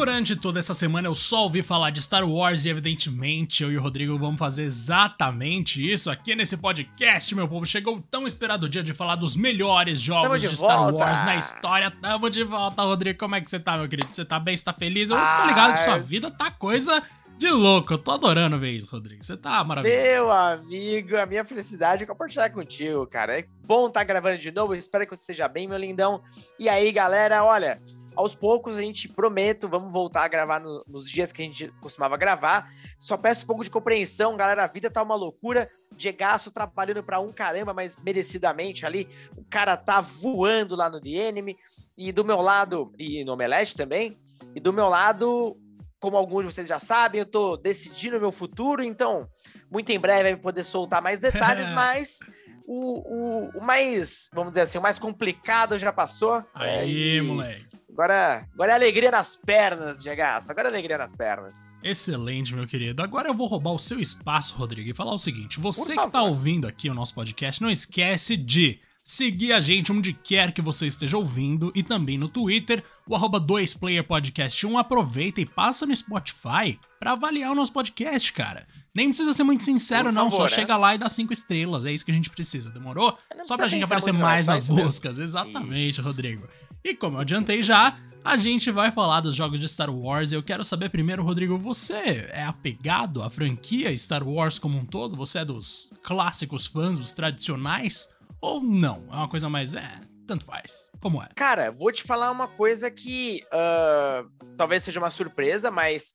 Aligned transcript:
Durante 0.00 0.34
toda 0.34 0.58
essa 0.58 0.72
semana 0.72 1.08
eu 1.08 1.14
só 1.14 1.42
ouvi 1.42 1.62
falar 1.62 1.90
de 1.90 2.00
Star 2.00 2.26
Wars 2.26 2.64
e, 2.64 2.70
evidentemente, 2.70 3.62
eu 3.62 3.70
e 3.70 3.76
o 3.76 3.82
Rodrigo 3.82 4.18
vamos 4.18 4.38
fazer 4.38 4.62
exatamente 4.62 5.92
isso 5.92 6.10
aqui 6.10 6.34
nesse 6.34 6.56
podcast, 6.56 7.34
meu 7.34 7.46
povo. 7.46 7.66
Chegou 7.66 7.96
o 7.96 8.00
tão 8.00 8.26
esperado 8.26 8.66
dia 8.66 8.82
de 8.82 8.94
falar 8.94 9.16
dos 9.16 9.36
melhores 9.36 10.00
jogos 10.00 10.40
de, 10.40 10.48
de 10.48 10.56
Star 10.56 10.94
Wars 10.94 11.22
na 11.22 11.36
história. 11.36 11.90
Tamo 11.90 12.30
de 12.30 12.42
volta, 12.44 12.80
Rodrigo. 12.80 13.18
Como 13.18 13.34
é 13.34 13.42
que 13.42 13.50
você 13.50 13.60
tá, 13.60 13.76
meu 13.76 13.86
querido? 13.90 14.10
Você 14.10 14.24
tá 14.24 14.40
bem? 14.40 14.56
Você 14.56 14.64
tá 14.64 14.72
feliz? 14.72 15.10
Eu 15.10 15.16
tô 15.18 15.46
ligado 15.46 15.74
que 15.74 15.80
sua 15.80 15.98
vida 15.98 16.30
tá 16.30 16.50
coisa 16.50 17.02
de 17.36 17.50
louco. 17.50 17.92
Eu 17.92 17.98
tô 17.98 18.12
adorando 18.12 18.58
ver 18.58 18.70
isso, 18.70 18.96
Rodrigo. 18.96 19.22
Você 19.22 19.36
tá 19.36 19.62
maravilhoso. 19.62 20.00
Meu 20.02 20.30
amigo, 20.30 21.18
a 21.18 21.26
minha 21.26 21.44
felicidade 21.44 22.04
é 22.04 22.06
compartilhar 22.06 22.48
contigo, 22.48 23.06
cara. 23.06 23.38
É 23.38 23.44
bom 23.66 23.88
estar 23.88 24.00
tá 24.00 24.04
gravando 24.04 24.38
de 24.38 24.50
novo. 24.50 24.72
Eu 24.72 24.78
espero 24.78 25.04
que 25.04 25.14
você 25.14 25.20
esteja 25.24 25.46
bem, 25.46 25.68
meu 25.68 25.76
lindão. 25.76 26.22
E 26.58 26.70
aí, 26.70 26.90
galera, 26.90 27.44
olha 27.44 27.78
aos 28.20 28.34
poucos 28.34 28.76
a 28.76 28.82
gente 28.82 29.08
prometo, 29.08 29.68
vamos 29.68 29.92
voltar 29.92 30.24
a 30.24 30.28
gravar 30.28 30.60
no, 30.60 30.84
nos 30.86 31.10
dias 31.10 31.32
que 31.32 31.42
a 31.42 31.44
gente 31.44 31.68
costumava 31.80 32.16
gravar. 32.16 32.70
Só 32.98 33.16
peço 33.16 33.44
um 33.44 33.46
pouco 33.46 33.64
de 33.64 33.70
compreensão, 33.70 34.36
galera. 34.36 34.64
A 34.64 34.66
vida 34.66 34.90
tá 34.90 35.02
uma 35.02 35.14
loucura. 35.14 35.70
Diegaço 35.96 36.50
trabalhando 36.50 37.02
para 37.02 37.20
um 37.20 37.32
caramba, 37.32 37.74
mas 37.74 37.96
merecidamente 37.96 38.86
ali. 38.86 39.08
O 39.36 39.44
cara 39.44 39.76
tá 39.76 40.00
voando 40.00 40.76
lá 40.76 40.88
no 40.88 41.00
The 41.00 41.10
Enemy. 41.10 41.56
E 41.96 42.12
do 42.12 42.24
meu 42.24 42.40
lado, 42.40 42.92
e 42.98 43.24
no 43.24 43.32
Omelete 43.32 43.74
também. 43.74 44.18
E 44.54 44.60
do 44.60 44.72
meu 44.72 44.88
lado, 44.88 45.56
como 45.98 46.16
alguns 46.16 46.46
de 46.46 46.52
vocês 46.52 46.68
já 46.68 46.78
sabem, 46.78 47.20
eu 47.20 47.26
tô 47.26 47.56
decidindo 47.56 48.16
o 48.16 48.20
meu 48.20 48.32
futuro, 48.32 48.82
então 48.82 49.28
muito 49.70 49.90
em 49.90 49.98
breve 49.98 50.30
vai 50.30 50.36
poder 50.36 50.64
soltar 50.64 51.02
mais 51.02 51.20
detalhes, 51.20 51.68
mas 51.74 52.18
o, 52.66 53.00
o, 53.00 53.58
o, 53.58 53.64
mais, 53.64 54.30
vamos 54.32 54.52
dizer 54.52 54.62
assim, 54.62 54.78
o 54.78 54.82
mais 54.82 54.98
complicado 54.98 55.78
já 55.78 55.92
passou. 55.92 56.44
Aí, 56.54 57.18
é, 57.18 57.20
moleque. 57.20 57.66
Agora, 57.92 58.46
agora 58.54 58.72
é 58.72 58.74
alegria 58.74 59.10
nas 59.10 59.36
pernas, 59.36 60.02
Diego. 60.02 60.22
Agora 60.22 60.68
é 60.68 60.70
alegria 60.70 60.98
nas 60.98 61.14
pernas. 61.14 61.76
Excelente, 61.82 62.54
meu 62.54 62.66
querido. 62.66 63.02
Agora 63.02 63.28
eu 63.28 63.34
vou 63.34 63.46
roubar 63.46 63.72
o 63.72 63.78
seu 63.78 64.00
espaço, 64.00 64.54
Rodrigo, 64.56 64.88
e 64.88 64.94
falar 64.94 65.12
o 65.12 65.18
seguinte: 65.18 65.60
você 65.60 65.96
que 65.96 66.10
tá 66.10 66.22
ouvindo 66.22 66.66
aqui 66.66 66.88
o 66.88 66.94
nosso 66.94 67.14
podcast, 67.14 67.60
não 67.60 67.70
esquece 67.70 68.36
de 68.36 68.80
seguir 69.04 69.52
a 69.52 69.60
gente 69.60 69.90
onde 69.90 70.12
quer 70.12 70.52
que 70.52 70.62
você 70.62 70.86
esteja 70.86 71.16
ouvindo 71.16 71.72
e 71.74 71.82
também 71.82 72.16
no 72.16 72.28
Twitter, 72.28 72.82
o 73.06 73.14
arroba 73.14 73.40
2playerpodcast1. 73.40 74.78
Aproveita 74.78 75.40
e 75.40 75.46
passa 75.46 75.84
no 75.84 75.94
Spotify 75.94 76.78
para 76.98 77.12
avaliar 77.12 77.50
o 77.50 77.54
nosso 77.54 77.72
podcast, 77.72 78.32
cara. 78.32 78.66
Nem 78.94 79.08
precisa 79.08 79.32
ser 79.32 79.42
muito 79.42 79.64
sincero, 79.64 80.04
Por 80.04 80.12
não. 80.12 80.30
Favor, 80.30 80.48
só 80.48 80.54
é? 80.54 80.58
chega 80.60 80.76
lá 80.76 80.94
e 80.94 80.98
dá 80.98 81.08
cinco 81.08 81.32
estrelas. 81.32 81.84
É 81.84 81.92
isso 81.92 82.04
que 82.04 82.10
a 82.10 82.14
gente 82.14 82.30
precisa. 82.30 82.70
Demorou? 82.70 83.16
Só 83.44 83.56
pra 83.56 83.68
gente 83.68 83.84
aparecer 83.84 84.12
mais 84.12 84.46
nas 84.46 84.68
buscas. 84.68 85.18
Exatamente, 85.18 86.00
isso. 86.00 86.02
Rodrigo. 86.02 86.46
E 86.82 86.94
como 86.94 87.16
eu 87.16 87.20
adiantei 87.20 87.62
já, 87.62 87.98
a 88.24 88.36
gente 88.36 88.70
vai 88.70 88.90
falar 88.90 89.20
dos 89.20 89.34
jogos 89.34 89.60
de 89.60 89.68
Star 89.68 89.90
Wars. 89.90 90.32
Eu 90.32 90.42
quero 90.42 90.64
saber 90.64 90.88
primeiro, 90.88 91.22
Rodrigo, 91.22 91.58
você 91.58 92.28
é 92.32 92.44
apegado 92.44 93.22
à 93.22 93.28
franquia 93.28 93.96
Star 93.96 94.26
Wars 94.26 94.58
como 94.58 94.78
um 94.78 94.84
todo? 94.84 95.16
Você 95.16 95.40
é 95.40 95.44
dos 95.44 95.90
clássicos 96.02 96.66
fãs, 96.66 96.98
dos 96.98 97.12
tradicionais? 97.12 98.08
Ou 98.40 98.62
não? 98.62 99.06
É 99.10 99.16
uma 99.16 99.28
coisa 99.28 99.48
mais. 99.48 99.74
É, 99.74 99.98
tanto 100.26 100.44
faz. 100.44 100.88
Como 101.00 101.22
é? 101.22 101.28
Cara, 101.34 101.70
vou 101.70 101.92
te 101.92 102.02
falar 102.02 102.30
uma 102.30 102.48
coisa 102.48 102.90
que 102.90 103.42
uh, 103.46 104.28
talvez 104.56 104.84
seja 104.84 105.00
uma 105.00 105.10
surpresa, 105.10 105.70
mas 105.70 106.12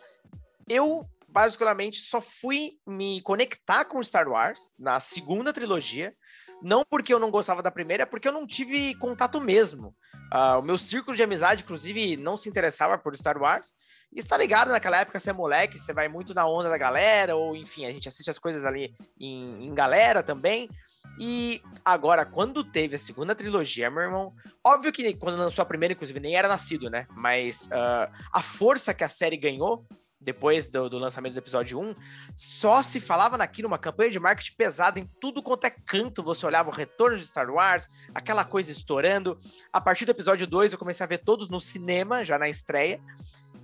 eu 0.68 1.08
basicamente 1.28 2.00
só 2.00 2.22
fui 2.22 2.72
me 2.88 3.22
conectar 3.22 3.86
com 3.86 4.02
Star 4.02 4.28
Wars 4.28 4.74
na 4.80 5.00
segunda 5.00 5.52
trilogia. 5.54 6.14
Não 6.62 6.84
porque 6.90 7.14
eu 7.14 7.20
não 7.20 7.30
gostava 7.30 7.62
da 7.62 7.70
primeira, 7.70 8.04
é 8.04 8.06
porque 8.06 8.28
eu 8.28 8.32
não 8.32 8.48
tive 8.48 8.96
contato 8.96 9.42
mesmo. 9.42 9.94
Uh, 10.34 10.60
o 10.60 10.62
meu 10.62 10.78
círculo 10.78 11.16
de 11.16 11.24
amizade, 11.24 11.64
inclusive, 11.64 12.18
não 12.18 12.36
se 12.36 12.50
interessava 12.50 12.98
por 12.98 13.16
Star 13.16 13.38
Wars. 13.38 13.76
E 14.14 14.20
está 14.20 14.38
ligado, 14.38 14.70
naquela 14.72 15.00
época 15.02 15.20
você 15.20 15.30
é 15.30 15.34
moleque, 15.34 15.78
você 15.78 15.92
vai 15.92 16.08
muito 16.08 16.34
na 16.34 16.48
onda 16.48 16.70
da 16.70 16.78
galera, 16.78 17.36
ou 17.36 17.56
enfim, 17.56 17.86
a 17.86 17.92
gente 17.92 18.08
assiste 18.08 18.30
as 18.30 18.40
coisas 18.40 18.66
ali 18.66 18.94
em, 19.20 19.68
em 19.68 19.74
galera 19.74 20.24
também. 20.24 20.70
E 21.20 21.62
agora, 21.84 22.26
quando 22.26 22.64
teve 22.64 22.96
a 22.96 23.00
segunda 23.00 23.36
trilogia, 23.36 23.90
meu 23.90 24.04
irmão, 24.04 24.34
óbvio 24.64 24.92
que 24.92 25.14
quando 25.16 25.38
lançou 25.38 25.64
a 25.64 25.66
primeira, 25.66 25.94
inclusive, 25.94 26.20
nem 26.20 26.36
era 26.36 26.48
nascido, 26.48 26.90
né? 26.90 27.08
Mas 27.12 27.68
uh, 27.68 28.12
a 28.34 28.42
força 28.42 28.94
que 28.94 29.04
a 29.04 29.10
série 29.10 29.38
ganhou 29.38 29.86
depois 30.26 30.68
do, 30.68 30.90
do, 30.90 30.98
lançamento 30.98 31.34
do 31.34 31.40
episódio 31.40 31.80
1, 31.80 31.96
só 32.36 32.82
se 32.82 33.00
falava 33.00 33.38
naquilo, 33.38 33.68
uma 33.68 33.78
campanha 33.78 34.10
de 34.10 34.20
marketing 34.20 34.56
pesada 34.58 35.00
em 35.00 35.10
tudo 35.22 35.42
quanto 35.42 35.66
é 35.66 35.70
canto. 35.70 36.24
Você 36.24 36.46
olhava 36.46 36.70
o 36.70 36.74
retorno 36.74 37.18
de 37.18 37.26
Star 37.26 37.50
Wars, 37.50 37.88
aquela 38.14 38.44
coisa 38.44 38.72
estourando. 38.72 39.40
A 39.72 39.80
partir 39.80 40.06
do 40.06 40.12
episódio 40.12 40.48
2, 40.48 40.74
eu 40.74 40.80
comecei 40.80 41.04
a 41.04 41.08
ver 41.08 41.20
todos 41.20 41.48
no 41.48 41.60
cinema, 41.60 42.26
já 42.26 42.40
na 42.40 42.50
estreia. 42.50 43.00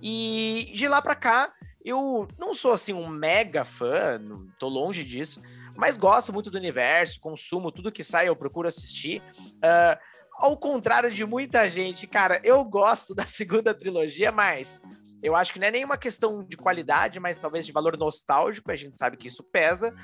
E 0.00 0.70
de 0.74 0.86
lá 0.86 1.02
pra 1.02 1.16
cá, 1.16 1.52
eu 1.84 2.28
não 2.38 2.54
sou 2.54 2.72
assim 2.72 2.92
um 2.92 3.08
mega 3.08 3.64
fã, 3.64 4.18
não, 4.18 4.46
tô 4.58 4.68
longe 4.68 5.04
disso, 5.04 5.42
mas 5.76 5.96
gosto 5.96 6.32
muito 6.32 6.50
do 6.50 6.58
universo, 6.58 7.20
consumo 7.20 7.72
tudo 7.72 7.92
que 7.92 8.04
sai, 8.04 8.28
eu 8.28 8.36
procuro 8.36 8.68
assistir. 8.68 9.20
Uh, 9.56 9.98
ao 10.32 10.56
contrário 10.56 11.10
de 11.10 11.24
muita 11.24 11.68
gente, 11.68 12.06
cara, 12.06 12.40
eu 12.42 12.64
gosto 12.64 13.14
da 13.16 13.26
segunda 13.26 13.74
trilogia, 13.74 14.32
mas 14.32 14.82
eu 15.22 15.36
acho 15.36 15.52
que 15.52 15.58
não 15.58 15.68
é 15.68 15.70
nenhuma 15.70 15.96
questão 15.96 16.42
de 16.42 16.56
qualidade, 16.56 17.20
mas 17.20 17.38
talvez 17.38 17.64
de 17.64 17.72
valor 17.72 17.96
nostálgico, 17.96 18.72
a 18.72 18.76
gente 18.76 18.96
sabe 18.96 19.16
que 19.16 19.28
isso 19.28 19.42
pesa. 19.42 19.94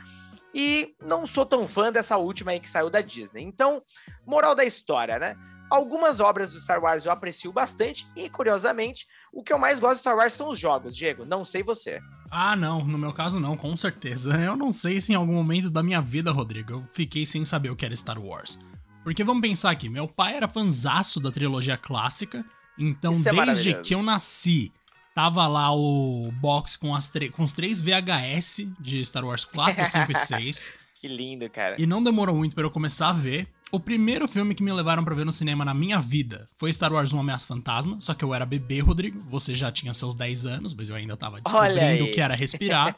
E 0.55 0.95
não 1.03 1.27
sou 1.27 1.45
tão 1.45 1.67
fã 1.67 1.93
dessa 1.93 2.17
última 2.17 2.53
aí 2.53 2.61
que 2.61 2.69
saiu 2.69 2.89
da 2.89 3.01
Disney. 3.01 3.43
Então, 3.43 3.83
moral 4.27 4.55
da 4.55 4.65
história, 4.65 5.19
né? 5.19 5.37
Algumas 5.71 6.19
obras 6.19 6.53
do 6.53 6.61
Star 6.61 6.83
Wars 6.83 7.05
eu 7.05 7.13
aprecio 7.13 7.53
bastante 7.53 8.07
e, 8.17 8.31
curiosamente, 8.31 9.07
o 9.31 9.43
que 9.43 9.53
eu 9.53 9.59
mais 9.59 9.79
gosto 9.79 9.97
de 9.97 10.01
Star 10.01 10.17
Wars 10.17 10.33
são 10.33 10.49
os 10.49 10.59
jogos, 10.59 10.97
Diego. 10.97 11.27
Não 11.27 11.45
sei 11.45 11.63
você. 11.63 12.01
Ah, 12.31 12.57
não. 12.57 12.83
No 12.83 12.97
meu 12.97 13.13
caso, 13.13 13.39
não, 13.39 13.57
com 13.57 13.77
certeza. 13.77 14.35
Eu 14.41 14.57
não 14.57 14.73
sei 14.73 14.99
se 14.99 15.13
em 15.13 15.17
algum 15.17 15.35
momento 15.35 15.69
da 15.69 15.83
minha 15.83 16.01
vida, 16.01 16.33
Rodrigo, 16.33 16.73
eu 16.73 16.85
fiquei 16.93 17.27
sem 17.27 17.45
saber 17.45 17.71
o 17.71 17.77
que 17.77 17.85
era 17.85 17.95
Star 17.95 18.19
Wars. 18.19 18.59
Porque 19.05 19.25
vamos 19.25 19.43
pensar 19.43 19.71
aqui, 19.71 19.89
meu 19.89 20.09
pai 20.09 20.37
era 20.37 20.49
fanzaço 20.49 21.21
da 21.21 21.31
trilogia 21.31 21.77
clássica, 21.77 22.45
então 22.79 23.13
é 23.13 23.45
desde 23.45 23.75
que 23.81 23.95
eu 23.95 24.03
nasci 24.03 24.73
Tava 25.19 25.49
lá 25.49 25.75
o 25.75 26.31
box 26.41 26.77
com, 26.77 26.95
as 26.95 27.11
com 27.33 27.43
os 27.43 27.53
três 27.53 27.83
VHS 27.83 28.69
de 28.79 29.05
Star 29.05 29.25
Wars 29.25 29.45
4, 29.45 29.85
5 29.85 30.13
e 30.13 30.15
6. 30.15 30.73
Que 30.95 31.09
lindo, 31.09 31.51
cara. 31.51 31.75
E 31.77 31.89
não 31.89 32.01
demorou 32.01 32.37
muito 32.37 32.55
para 32.55 32.63
eu 32.63 32.71
começar 32.71 33.09
a 33.09 33.13
ver. 33.13 33.49
O 33.73 33.81
primeiro 33.81 34.29
filme 34.29 34.55
que 34.55 34.63
me 34.63 34.73
levaram 34.73 35.03
para 35.03 35.17
ver 35.17 35.27
no 35.27 35.33
cinema 35.33 35.65
na 35.65 35.75
minha 35.75 35.99
vida 35.99 36.47
foi 36.57 36.73
Star 36.73 36.93
Wars 36.93 37.13
1 37.13 37.19
Ameaça 37.19 37.49
Fantasma, 37.49 37.99
só 38.01 38.15
que 38.15 38.25
eu 38.25 38.33
era 38.33 38.47
bebê, 38.47 38.79
Rodrigo. 38.79 39.19
Você 39.29 39.57
já 39.57 39.73
tinha 39.73 39.93
seus 39.93 40.15
10 40.15 40.47
anos, 40.47 40.73
mas 40.73 40.89
eu 40.89 40.95
ainda 40.95 41.17
tava 41.17 41.41
descobrindo 41.41 42.05
o 42.05 42.11
que 42.13 42.21
era 42.21 42.37
respirar. 42.37 42.97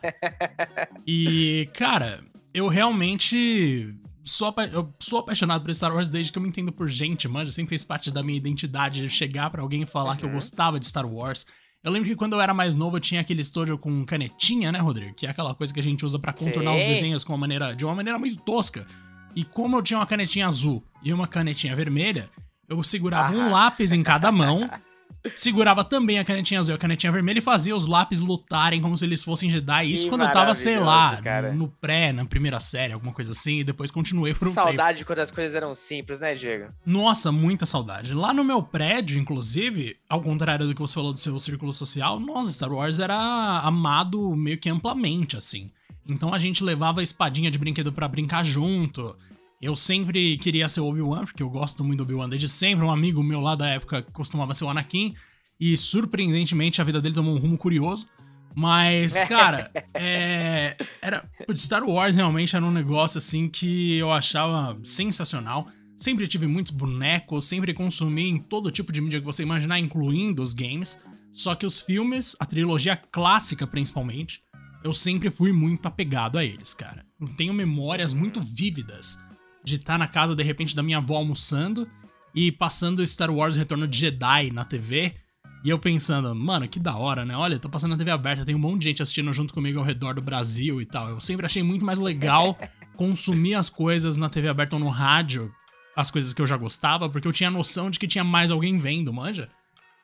e, 1.06 1.70
cara, 1.72 2.22
eu 2.52 2.68
realmente 2.68 3.94
sou, 4.22 4.54
eu 4.70 4.92
sou 4.98 5.20
apaixonado 5.20 5.62
por 5.62 5.74
Star 5.74 5.94
Wars 5.94 6.06
desde 6.06 6.30
que 6.30 6.36
eu 6.36 6.42
me 6.42 6.50
entendo 6.50 6.70
por 6.70 6.86
gente, 6.86 7.26
manja. 7.26 7.50
Sempre 7.50 7.70
fez 7.70 7.82
parte 7.82 8.10
da 8.10 8.22
minha 8.22 8.36
identidade 8.36 9.08
chegar 9.08 9.48
para 9.48 9.62
alguém 9.62 9.84
e 9.84 9.86
falar 9.86 10.10
uhum. 10.10 10.16
que 10.16 10.24
eu 10.24 10.28
uhum. 10.28 10.34
gostava 10.34 10.78
de 10.78 10.86
Star 10.86 11.06
Wars. 11.06 11.46
Eu 11.82 11.90
lembro 11.90 12.08
que 12.08 12.16
quando 12.16 12.34
eu 12.34 12.40
era 12.40 12.52
mais 12.52 12.74
novo 12.74 12.96
eu 12.96 13.00
tinha 13.00 13.20
aquele 13.22 13.40
estojo 13.40 13.78
com 13.78 14.04
canetinha, 14.04 14.70
né, 14.70 14.78
Rodrigo? 14.78 15.14
Que 15.14 15.26
é 15.26 15.30
aquela 15.30 15.54
coisa 15.54 15.72
que 15.72 15.80
a 15.80 15.82
gente 15.82 16.04
usa 16.04 16.18
para 16.18 16.32
contornar 16.32 16.72
Sim. 16.72 16.78
os 16.78 16.84
desenhos 16.84 17.24
com 17.24 17.32
uma 17.32 17.38
maneira, 17.38 17.74
de 17.74 17.84
uma 17.84 17.94
maneira 17.94 18.18
muito 18.18 18.36
tosca. 18.42 18.86
E 19.34 19.44
como 19.44 19.76
eu 19.76 19.82
tinha 19.82 19.98
uma 19.98 20.06
canetinha 20.06 20.46
azul 20.46 20.84
e 21.02 21.12
uma 21.12 21.26
canetinha 21.26 21.74
vermelha, 21.74 22.28
eu 22.68 22.82
segurava 22.82 23.34
ah. 23.34 23.36
um 23.36 23.50
lápis 23.50 23.92
em 23.92 24.02
cada 24.02 24.30
mão 24.30 24.68
segurava 25.34 25.84
também 25.84 26.18
a 26.18 26.24
canetinha 26.24 26.60
azul 26.60 26.74
e 26.74 26.76
a 26.76 26.78
canetinha 26.78 27.12
vermelha 27.12 27.38
e 27.38 27.42
fazia 27.42 27.74
os 27.74 27.86
lápis 27.86 28.20
lutarem 28.20 28.80
como 28.80 28.96
se 28.96 29.04
eles 29.04 29.22
fossem 29.22 29.50
Jedi. 29.50 29.92
Isso 29.92 30.04
que 30.04 30.08
quando 30.08 30.22
eu 30.22 30.32
tava, 30.32 30.54
sei 30.54 30.78
lá, 30.78 31.16
cara. 31.16 31.52
no 31.52 31.68
pré, 31.68 32.12
na 32.12 32.24
primeira 32.24 32.60
série, 32.60 32.92
alguma 32.92 33.12
coisa 33.12 33.32
assim, 33.32 33.58
e 33.58 33.64
depois 33.64 33.90
continuei 33.90 34.34
por 34.34 34.48
um 34.48 34.52
Saudade 34.52 34.98
tempo. 34.98 35.08
quando 35.08 35.20
as 35.20 35.30
coisas 35.30 35.54
eram 35.54 35.74
simples, 35.74 36.20
né, 36.20 36.34
Diego? 36.34 36.72
Nossa, 36.84 37.30
muita 37.30 37.66
saudade. 37.66 38.14
Lá 38.14 38.32
no 38.32 38.44
meu 38.44 38.62
prédio, 38.62 39.18
inclusive, 39.18 39.96
ao 40.08 40.20
contrário 40.20 40.66
do 40.66 40.74
que 40.74 40.80
você 40.80 40.94
falou 40.94 41.12
do 41.12 41.20
seu 41.20 41.38
círculo 41.38 41.72
social, 41.72 42.18
nossa, 42.18 42.50
Star 42.50 42.72
Wars 42.72 42.98
era 42.98 43.60
amado 43.60 44.34
meio 44.34 44.58
que 44.58 44.68
amplamente, 44.68 45.36
assim. 45.36 45.70
Então 46.08 46.34
a 46.34 46.38
gente 46.38 46.64
levava 46.64 47.00
a 47.00 47.02
espadinha 47.02 47.50
de 47.50 47.58
brinquedo 47.58 47.92
para 47.92 48.08
brincar 48.08 48.44
junto. 48.44 49.16
Eu 49.60 49.76
sempre 49.76 50.38
queria 50.38 50.68
ser 50.70 50.80
o 50.80 50.86
Obi-Wan, 50.86 51.26
porque 51.26 51.42
eu 51.42 51.50
gosto 51.50 51.84
muito 51.84 51.98
do 51.98 52.04
Obi-Wan 52.04 52.30
desde 52.30 52.48
sempre. 52.48 52.82
Um 52.82 52.90
amigo 52.90 53.22
meu 53.22 53.40
lá 53.40 53.54
da 53.54 53.68
época 53.68 54.02
costumava 54.02 54.54
ser 54.54 54.64
o 54.64 54.70
Anakin. 54.70 55.14
E 55.60 55.76
surpreendentemente 55.76 56.80
a 56.80 56.84
vida 56.84 57.00
dele 57.00 57.14
tomou 57.14 57.34
um 57.34 57.38
rumo 57.38 57.58
curioso. 57.58 58.08
Mas, 58.54 59.14
cara, 59.28 59.70
é, 59.92 60.76
era. 61.02 61.28
Star 61.54 61.84
Wars 61.84 62.16
realmente 62.16 62.56
era 62.56 62.64
um 62.64 62.70
negócio 62.70 63.18
assim 63.18 63.50
que 63.50 63.98
eu 63.98 64.10
achava 64.10 64.80
sensacional. 64.82 65.66
Sempre 65.94 66.26
tive 66.26 66.46
muitos 66.46 66.72
bonecos, 66.72 67.44
sempre 67.44 67.74
consumi 67.74 68.30
em 68.30 68.38
todo 68.38 68.70
tipo 68.70 68.90
de 68.90 69.02
mídia 69.02 69.20
que 69.20 69.26
você 69.26 69.42
imaginar, 69.42 69.78
incluindo 69.78 70.42
os 70.42 70.54
games. 70.54 70.98
Só 71.34 71.54
que 71.54 71.66
os 71.66 71.82
filmes, 71.82 72.34
a 72.40 72.46
trilogia 72.46 72.96
clássica 72.96 73.66
principalmente, 73.66 74.42
eu 74.82 74.94
sempre 74.94 75.30
fui 75.30 75.52
muito 75.52 75.84
apegado 75.84 76.38
a 76.38 76.44
eles, 76.44 76.72
cara. 76.72 77.04
Eu 77.20 77.28
tenho 77.36 77.52
memórias 77.52 78.14
muito 78.14 78.40
vívidas 78.40 79.18
de 79.64 79.76
estar 79.76 79.98
na 79.98 80.08
casa, 80.08 80.34
de 80.34 80.42
repente, 80.42 80.74
da 80.74 80.82
minha 80.82 80.98
avó 80.98 81.16
almoçando 81.16 81.88
e 82.34 82.50
passando 82.50 83.04
Star 83.06 83.30
Wars 83.30 83.56
Retorno 83.56 83.86
de 83.86 83.98
Jedi 83.98 84.50
na 84.50 84.64
TV. 84.64 85.14
E 85.62 85.68
eu 85.68 85.78
pensando, 85.78 86.34
mano, 86.34 86.66
que 86.66 86.78
da 86.78 86.96
hora, 86.96 87.24
né? 87.24 87.36
Olha, 87.36 87.58
tô 87.58 87.68
passando 87.68 87.90
na 87.90 87.98
TV 87.98 88.10
aberta, 88.10 88.44
tem 88.44 88.54
um 88.54 88.58
monte 88.58 88.80
de 88.80 88.84
gente 88.86 89.02
assistindo 89.02 89.32
junto 89.32 89.52
comigo 89.52 89.78
ao 89.78 89.84
redor 89.84 90.14
do 90.14 90.22
Brasil 90.22 90.80
e 90.80 90.86
tal. 90.86 91.10
Eu 91.10 91.20
sempre 91.20 91.44
achei 91.44 91.62
muito 91.62 91.84
mais 91.84 91.98
legal 91.98 92.58
consumir 92.96 93.54
as 93.54 93.68
coisas 93.68 94.16
na 94.16 94.30
TV 94.30 94.48
aberta 94.48 94.76
ou 94.76 94.80
no 94.80 94.88
rádio, 94.88 95.52
as 95.94 96.10
coisas 96.10 96.32
que 96.32 96.40
eu 96.40 96.46
já 96.46 96.56
gostava, 96.56 97.10
porque 97.10 97.28
eu 97.28 97.32
tinha 97.32 97.50
noção 97.50 97.90
de 97.90 97.98
que 97.98 98.06
tinha 98.06 98.24
mais 98.24 98.50
alguém 98.50 98.78
vendo, 98.78 99.12
manja? 99.12 99.50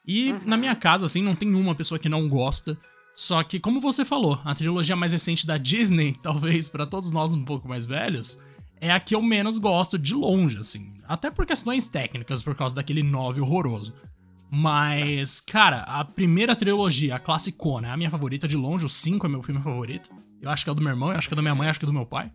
E 0.07 0.33
uhum. 0.33 0.41
na 0.45 0.57
minha 0.57 0.77
casa, 0.77 1.07
assim, 1.07 1.23
não 1.23 1.35
tem 1.35 1.53
uma 1.55 1.75
pessoa 1.75 1.99
que 1.99 2.09
não 2.09 2.29
gosta. 2.29 2.79
Só 3.15 3.43
que, 3.43 3.59
como 3.59 3.81
você 3.81 4.05
falou, 4.05 4.39
a 4.45 4.55
trilogia 4.55 4.95
mais 4.95 5.13
recente 5.13 5.47
da 5.47 5.57
Disney, 5.57 6.15
talvez 6.23 6.69
para 6.69 6.87
todos 6.87 7.11
nós 7.11 7.33
um 7.33 7.45
pouco 7.45 7.67
mais 7.67 7.87
velhos, 7.87 8.39
é 8.81 8.91
a 8.91 9.01
que 9.01 9.15
eu 9.15 9.23
menos 9.23 9.59
gosto 9.59 9.99
de 9.99 10.15
longe, 10.15 10.59
assim. 10.59 10.95
Até 11.07 11.31
por 11.31 11.47
questões 11.47 11.87
técnicas, 11.87 12.43
por 12.43 12.55
causa 12.57 12.75
daquele 12.75 13.03
9 13.03 13.41
horroroso. 13.41 13.95
Mas, 14.51 15.41
cara, 15.41 15.83
a 15.83 16.05
primeira 16.05 16.55
trilogia, 16.55 17.17
a 17.17 17.19
classicona, 17.19 17.89
é 17.89 17.91
a 17.91 17.97
minha 17.97 18.11
favorita 18.11 18.47
de 18.47 18.57
longe. 18.57 18.87
O 18.87 18.89
5 18.89 19.27
é 19.27 19.29
meu 19.29 19.43
filme 19.43 19.61
favorito. 19.61 20.09
Eu 20.41 20.51
acho 20.51 20.65
que 20.65 20.71
é 20.71 20.73
o 20.73 20.75
do 20.75 20.83
meu 20.83 20.91
irmão, 20.91 21.11
eu 21.11 21.19
acho 21.19 21.29
que 21.29 21.35
é 21.35 21.37
da 21.37 21.43
minha 21.43 21.55
mãe, 21.55 21.67
eu 21.67 21.71
acho 21.71 21.79
que 21.79 21.85
é 21.85 21.89
do 21.89 21.93
meu 21.93 22.07
pai. 22.07 22.31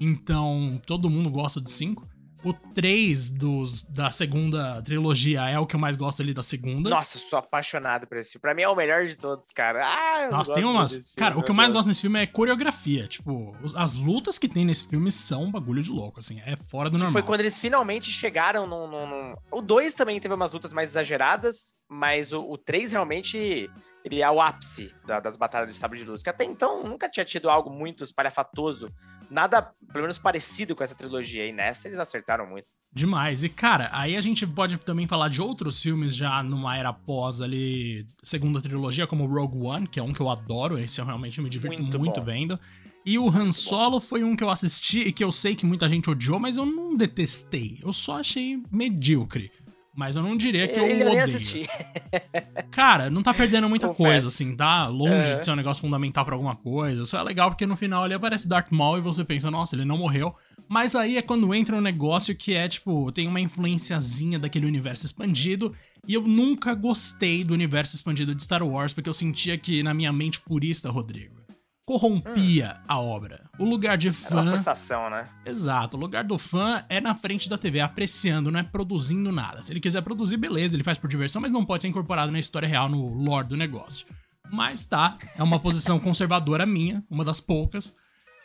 Então, 0.00 0.80
todo 0.86 1.10
mundo 1.10 1.30
gosta 1.30 1.60
do 1.60 1.70
5. 1.70 2.08
O 2.44 2.52
3 2.52 3.30
dos, 3.30 3.82
da 3.82 4.10
segunda 4.10 4.82
trilogia 4.82 5.48
é 5.48 5.58
o 5.58 5.66
que 5.66 5.74
eu 5.74 5.80
mais 5.80 5.96
gosto 5.96 6.20
ali 6.20 6.34
da 6.34 6.42
segunda. 6.42 6.90
Nossa, 6.90 7.16
eu 7.16 7.22
sou 7.22 7.38
apaixonado 7.38 8.06
por 8.06 8.18
esse 8.18 8.32
filme. 8.32 8.42
Pra 8.42 8.54
mim 8.54 8.60
é 8.60 8.68
o 8.68 8.76
melhor 8.76 9.06
de 9.06 9.16
todos, 9.16 9.50
cara. 9.50 9.82
Ah, 9.82 10.28
Nossa, 10.30 10.52
tem 10.52 10.62
umas. 10.62 11.14
cara, 11.16 11.38
o 11.38 11.42
que 11.42 11.50
eu 11.50 11.54
mais 11.54 11.72
gosto 11.72 11.88
nesse 11.88 12.02
filme 12.02 12.22
é 12.22 12.26
coreografia. 12.26 13.08
Tipo, 13.08 13.56
as 13.74 13.94
lutas 13.94 14.38
que 14.38 14.46
tem 14.46 14.62
nesse 14.62 14.86
filme 14.86 15.10
são 15.10 15.44
um 15.44 15.50
bagulho 15.50 15.82
de 15.82 15.90
louco, 15.90 16.20
assim. 16.20 16.38
É 16.44 16.54
fora 16.68 16.90
do 16.90 16.98
normal. 16.98 17.12
Foi 17.12 17.22
quando 17.22 17.40
eles 17.40 17.58
finalmente 17.58 18.10
chegaram 18.10 18.66
num. 18.66 18.86
num, 18.86 19.06
num... 19.08 19.34
O 19.50 19.62
2 19.62 19.94
também 19.94 20.20
teve 20.20 20.34
umas 20.34 20.52
lutas 20.52 20.70
mais 20.70 20.90
exageradas, 20.90 21.76
mas 21.88 22.30
o, 22.30 22.40
o 22.40 22.58
3 22.58 22.92
realmente. 22.92 23.70
Ele 24.04 24.20
é 24.20 24.30
o 24.30 24.38
ápice 24.38 24.94
da, 25.06 25.18
das 25.18 25.34
batalhas 25.34 25.72
de 25.72 25.78
sabre 25.78 25.98
de 25.98 26.04
luz. 26.04 26.22
Que 26.22 26.28
até 26.28 26.44
então 26.44 26.82
nunca 26.84 27.08
tinha 27.08 27.24
tido 27.24 27.48
algo 27.48 27.70
muito 27.70 28.04
espalhafatoso 28.04 28.92
nada, 29.34 29.62
pelo 29.92 30.02
menos, 30.02 30.18
parecido 30.18 30.74
com 30.74 30.84
essa 30.84 30.94
trilogia. 30.94 31.46
E 31.46 31.52
nessa 31.52 31.88
eles 31.88 31.98
acertaram 31.98 32.46
muito. 32.46 32.66
Demais. 32.92 33.42
E, 33.42 33.48
cara, 33.48 33.90
aí 33.92 34.16
a 34.16 34.20
gente 34.20 34.46
pode 34.46 34.78
também 34.78 35.08
falar 35.08 35.28
de 35.28 35.42
outros 35.42 35.82
filmes 35.82 36.14
já 36.14 36.42
numa 36.44 36.76
era 36.76 36.92
pós 36.92 37.40
ali, 37.40 38.06
segunda 38.22 38.62
trilogia, 38.62 39.06
como 39.06 39.26
Rogue 39.26 39.58
One, 39.58 39.88
que 39.88 39.98
é 39.98 40.02
um 40.02 40.12
que 40.12 40.20
eu 40.20 40.30
adoro. 40.30 40.78
Esse 40.78 41.00
eu 41.00 41.04
realmente 41.04 41.40
me 41.40 41.50
divirto 41.50 41.82
muito, 41.82 41.98
muito 41.98 42.22
vendo. 42.22 42.58
E 43.04 43.18
o 43.18 43.28
Han 43.28 43.50
Solo 43.50 44.00
foi 44.00 44.22
um 44.22 44.34
que 44.36 44.44
eu 44.44 44.48
assisti 44.48 45.00
e 45.00 45.12
que 45.12 45.22
eu 45.22 45.32
sei 45.32 45.54
que 45.54 45.66
muita 45.66 45.88
gente 45.88 46.08
odiou, 46.08 46.38
mas 46.38 46.56
eu 46.56 46.64
não 46.64 46.96
detestei. 46.96 47.78
Eu 47.82 47.92
só 47.92 48.20
achei 48.20 48.62
medíocre. 48.70 49.50
Mas 49.94 50.16
eu 50.16 50.22
não 50.22 50.36
diria 50.36 50.66
que 50.66 50.78
eu 50.78 50.86
Ele 50.86 51.04
odeio. 51.04 51.68
Cara, 52.70 53.08
não 53.08 53.22
tá 53.22 53.32
perdendo 53.32 53.68
muita 53.68 53.86
Confesso. 53.86 54.02
coisa, 54.02 54.28
assim, 54.28 54.56
tá 54.56 54.88
longe 54.88 55.30
é. 55.30 55.36
de 55.36 55.44
ser 55.44 55.52
um 55.52 55.56
negócio 55.56 55.80
fundamental 55.80 56.24
para 56.24 56.34
alguma 56.34 56.56
coisa. 56.56 57.04
Só 57.04 57.18
é 57.18 57.22
legal 57.22 57.50
porque 57.50 57.64
no 57.64 57.76
final 57.76 58.04
ele 58.04 58.14
aparece 58.14 58.48
Darth 58.48 58.72
Maul 58.72 58.98
e 58.98 59.00
você 59.00 59.24
pensa, 59.24 59.50
nossa, 59.50 59.76
ele 59.76 59.84
não 59.84 59.96
morreu. 59.96 60.34
Mas 60.68 60.96
aí 60.96 61.16
é 61.16 61.22
quando 61.22 61.54
entra 61.54 61.76
um 61.76 61.80
negócio 61.80 62.34
que 62.34 62.54
é, 62.54 62.66
tipo, 62.66 63.12
tem 63.12 63.28
uma 63.28 63.40
influenciazinha 63.40 64.38
daquele 64.38 64.66
universo 64.66 65.06
expandido. 65.06 65.72
E 66.06 66.14
eu 66.14 66.22
nunca 66.22 66.74
gostei 66.74 67.44
do 67.44 67.54
universo 67.54 67.94
expandido 67.94 68.34
de 68.34 68.42
Star 68.42 68.62
Wars, 68.62 68.92
porque 68.92 69.08
eu 69.08 69.14
sentia 69.14 69.56
que, 69.56 69.82
na 69.82 69.94
minha 69.94 70.12
mente 70.12 70.40
purista, 70.40 70.90
Rodrigo, 70.90 71.43
corrompia 71.84 72.76
hum. 72.80 72.84
a 72.88 73.00
obra. 73.00 73.42
O 73.58 73.64
lugar 73.64 73.96
de 73.96 74.10
fã. 74.10 74.38
É 74.38 74.40
uma 74.42 74.50
forçação, 74.50 75.10
né? 75.10 75.28
Exato. 75.44 75.96
O 75.96 76.00
lugar 76.00 76.24
do 76.24 76.38
fã 76.38 76.84
é 76.88 77.00
na 77.00 77.14
frente 77.14 77.48
da 77.48 77.58
TV, 77.58 77.80
apreciando, 77.80 78.50
não 78.50 78.60
é 78.60 78.62
produzindo 78.62 79.30
nada. 79.30 79.62
Se 79.62 79.72
ele 79.72 79.80
quiser 79.80 80.02
produzir, 80.02 80.36
beleza, 80.36 80.74
ele 80.74 80.84
faz 80.84 80.98
por 80.98 81.08
diversão, 81.08 81.42
mas 81.42 81.52
não 81.52 81.64
pode 81.64 81.82
ser 81.82 81.88
incorporado 81.88 82.32
na 82.32 82.38
história 82.38 82.68
real, 82.68 82.88
no 82.88 83.14
lore 83.14 83.48
do 83.48 83.56
negócio. 83.56 84.06
Mas 84.50 84.84
tá, 84.84 85.16
é 85.38 85.42
uma 85.42 85.58
posição 85.58 85.98
conservadora 86.00 86.66
minha, 86.66 87.04
uma 87.10 87.24
das 87.24 87.40
poucas. 87.40 87.96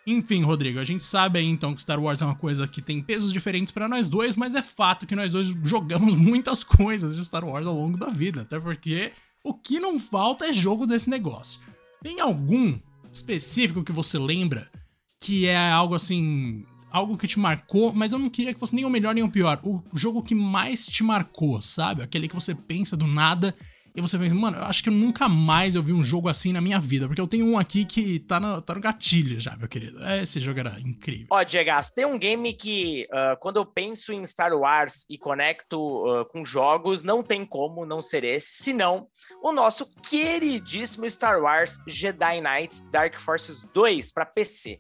Enfim, 0.06 0.44
Rodrigo, 0.44 0.80
a 0.80 0.83
gente 0.83 1.06
sabe 1.06 1.39
aí 1.39 1.45
então 1.45 1.75
que 1.75 1.81
Star 1.81 2.00
Wars 2.00 2.21
é 2.21 2.25
uma 2.25 2.36
coisa 2.36 2.68
que 2.68 2.81
tem 2.81 3.01
pesos 3.01 3.31
diferentes 3.31 3.71
para 3.71 3.88
nós 3.88 4.09
dois, 4.09 4.36
mas 4.36 4.56
é 4.56 4.62
fato 4.62 5.06
que 5.06 5.15
nós 5.15 5.31
dois 5.31 5.47
jogamos 5.63 6.15
muitas 6.18 6.63
coisas 6.63 7.15
de 7.15 7.24
Star 7.24 7.45
Wars 7.45 7.68
ao 7.68 7.75
longo 7.75 7.97
da 7.97 8.07
vida, 8.07 8.41
até 8.41 8.59
porque 8.59 9.12
o 9.44 9.53
que 9.53 9.80
não 9.80 10.00
falta 10.00 10.47
é 10.47 10.51
jogo 10.51 10.86
desse 10.86 11.09
negócio. 11.09 11.62
Tem 12.01 12.19
algum 12.19 12.80
específico 13.12 13.84
que 13.84 13.92
você 13.92 14.18
lembra 14.18 14.70
que 15.20 15.48
é 15.48 15.58
algo 15.58 15.96
assim. 15.96 16.66
Algo 16.92 17.16
que 17.16 17.28
te 17.28 17.38
marcou, 17.38 17.94
mas 17.94 18.14
eu 18.14 18.18
não 18.18 18.32
queria 18.32 18.52
que 18.52 18.60
fosse 18.60 18.74
nem 18.74 18.84
o 18.84 18.90
melhor 18.90 19.14
nem 19.14 19.24
o 19.24 19.30
pior. 19.30 19.60
O 19.64 19.84
jogo 19.94 20.24
que 20.24 20.34
mais 20.34 20.88
te 20.88 21.04
marcou, 21.04 21.62
sabe? 21.62 22.02
Aquele 22.02 22.28
que 22.28 22.34
você 22.34 22.56
pensa 22.56 22.98
do 22.98 23.06
nada 23.06 23.56
e 24.00 24.01
você 24.01 24.18
pensa, 24.18 24.34
mano, 24.34 24.57
eu 24.57 24.63
acho 24.63 24.81
que 24.81 24.90
nunca 24.90 25.28
mais 25.28 25.75
eu 25.75 25.84
vi 25.84 25.92
um 25.92 26.04
jogo 26.04 26.30
assim 26.30 26.54
na 26.54 26.62
minha 26.62 26.80
vida. 26.80 27.06
Porque 27.06 27.19
eu 27.19 27.28
tenho 27.28 27.46
um 27.46 27.60
aqui 27.60 27.84
que 27.84 28.19
tá 28.19 28.40
no, 28.40 28.62
tá 28.62 28.74
no 28.74 28.80
gatilho 28.80 29.40
já, 29.40 29.56
meu 29.57 29.68
querido. 29.68 30.00
Esse 30.22 30.40
jogo 30.40 30.60
era 30.62 30.80
incrível. 30.80 31.28
Ó, 31.30 31.44
Diego, 31.44 31.69
tem 31.94 32.06
um 32.06 32.18
game 32.18 32.54
que, 32.54 33.07
uh, 33.12 33.38
quando 33.40 33.57
eu 33.57 33.66
penso 33.66 34.13
em 34.13 34.25
Star 34.25 34.54
Wars 34.54 35.06
e 35.10 35.18
conecto 35.18 35.78
uh, 35.78 36.25
com 36.25 36.46
jogos, 36.46 37.04
não 37.04 37.22
tem 37.22 37.46
como 37.46 37.86
não 37.86 38.01
ser 38.01 38.24
esse, 38.24 38.63
senão 38.63 39.07
o 39.44 39.51
nosso 39.51 39.86
queridíssimo 40.01 41.10
Star 41.10 41.42
Wars 41.42 41.78
Jedi 41.86 42.42
Knight 42.42 42.81
Dark 42.92 43.19
Forces 43.19 43.62
2 43.74 44.13
para 44.13 44.25
PC. 44.25 44.80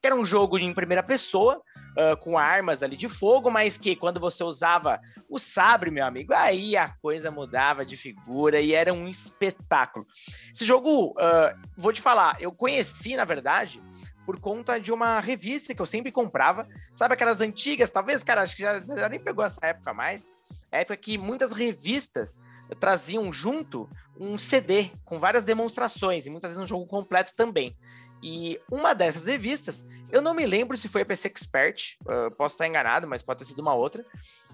Que 0.00 0.06
era 0.06 0.16
um 0.16 0.24
jogo 0.24 0.58
em 0.58 0.72
primeira 0.72 1.02
pessoa, 1.02 1.60
uh, 2.00 2.16
com 2.16 2.38
armas 2.38 2.82
ali 2.82 2.96
de 2.96 3.08
fogo, 3.08 3.50
mas 3.50 3.76
que 3.76 3.94
quando 3.94 4.18
você 4.18 4.42
usava 4.42 5.00
o 5.28 5.38
sabre, 5.38 5.90
meu 5.90 6.04
amigo, 6.04 6.32
aí 6.32 6.76
a 6.76 6.88
coisa 6.88 7.30
mudava 7.30 7.84
de 7.84 7.96
figura 7.96 8.60
e 8.60 8.72
era 8.72 8.92
um 8.92 9.08
espetáculo. 9.08 10.06
Esse 10.52 10.64
jogo, 10.64 11.10
uh, 11.10 11.68
vou 11.76 11.92
te 11.92 12.00
falar, 12.00 12.36
eu 12.40 12.52
conheci, 12.52 13.16
na 13.16 13.24
verdade, 13.24 13.82
por 14.24 14.38
conta 14.40 14.78
de 14.78 14.92
uma 14.92 15.20
revista 15.20 15.74
que 15.74 15.82
eu 15.82 15.86
sempre 15.86 16.12
comprava. 16.12 16.66
Sabe 16.94 17.14
aquelas 17.14 17.40
antigas? 17.40 17.90
Talvez, 17.90 18.22
cara, 18.22 18.42
acho 18.42 18.56
que 18.56 18.62
já, 18.62 18.80
já 18.80 19.08
nem 19.08 19.20
pegou 19.20 19.44
essa 19.44 19.66
época 19.66 19.92
mais. 19.92 20.28
Época 20.70 20.96
que 20.96 21.18
muitas 21.18 21.52
revistas 21.52 22.40
traziam 22.78 23.32
junto 23.32 23.88
um 24.20 24.38
CD 24.38 24.90
com 25.04 25.18
várias 25.18 25.44
demonstrações 25.44 26.26
e 26.26 26.30
muitas 26.30 26.50
vezes 26.50 26.62
um 26.62 26.68
jogo 26.68 26.86
completo 26.86 27.32
também. 27.34 27.74
E 28.22 28.60
uma 28.70 28.94
dessas 28.94 29.26
revistas, 29.26 29.88
eu 30.12 30.20
não 30.20 30.34
me 30.34 30.44
lembro 30.44 30.76
se 30.76 30.88
foi 30.88 31.02
a 31.02 31.06
PC 31.06 31.28
Expert, 31.28 31.96
uh, 32.02 32.30
posso 32.36 32.54
estar 32.54 32.68
enganado, 32.68 33.06
mas 33.06 33.22
pode 33.22 33.38
ter 33.38 33.46
sido 33.46 33.60
uma 33.60 33.74
outra, 33.74 34.04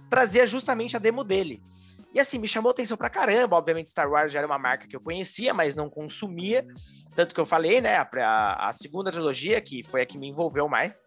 trazia 0.08 0.46
justamente 0.46 0.96
a 0.96 1.00
demo 1.00 1.24
dele. 1.24 1.60
E 2.14 2.20
assim, 2.20 2.38
me 2.38 2.48
chamou 2.48 2.70
atenção 2.70 2.96
pra 2.96 3.10
caramba. 3.10 3.56
Obviamente, 3.56 3.90
Star 3.90 4.08
Wars 4.08 4.32
já 4.32 4.38
era 4.38 4.46
uma 4.46 4.58
marca 4.58 4.86
que 4.86 4.96
eu 4.96 5.00
conhecia, 5.00 5.52
mas 5.52 5.76
não 5.76 5.90
consumia. 5.90 6.66
Tanto 7.14 7.34
que 7.34 7.40
eu 7.40 7.44
falei, 7.44 7.80
né? 7.80 7.96
A, 7.96 8.68
a 8.68 8.72
segunda 8.72 9.12
trilogia, 9.12 9.60
que 9.60 9.82
foi 9.82 10.00
a 10.00 10.06
que 10.06 10.16
me 10.16 10.28
envolveu 10.28 10.66
mais. 10.66 11.02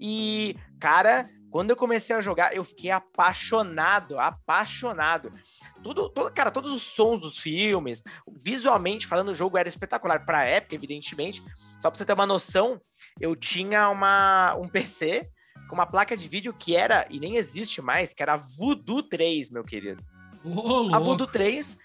E, 0.00 0.56
cara, 0.80 1.28
quando 1.50 1.70
eu 1.70 1.76
comecei 1.76 2.16
a 2.16 2.20
jogar, 2.20 2.54
eu 2.54 2.64
fiquei 2.64 2.90
apaixonado, 2.90 4.18
apaixonado. 4.18 5.32
Tudo, 5.82 6.08
tudo, 6.10 6.32
cara, 6.32 6.50
todos 6.50 6.72
os 6.72 6.82
sons 6.82 7.22
dos 7.22 7.38
filmes, 7.38 8.02
visualmente 8.28 9.06
falando, 9.06 9.30
o 9.30 9.34
jogo 9.34 9.56
era 9.56 9.68
espetacular 9.68 10.24
para 10.24 10.40
a 10.40 10.44
época, 10.44 10.74
evidentemente. 10.74 11.42
Só 11.80 11.90
para 11.90 11.96
você 11.96 12.04
ter 12.04 12.12
uma 12.12 12.26
noção, 12.26 12.80
eu 13.18 13.34
tinha 13.34 13.88
uma, 13.88 14.54
um 14.56 14.68
PC 14.68 15.30
com 15.68 15.74
uma 15.74 15.86
placa 15.86 16.16
de 16.16 16.28
vídeo 16.28 16.52
que 16.52 16.76
era, 16.76 17.06
e 17.08 17.18
nem 17.18 17.36
existe 17.36 17.80
mais, 17.80 18.12
que 18.12 18.22
era 18.22 18.34
a 18.34 18.36
Voodoo 18.36 19.02
3, 19.02 19.50
meu 19.50 19.64
querido. 19.64 20.02
Oh, 20.44 20.94
a 20.94 20.98
Voodoo 20.98 21.26
3 21.26 21.78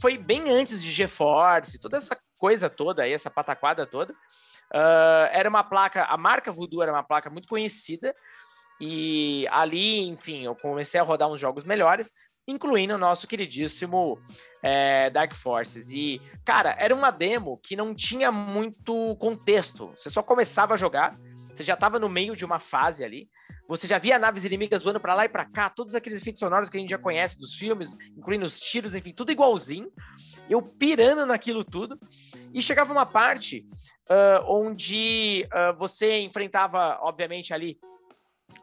foi 0.00 0.18
bem 0.18 0.50
antes 0.50 0.82
de 0.82 0.90
GeForce, 0.90 1.78
toda 1.78 1.96
essa 1.96 2.18
coisa 2.36 2.68
toda 2.68 3.02
aí, 3.04 3.12
essa 3.12 3.30
pataquada 3.30 3.86
toda. 3.86 4.12
Uh, 4.72 5.28
era 5.32 5.48
uma 5.48 5.64
placa, 5.64 6.04
a 6.04 6.16
marca 6.16 6.52
Voodoo 6.52 6.82
era 6.82 6.92
uma 6.92 7.02
placa 7.02 7.30
muito 7.30 7.48
conhecida, 7.48 8.14
e 8.80 9.46
ali, 9.50 10.08
enfim, 10.08 10.44
eu 10.44 10.56
comecei 10.56 10.98
a 10.98 11.02
rodar 11.02 11.28
uns 11.28 11.38
jogos 11.38 11.64
melhores, 11.64 12.12
incluindo 12.50 12.94
o 12.94 12.98
nosso 12.98 13.26
queridíssimo 13.26 14.18
é, 14.62 15.10
Dark 15.10 15.34
Forces. 15.34 15.90
E, 15.90 16.20
cara, 16.44 16.74
era 16.78 16.94
uma 16.94 17.10
demo 17.10 17.58
que 17.62 17.76
não 17.76 17.94
tinha 17.94 18.30
muito 18.30 19.16
contexto. 19.16 19.92
Você 19.96 20.10
só 20.10 20.22
começava 20.22 20.74
a 20.74 20.76
jogar, 20.76 21.16
você 21.54 21.64
já 21.64 21.74
estava 21.74 21.98
no 21.98 22.08
meio 22.08 22.36
de 22.36 22.44
uma 22.44 22.58
fase 22.58 23.04
ali, 23.04 23.28
você 23.68 23.86
já 23.86 23.98
via 23.98 24.18
naves 24.18 24.44
inimigas 24.44 24.82
voando 24.82 24.98
para 24.98 25.14
lá 25.14 25.24
e 25.24 25.28
para 25.28 25.44
cá, 25.44 25.70
todos 25.70 25.94
aqueles 25.94 26.20
efeitos 26.20 26.40
sonoros 26.40 26.68
que 26.68 26.76
a 26.76 26.80
gente 26.80 26.90
já 26.90 26.98
conhece 26.98 27.38
dos 27.38 27.54
filmes, 27.54 27.96
incluindo 28.16 28.44
os 28.44 28.58
tiros, 28.58 28.94
enfim, 28.94 29.12
tudo 29.12 29.30
igualzinho. 29.30 29.92
Eu 30.48 30.60
pirando 30.60 31.24
naquilo 31.24 31.62
tudo. 31.62 31.96
E 32.52 32.60
chegava 32.60 32.92
uma 32.92 33.06
parte 33.06 33.64
uh, 34.10 34.44
onde 34.48 35.46
uh, 35.46 35.78
você 35.78 36.18
enfrentava, 36.18 36.98
obviamente, 37.00 37.54
ali 37.54 37.78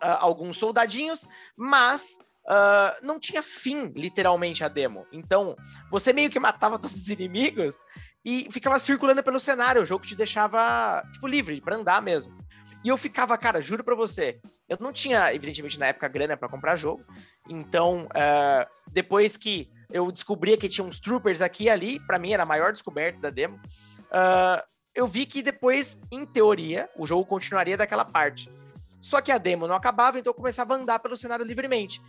uh, 0.04 0.20
alguns 0.20 0.58
soldadinhos, 0.58 1.26
mas 1.56 2.20
uh, 2.48 3.06
não 3.06 3.20
tinha 3.20 3.42
fim, 3.42 3.92
literalmente, 3.96 4.64
a 4.64 4.68
demo. 4.68 5.06
Então, 5.12 5.56
você 5.92 6.14
meio 6.14 6.30
que 6.30 6.40
matava 6.40 6.80
todos 6.80 6.96
os 6.96 7.10
inimigos 7.10 7.78
e 8.26 8.48
ficava 8.52 8.80
circulando 8.80 9.24
pelo 9.24 9.40
cenário. 9.40 9.82
O 9.82 9.86
jogo 9.86 10.06
te 10.06 10.16
deixava, 10.16 11.04
tipo, 11.14 11.28
livre, 11.28 11.62
pra 11.62 11.76
andar 11.76 12.02
mesmo. 12.02 12.36
E 12.84 12.90
eu 12.90 12.98
ficava, 12.98 13.38
cara, 13.38 13.60
juro 13.60 13.84
pra 13.84 13.96
você, 13.96 14.40
eu 14.70 14.78
não 14.80 14.94
tinha, 14.94 15.34
evidentemente, 15.34 15.80
na 15.80 15.88
época, 15.88 16.08
grana 16.08 16.38
para 16.38 16.48
comprar 16.48 16.76
jogo. 16.76 17.04
Então, 17.50 18.06
uh, 18.06 18.68
depois 18.92 19.36
que 19.36 19.70
eu 19.92 20.12
descobria 20.12 20.58
que 20.58 20.70
tinha 20.70 20.86
uns 20.86 21.00
troopers 21.00 21.42
aqui 21.42 21.66
e 21.66 21.70
ali, 21.70 22.00
para 22.00 22.20
mim 22.20 22.34
era 22.34 22.44
a 22.44 22.46
maior 22.46 22.72
descoberta 22.72 23.20
da 23.20 23.30
demo. 23.30 23.58
Uh, 23.58 24.64
eu 24.94 25.08
vi 25.08 25.26
que 25.26 25.42
depois, 25.42 26.00
em 26.12 26.26
teoria, 26.26 26.90
o 26.98 27.06
jogo 27.06 27.26
continuaria 27.26 27.78
daquela 27.78 28.06
parte. 28.06 28.50
Só 29.02 29.22
que 29.22 29.32
a 29.32 29.38
demo 29.38 29.68
não 29.68 29.76
acabava, 29.76 30.20
então 30.20 30.32
eu 30.32 30.36
começava 30.36 30.74
a 30.74 30.78
andar 30.78 31.00
pelo 31.00 31.16
cenário 31.16 31.46
livremente. 31.46 32.02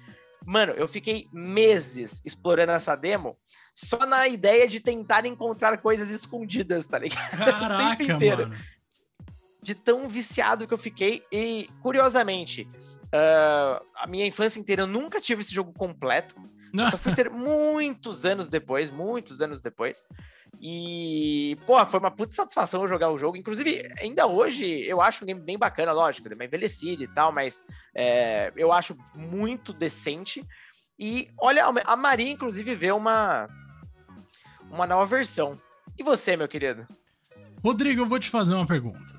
Mano, 0.47 0.73
eu 0.73 0.89
fiquei 0.89 1.29
meses 1.33 2.23
explorando 2.25 2.73
essa 2.73 2.97
demo 2.97 3.37
só 3.75 3.99
na 4.07 4.27
ideia 4.27 4.67
de 4.67 4.81
tentar 4.81 5.27
encontrar 5.27 5.79
coisas 5.79 6.11
escondidas, 6.11 6.87
tá 6.87 6.99
ligado? 6.99 7.37
Caraca, 7.37 7.75
o 7.75 7.97
tempo 7.97 8.13
inteiro. 8.13 8.49
Mano. 8.49 8.65
De 9.63 9.75
tão 9.75 10.09
viciado 10.09 10.67
que 10.67 10.75
eu 10.75 10.79
fiquei. 10.79 11.23
E, 11.31 11.69
curiosamente, 11.83 12.69
uh, 13.07 13.85
a 13.97 14.07
minha 14.09 14.27
infância 14.27 14.59
inteira 14.59 14.83
eu 14.83 14.87
nunca 14.87 15.21
tive 15.21 15.43
esse 15.43 15.55
jogo 15.55 15.73
completo. 15.73 16.35
Não. 16.73 16.91
Só 16.91 16.99
fui 16.99 17.15
ter 17.15 17.31
muitos 17.31 18.25
anos 18.25 18.49
depois, 18.49 18.91
muitos 18.91 19.41
anos 19.41 19.61
depois. 19.61 20.09
E, 20.61 21.57
pô, 21.67 21.85
foi 21.87 22.01
uma 22.01 22.11
puta 22.11 22.33
satisfação 22.33 22.87
jogar 22.87 23.11
o 23.11 23.19
jogo. 23.19 23.37
Inclusive, 23.37 23.89
ainda 24.01 24.27
hoje, 24.27 24.67
eu 24.67 25.01
acho 25.01 25.25
um 25.25 25.27
game 25.27 25.41
bem 25.41 25.59
bacana, 25.59 25.93
lógico, 25.93 26.29
ele 26.29 26.43
é 26.43 26.47
envelhecido 26.47 27.05
e 27.05 27.09
tal, 27.09 27.33
mas 27.33 27.63
é, 27.95 28.53
eu 28.57 28.73
acho 28.73 28.97
muito 29.15 29.73
decente. 29.73 30.45
E 30.99 31.31
olha, 31.39 31.65
a 31.65 31.97
Maria, 31.97 32.31
inclusive, 32.31 32.75
vê 32.75 32.91
uma, 32.91 33.49
uma 34.71 34.87
nova 34.87 35.07
versão. 35.07 35.57
E 35.97 36.03
você, 36.03 36.37
meu 36.37 36.49
querido? 36.49 36.87
Rodrigo, 37.63 38.03
eu 38.03 38.07
vou 38.07 38.19
te 38.19 38.31
fazer 38.31 38.55
uma 38.55 38.67
pergunta. 38.67 39.19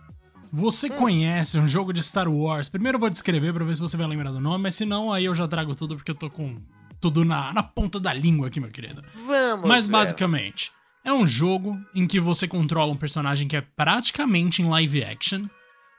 Você 0.51 0.87
hum. 0.87 0.95
conhece 0.95 1.59
um 1.59 1.67
jogo 1.67 1.93
de 1.93 2.03
Star 2.03 2.27
Wars? 2.27 2.69
Primeiro 2.69 2.95
eu 2.95 2.99
vou 2.99 3.09
descrever 3.09 3.53
pra 3.53 3.63
ver 3.63 3.75
se 3.75 3.81
você 3.81 3.95
vai 3.95 4.07
lembrar 4.07 4.31
do 4.31 4.39
nome, 4.39 4.63
mas 4.63 4.75
se 4.75 4.85
não, 4.85 5.13
aí 5.13 5.25
eu 5.25 5.35
já 5.35 5.47
trago 5.47 5.75
tudo 5.75 5.95
porque 5.95 6.11
eu 6.11 6.15
tô 6.15 6.29
com 6.29 6.55
tudo 6.99 7.23
na, 7.25 7.53
na 7.53 7.63
ponta 7.63 7.99
da 7.99 8.13
língua 8.13 8.47
aqui, 8.47 8.59
meu 8.59 8.69
querido. 8.69 9.03
Vamos! 9.25 9.67
Mas 9.67 9.87
basicamente, 9.87 10.71
é 11.03 11.13
um 11.13 11.25
jogo 11.25 11.79
em 11.95 12.05
que 12.05 12.19
você 12.19 12.47
controla 12.47 12.91
um 12.91 12.97
personagem 12.97 13.47
que 13.47 13.55
é 13.55 13.61
praticamente 13.61 14.61
em 14.61 14.69
live 14.69 15.03
action. 15.03 15.47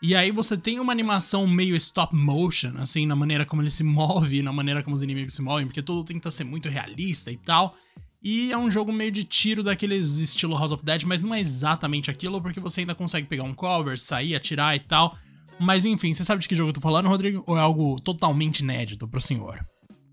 E 0.02 0.14
aí 0.14 0.30
você 0.30 0.56
tem 0.56 0.80
uma 0.80 0.92
animação 0.92 1.46
meio 1.46 1.76
stop 1.76 2.14
motion, 2.14 2.72
assim, 2.78 3.04
na 3.04 3.14
maneira 3.14 3.44
como 3.44 3.60
ele 3.60 3.70
se 3.70 3.84
move, 3.84 4.42
na 4.42 4.52
maneira 4.52 4.82
como 4.82 4.96
os 4.96 5.02
inimigos 5.02 5.34
se 5.34 5.42
movem, 5.42 5.66
porque 5.66 5.82
tudo 5.82 6.04
tenta 6.04 6.30
ser 6.30 6.44
muito 6.44 6.68
realista 6.68 7.30
e 7.30 7.36
tal. 7.36 7.74
E 8.22 8.52
é 8.52 8.56
um 8.56 8.70
jogo 8.70 8.92
meio 8.92 9.10
de 9.10 9.24
tiro 9.24 9.62
daqueles 9.62 10.18
estilo 10.18 10.56
House 10.56 10.72
of 10.72 10.84
Dead, 10.84 11.04
mas 11.04 11.20
não 11.20 11.34
é 11.34 11.40
exatamente 11.40 12.10
aquilo, 12.10 12.40
porque 12.40 12.60
você 12.60 12.80
ainda 12.80 12.94
consegue 12.94 13.26
pegar 13.26 13.44
um 13.44 13.54
cover, 13.54 13.98
sair, 13.98 14.34
atirar 14.34 14.76
e 14.76 14.80
tal. 14.80 15.16
Mas 15.58 15.84
enfim, 15.84 16.14
você 16.14 16.24
sabe 16.24 16.40
de 16.40 16.48
que 16.48 16.56
jogo 16.56 16.70
eu 16.70 16.74
tô 16.74 16.80
falando, 16.80 17.08
Rodrigo? 17.08 17.42
Ou 17.46 17.56
é 17.56 17.60
algo 17.60 18.00
totalmente 18.00 18.60
inédito 18.60 19.06
pro 19.06 19.20
senhor? 19.20 19.62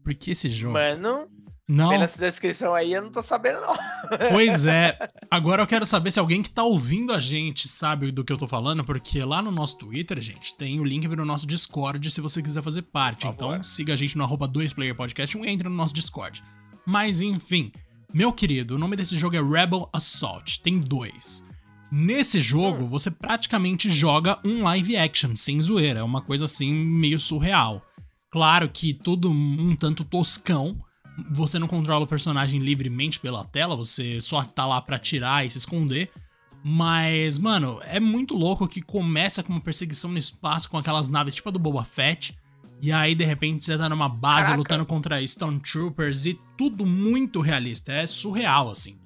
Porque 0.08 0.32
esse 0.32 0.50
jogo. 0.50 0.76
Mano. 0.76 1.28
Não. 1.68 1.90
Pela 1.90 2.06
essa 2.06 2.18
descrição 2.18 2.74
aí, 2.74 2.94
eu 2.94 3.02
não 3.02 3.12
tô 3.12 3.22
sabendo, 3.22 3.60
não. 3.60 3.76
Pois 4.32 4.66
é. 4.66 4.98
Agora 5.30 5.62
eu 5.62 5.68
quero 5.68 5.86
saber 5.86 6.12
se 6.12 6.20
alguém 6.20 6.42
que 6.42 6.50
tá 6.50 6.64
ouvindo 6.64 7.12
a 7.12 7.20
gente 7.20 7.68
sabe 7.68 8.10
do 8.10 8.24
que 8.24 8.32
eu 8.32 8.38
tô 8.38 8.48
falando, 8.48 8.86
porque 8.86 9.22
lá 9.22 9.42
no 9.42 9.52
nosso 9.52 9.78
Twitter, 9.78 10.22
gente, 10.22 10.56
tem 10.56 10.80
o 10.80 10.86
link 10.86 11.10
pro 11.10 11.26
nosso 11.26 11.46
Discord 11.46 12.10
se 12.10 12.22
você 12.22 12.42
quiser 12.42 12.62
fazer 12.62 12.84
parte. 12.84 13.28
Então 13.28 13.62
siga 13.62 13.92
a 13.92 13.96
gente 13.98 14.18
no 14.18 14.24
arroba 14.24 14.48
2playerpodcast 14.48 15.36
e 15.36 15.50
entra 15.50 15.70
no 15.70 15.76
nosso 15.76 15.94
Discord. 15.94 16.42
Mas 16.86 17.20
enfim, 17.20 17.70
meu 18.14 18.32
querido, 18.32 18.76
o 18.76 18.80
nome 18.80 18.96
desse 18.96 19.18
jogo 19.18 19.36
é 19.36 19.44
Rebel 19.44 19.90
Assault. 19.92 20.62
Tem 20.62 20.80
dois. 20.80 21.44
Nesse 21.92 22.40
jogo, 22.40 22.84
hum. 22.84 22.88
você 22.88 23.12
praticamente 23.12 23.90
joga 23.90 24.40
um 24.46 24.64
live 24.64 24.96
action, 24.96 25.36
sem 25.36 25.60
zoeira. 25.60 26.00
É 26.00 26.04
uma 26.04 26.22
coisa 26.22 26.46
assim 26.46 26.74
meio 26.74 27.20
surreal. 27.20 27.86
Claro 28.30 28.70
que 28.70 28.94
tudo 28.94 29.30
um 29.32 29.76
tanto 29.76 30.04
toscão. 30.04 30.78
Você 31.32 31.58
não 31.58 31.68
controla 31.68 32.06
o 32.06 32.08
personagem 32.08 32.60
livremente 32.60 33.20
pela 33.20 33.44
tela, 33.44 33.76
você 33.76 34.22
só 34.22 34.44
tá 34.44 34.66
lá 34.66 34.80
pra 34.82 35.00
tirar 35.00 35.46
e 35.46 35.50
se 35.50 35.58
esconder. 35.58 36.12
Mas, 36.64 37.40
mano, 37.40 37.80
é 37.84 38.00
muito 38.00 38.36
louco 38.36 38.68
que 38.68 38.82
começa 38.82 39.42
com 39.42 39.54
uma 39.54 39.62
perseguição 39.62 40.12
no 40.12 40.18
espaço 40.18 40.70
com 40.70 40.78
aquelas 40.78 41.08
naves 41.08 41.36
tipo 41.36 41.50
a 41.50 41.52
do 41.52 41.60
Boba 41.60 41.84
Fett. 41.84 42.38
E 42.82 42.92
aí, 42.92 43.16
de 43.16 43.24
repente, 43.24 43.64
você 43.64 43.78
tá 43.78 43.90
numa 43.90 44.10
base 44.10 44.44
Caraca. 44.44 44.58
lutando 44.58 44.86
contra 44.86 45.22
Stormtroopers 45.22 46.26
e 46.26 46.40
tudo 46.56 46.86
muito 46.86 47.42
realista. 47.42 47.92
É 47.92 48.06
surreal, 48.06 48.70
assim. 48.70 49.00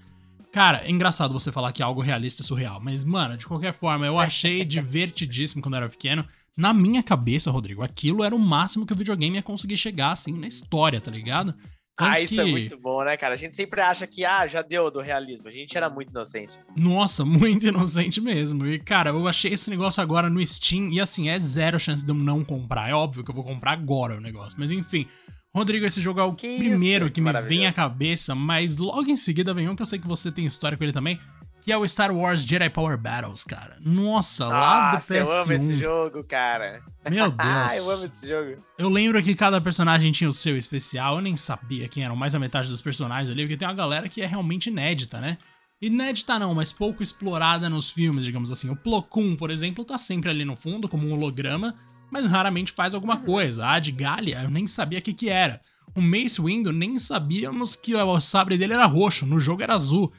Cara, 0.52 0.82
é 0.84 0.90
engraçado 0.90 1.32
você 1.32 1.52
falar 1.52 1.72
que 1.72 1.82
algo 1.82 2.02
realista 2.02 2.42
é 2.42 2.46
surreal, 2.46 2.82
mas, 2.82 3.06
mano, 3.06 3.38
de 3.38 3.48
qualquer 3.48 3.74
forma, 3.74 4.06
eu 4.06 4.20
achei 4.20 4.66
divertidíssimo 4.66 5.62
quando 5.62 5.76
eu 5.76 5.84
era 5.84 5.90
pequeno. 5.90 6.26
Na 6.58 6.74
minha 6.74 7.02
cabeça, 7.02 7.50
Rodrigo, 7.50 7.82
aquilo 7.82 8.24
era 8.24 8.36
o 8.36 8.40
máximo 8.40 8.86
que 8.86 8.94
o 8.94 8.96
videogame 8.96 9.38
ia 9.38 9.44
conseguir 9.44 9.78
chegar, 9.78 10.12
assim, 10.12 10.34
na 10.34 10.48
história, 10.48 11.00
tá 11.00 11.10
ligado? 11.10 11.54
Tanto 11.98 12.12
ah, 12.12 12.20
isso 12.20 12.40
é 12.40 12.44
que... 12.44 12.50
é 12.50 12.52
muito 12.52 12.78
bom, 12.78 13.04
né, 13.04 13.16
cara? 13.16 13.34
A 13.34 13.38
gente 13.38 13.56
sempre 13.56 13.80
acha 13.80 14.08
que, 14.08 14.26
ah, 14.26 14.48
já 14.48 14.62
deu 14.62 14.90
do 14.90 15.02
realismo. 15.02 15.48
A 15.48 15.52
gente 15.52 15.78
era 15.78 15.90
muito 15.90 16.10
inocente. 16.10 16.54
Nossa, 16.76 17.24
muito 17.26 17.66
inocente 17.66 18.20
mesmo. 18.20 18.66
E, 18.66 18.80
cara, 18.80 19.12
eu 19.12 19.28
achei 19.28 19.54
esse 19.54 19.70
negócio 19.70 20.02
agora 20.02 20.30
no 20.30 20.46
Steam 20.46 20.90
e, 20.90 21.00
assim, 21.00 21.30
é 21.30 21.38
zero 21.38 21.80
chance 21.80 22.04
de 22.04 22.12
eu 22.12 22.16
não 22.16 22.44
comprar. 22.44 22.90
É 22.90 22.94
óbvio 22.94 23.24
que 23.24 23.32
eu 23.32 23.36
vou 23.36 23.44
comprar 23.44 23.74
agora 23.74 24.18
o 24.18 24.22
negócio. 24.22 24.56
Mas, 24.58 24.72
enfim, 24.72 25.08
Rodrigo, 25.54 25.86
esse 25.86 26.02
jogo 26.02 26.20
é 26.20 26.24
o 26.24 26.34
que 26.34 26.58
primeiro 26.58 27.06
isso? 27.06 27.14
que 27.14 27.22
me 27.22 27.42
vem 27.42 27.68
à 27.68 27.74
cabeça, 27.74 28.34
mas 28.34 28.78
logo 28.78 29.10
em 29.10 29.18
seguida 29.18 29.54
vem 29.54 29.68
um 29.68 29.76
que 29.76 29.82
eu 29.82 29.86
sei 29.86 30.00
que 30.00 30.08
você 30.08 30.32
tem 30.32 30.46
história 30.46 30.78
com 30.78 30.84
ele 30.84 30.94
também, 30.94 31.20
que 31.62 31.72
é 31.72 31.78
o 31.78 31.88
Star 31.88 32.12
Wars 32.12 32.42
Jedi 32.44 32.70
Power 32.70 32.98
Battles, 32.98 33.44
cara. 33.44 33.78
Nossa, 33.80 34.48
lá 34.48 34.96
do 34.96 34.98
PS1. 34.98 35.16
eu 35.16 35.32
amo 35.32 35.54
esse 35.54 35.76
jogo, 35.78 36.24
cara. 36.24 36.82
Meu 37.10 37.30
Deus. 37.32 37.78
eu 37.78 37.92
amo 37.92 38.06
esse 38.06 38.28
jogo. 38.28 38.58
Eu 38.78 38.90
lembro 38.90 39.22
que 39.22 39.36
cada 39.36 39.62
personagem 39.62 40.12
tinha 40.12 40.28
o 40.28 40.34
seu 40.34 40.58
especial, 40.58 41.16
eu 41.16 41.22
nem 41.22 41.38
sabia 41.38 41.88
quem 41.88 42.04
eram 42.04 42.16
mais 42.16 42.34
a 42.34 42.40
metade 42.40 42.70
dos 42.70 42.82
personagens 42.82 43.30
ali, 43.30 43.44
porque 43.44 43.58
tem 43.58 43.68
uma 43.68 43.74
galera 43.74 44.10
que 44.10 44.22
é 44.22 44.26
realmente 44.26 44.70
inédita, 44.70 45.22
né? 45.22 45.38
Inédita 45.82 46.38
não, 46.38 46.54
mas 46.54 46.72
pouco 46.72 47.02
explorada 47.02 47.70
nos 47.70 47.90
filmes, 47.90 48.26
digamos 48.26 48.52
assim. 48.52 48.70
O 48.70 48.76
Plo 48.76 49.02
Koon, 49.02 49.36
por 49.36 49.50
exemplo, 49.50 49.86
tá 49.86 49.98
sempre 49.98 50.30
ali 50.30 50.46
no 50.46 50.56
fundo, 50.56 50.88
como 50.90 51.08
um 51.08 51.14
holograma, 51.14 51.76
mas 52.12 52.26
raramente 52.26 52.72
faz 52.72 52.94
alguma 52.94 53.16
uhum. 53.16 53.24
coisa. 53.24 53.68
A 53.68 53.80
de 53.80 53.92
Galia, 53.92 54.42
eu 54.44 54.50
nem 54.50 54.68
sabia 54.68 55.00
o 55.00 55.02
que 55.02 55.14
que 55.14 55.30
era. 55.30 55.60
O 55.96 56.02
Mace 56.02 56.42
Windu, 56.42 56.72
nem 56.72 56.98
sabíamos 57.00 57.76
que 57.76 57.96
o 57.96 58.22
sabre 58.22 58.58
dele 58.58 58.74
era 58.74 58.86
roxo, 58.86 59.26
no 59.26 59.40
jogo 59.40 59.64
era 59.64 59.76
azul. 59.76 60.12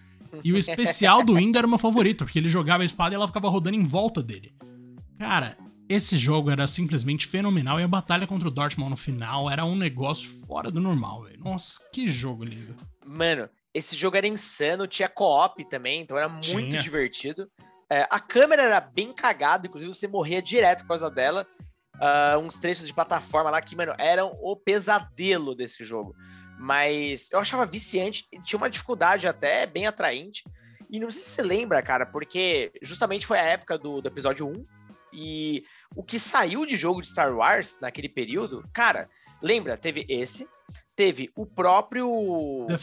E 0.42 0.52
o 0.52 0.56
especial 0.56 1.24
do 1.24 1.38
Indo 1.38 1.58
era 1.58 1.66
o 1.66 1.70
meu 1.70 1.78
favorito, 1.78 2.24
porque 2.24 2.38
ele 2.38 2.48
jogava 2.48 2.82
a 2.82 2.86
espada 2.86 3.14
e 3.14 3.16
ela 3.16 3.26
ficava 3.26 3.48
rodando 3.48 3.76
em 3.76 3.82
volta 3.82 4.22
dele. 4.22 4.54
Cara, 5.18 5.56
esse 5.88 6.16
jogo 6.16 6.50
era 6.50 6.66
simplesmente 6.66 7.26
fenomenal 7.26 7.78
e 7.78 7.82
a 7.82 7.88
batalha 7.88 8.26
contra 8.26 8.48
o 8.48 8.50
Dortmund 8.50 8.90
no 8.90 8.96
final 8.96 9.50
era 9.50 9.64
um 9.64 9.76
negócio 9.76 10.28
fora 10.46 10.70
do 10.70 10.80
normal, 10.80 11.24
velho. 11.24 11.38
Nossa, 11.38 11.78
que 11.92 12.08
jogo 12.08 12.44
lindo. 12.44 12.74
Mano, 13.04 13.48
esse 13.74 13.96
jogo 13.96 14.16
era 14.16 14.26
insano, 14.26 14.86
tinha 14.86 15.08
co-op 15.08 15.64
também, 15.68 16.00
então 16.00 16.16
era 16.16 16.28
muito 16.28 16.70
tinha. 16.70 16.80
divertido. 16.80 17.48
É, 17.90 18.06
a 18.10 18.18
câmera 18.18 18.62
era 18.62 18.80
bem 18.80 19.12
cagada, 19.12 19.66
inclusive 19.66 19.94
você 19.94 20.08
morria 20.08 20.40
direto 20.40 20.80
por 20.82 20.88
causa 20.88 21.10
dela. 21.10 21.46
Uh, 21.96 22.38
uns 22.38 22.56
trechos 22.56 22.86
de 22.86 22.94
plataforma 22.94 23.50
lá 23.50 23.60
que, 23.60 23.76
mano, 23.76 23.94
eram 23.98 24.32
o 24.40 24.56
pesadelo 24.56 25.54
desse 25.54 25.84
jogo. 25.84 26.14
Mas 26.62 27.28
eu 27.32 27.40
achava 27.40 27.66
viciante, 27.66 28.24
tinha 28.44 28.56
uma 28.56 28.70
dificuldade 28.70 29.26
até 29.26 29.66
bem 29.66 29.88
atraente. 29.88 30.44
E 30.88 31.00
não 31.00 31.10
sei 31.10 31.20
se 31.20 31.30
você 31.30 31.42
lembra, 31.42 31.82
cara, 31.82 32.06
porque 32.06 32.70
justamente 32.80 33.26
foi 33.26 33.36
a 33.36 33.42
época 33.42 33.76
do, 33.76 34.00
do 34.00 34.06
episódio 34.06 34.46
1. 34.46 34.64
E 35.12 35.64
o 35.96 36.04
que 36.04 36.20
saiu 36.20 36.64
de 36.64 36.76
jogo 36.76 37.02
de 37.02 37.08
Star 37.08 37.36
Wars 37.36 37.78
naquele 37.82 38.08
período, 38.08 38.64
cara, 38.72 39.08
lembra? 39.42 39.76
Teve 39.76 40.06
esse, 40.08 40.48
teve 40.94 41.30
o 41.34 41.44
próprio 41.44 42.06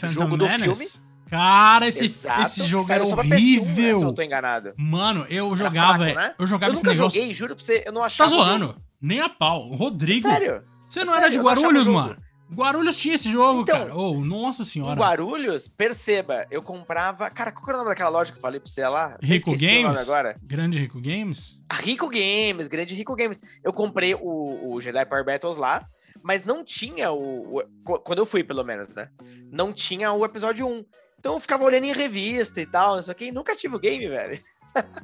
jogo 0.09 0.35
do 0.35 0.49
filme. 0.49 0.85
Cara, 1.29 1.87
esse, 1.87 2.03
Exato, 2.03 2.41
esse 2.41 2.65
jogo 2.65 2.91
era 2.91 3.05
horrível. 3.05 3.65
PS1, 3.65 3.65
né, 3.65 3.75
se 3.75 3.89
eu 3.91 4.01
não 4.01 4.13
tô 4.13 4.21
enganado. 4.23 4.73
Mano, 4.75 5.25
eu 5.29 5.47
jogava. 5.55 6.03
Fraco, 6.03 6.19
né? 6.19 6.35
Eu 6.37 6.47
jogava 6.47 6.71
eu 6.71 6.73
esse 6.73 6.83
negócio. 6.83 7.17
Eu 7.17 7.21
joguei, 7.21 7.33
juro 7.33 7.55
pra 7.55 7.63
você, 7.63 7.83
eu 7.85 7.93
não 7.93 8.03
achava. 8.03 8.29
Você 8.29 8.35
tá 8.35 8.43
zoando? 8.43 8.75
Nem 8.99 9.21
a 9.21 9.29
pau. 9.29 9.69
O 9.69 9.75
Rodrigo. 9.75 10.27
Sério? 10.27 10.63
Você 10.85 11.05
não 11.05 11.13
Sério? 11.13 11.25
era 11.25 11.29
de 11.29 11.39
Guarulhos, 11.39 11.87
mano? 11.87 12.17
Guarulhos 12.51 12.97
tinha 12.97 13.15
esse 13.15 13.31
jogo, 13.31 13.61
então, 13.61 13.79
cara. 13.79 13.95
Oh, 13.95 14.23
nossa 14.23 14.63
senhora. 14.63 14.99
Guarulhos, 14.99 15.67
perceba, 15.67 16.47
eu 16.49 16.61
comprava. 16.61 17.29
Cara, 17.29 17.51
qual 17.51 17.67
era 17.69 17.75
o 17.75 17.77
nome 17.79 17.89
daquela 17.89 18.09
loja 18.09 18.31
que 18.31 18.37
eu 18.37 18.41
falei 18.41 18.59
pra 18.59 18.69
você 18.69 18.87
lá? 18.87 19.17
Rico 19.21 19.51
Games? 19.57 19.99
agora. 19.99 20.35
Grande 20.41 20.79
Rico 20.79 20.99
Games? 20.99 21.61
A 21.69 21.75
Rico 21.75 22.09
Games, 22.09 22.67
grande 22.67 22.95
Rico 22.95 23.15
Games. 23.15 23.39
Eu 23.63 23.71
comprei 23.71 24.15
o, 24.15 24.73
o 24.73 24.81
Jedi 24.81 25.05
Power 25.05 25.23
Battles 25.23 25.57
lá, 25.57 25.87
mas 26.23 26.43
não 26.43 26.63
tinha 26.63 27.11
o, 27.11 27.59
o, 27.59 27.99
Quando 27.99 28.19
eu 28.19 28.25
fui, 28.25 28.43
pelo 28.43 28.63
menos, 28.63 28.95
né? 28.95 29.09
Não 29.51 29.71
tinha 29.71 30.11
o 30.11 30.25
episódio 30.25 30.67
1. 30.67 30.85
Então 31.19 31.33
eu 31.33 31.39
ficava 31.39 31.63
olhando 31.63 31.83
em 31.83 31.93
revista 31.93 32.61
e 32.61 32.65
tal, 32.65 33.01
só 33.03 33.13
que 33.13 33.31
nunca 33.31 33.55
tive 33.55 33.75
o 33.75 33.79
game, 33.79 34.07
velho. 34.07 34.39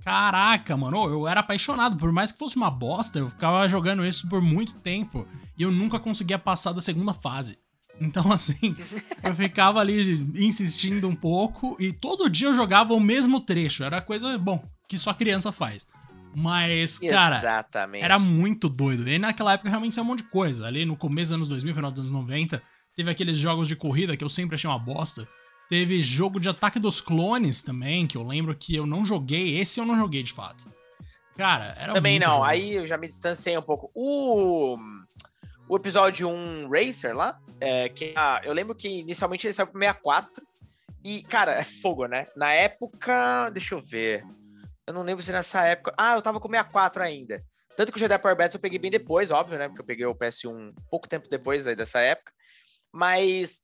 Caraca, 0.03 0.75
mano, 0.77 1.05
eu 1.05 1.27
era 1.27 1.39
apaixonado. 1.39 1.97
Por 1.97 2.11
mais 2.11 2.31
que 2.31 2.39
fosse 2.39 2.55
uma 2.55 2.69
bosta, 2.69 3.19
eu 3.19 3.29
ficava 3.29 3.67
jogando 3.67 4.05
isso 4.05 4.27
por 4.27 4.41
muito 4.41 4.73
tempo 4.75 5.27
e 5.57 5.63
eu 5.63 5.71
nunca 5.71 5.99
conseguia 5.99 6.39
passar 6.39 6.71
da 6.73 6.81
segunda 6.81 7.13
fase. 7.13 7.57
Então, 7.99 8.29
assim, 8.33 8.75
eu 9.23 9.33
ficava 9.33 9.79
ali 9.79 10.13
insistindo 10.35 11.07
um 11.07 11.15
pouco 11.15 11.77
e 11.79 11.93
todo 11.93 12.29
dia 12.29 12.49
eu 12.49 12.53
jogava 12.53 12.93
o 12.93 12.99
mesmo 12.99 13.39
trecho. 13.39 13.83
Era 13.83 14.01
coisa, 14.01 14.37
bom, 14.37 14.63
que 14.87 14.97
só 14.97 15.13
criança 15.13 15.51
faz. 15.51 15.87
Mas, 16.37 16.99
cara, 16.99 17.37
Exatamente. 17.37 18.03
era 18.03 18.19
muito 18.19 18.67
doido. 18.67 19.07
E 19.07 19.17
naquela 19.17 19.53
época 19.53 19.69
realmente 19.69 19.95
saiu 19.95 20.03
um 20.03 20.07
monte 20.07 20.23
de 20.23 20.29
coisa. 20.29 20.67
Ali 20.67 20.85
no 20.85 20.97
começo 20.97 21.29
dos 21.29 21.35
anos 21.35 21.47
2000, 21.47 21.73
final 21.73 21.91
dos 21.91 21.99
anos 22.01 22.11
90, 22.11 22.61
Teve 22.95 23.11
aqueles 23.11 23.37
jogos 23.37 23.67
de 23.67 23.75
corrida 23.75 24.15
que 24.15 24.23
eu 24.23 24.29
sempre 24.29 24.55
achei 24.55 24.69
uma 24.69 24.79
bosta. 24.79 25.27
Teve 25.69 26.01
jogo 26.01 26.39
de 26.39 26.47
ataque 26.47 26.79
dos 26.79 27.01
clones 27.01 27.61
também, 27.61 28.05
que 28.05 28.17
eu 28.17 28.23
lembro 28.23 28.55
que 28.55 28.75
eu 28.75 28.85
não 28.85 29.05
joguei. 29.05 29.59
Esse 29.59 29.79
eu 29.79 29.85
não 29.85 29.95
joguei 29.95 30.21
de 30.21 30.31
fato. 30.31 30.65
Cara, 31.35 31.75
era 31.77 31.93
Também 31.93 32.17
não, 32.17 32.29
jogo. 32.31 32.43
aí 32.43 32.73
eu 32.73 32.87
já 32.87 32.97
me 32.97 33.07
distanciei 33.07 33.57
um 33.57 33.61
pouco. 33.61 33.91
O, 33.93 34.77
o 35.67 35.75
episódio 35.75 36.29
1 36.29 36.69
Racer 36.69 37.15
lá, 37.15 37.39
é, 37.59 37.89
que 37.89 38.13
ah, 38.15 38.41
eu 38.43 38.53
lembro 38.53 38.73
que 38.75 38.87
inicialmente 38.87 39.45
ele 39.45 39.53
saiu 39.53 39.67
pro 39.67 39.79
64. 39.79 40.45
E, 41.03 41.21
cara, 41.23 41.53
é 41.53 41.63
fogo, 41.63 42.05
né? 42.07 42.25
Na 42.35 42.53
época. 42.53 43.49
Deixa 43.49 43.75
eu 43.75 43.81
ver. 43.81 44.23
Eu 44.87 44.93
não 44.93 45.03
lembro 45.03 45.21
se 45.21 45.31
nessa 45.31 45.63
época. 45.65 45.93
Ah, 45.97 46.15
eu 46.15 46.21
tava 46.21 46.39
com 46.39 46.47
64 46.47 47.03
ainda. 47.03 47.43
Tanto 47.75 47.91
que 47.91 47.97
o 47.97 47.99
Jedi 47.99 48.17
Power 48.17 48.37
Battles 48.37 48.55
eu 48.55 48.61
peguei 48.61 48.79
bem 48.79 48.89
depois, 48.89 49.29
óbvio, 49.29 49.59
né? 49.59 49.67
Porque 49.67 49.81
eu 49.81 49.85
peguei 49.85 50.05
o 50.05 50.15
PS1 50.15 50.73
pouco 50.89 51.09
tempo 51.09 51.27
depois 51.29 51.67
aí 51.67 51.75
dessa 51.75 51.99
época. 51.99 52.31
Mas 52.93 53.61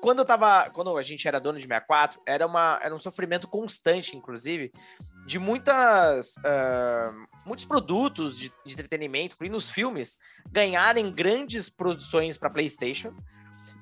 quando 0.00 0.18
eu 0.20 0.24
tava. 0.24 0.70
Quando 0.70 0.96
a 0.96 1.02
gente 1.02 1.26
era 1.26 1.40
dono 1.40 1.58
de 1.58 1.64
64, 1.64 2.20
era, 2.26 2.46
uma, 2.46 2.78
era 2.82 2.94
um 2.94 2.98
sofrimento 2.98 3.48
constante, 3.48 4.16
inclusive, 4.16 4.72
de 5.26 5.38
muitas. 5.38 6.36
Uh, 6.36 7.26
muitos 7.46 7.64
produtos 7.64 8.38
de, 8.38 8.52
de 8.64 8.72
entretenimento, 8.72 9.34
incluindo 9.34 9.56
os 9.56 9.70
filmes, 9.70 10.18
ganharem 10.50 11.12
grandes 11.12 11.70
produções 11.70 12.38
para 12.38 12.50
PlayStation. 12.50 13.14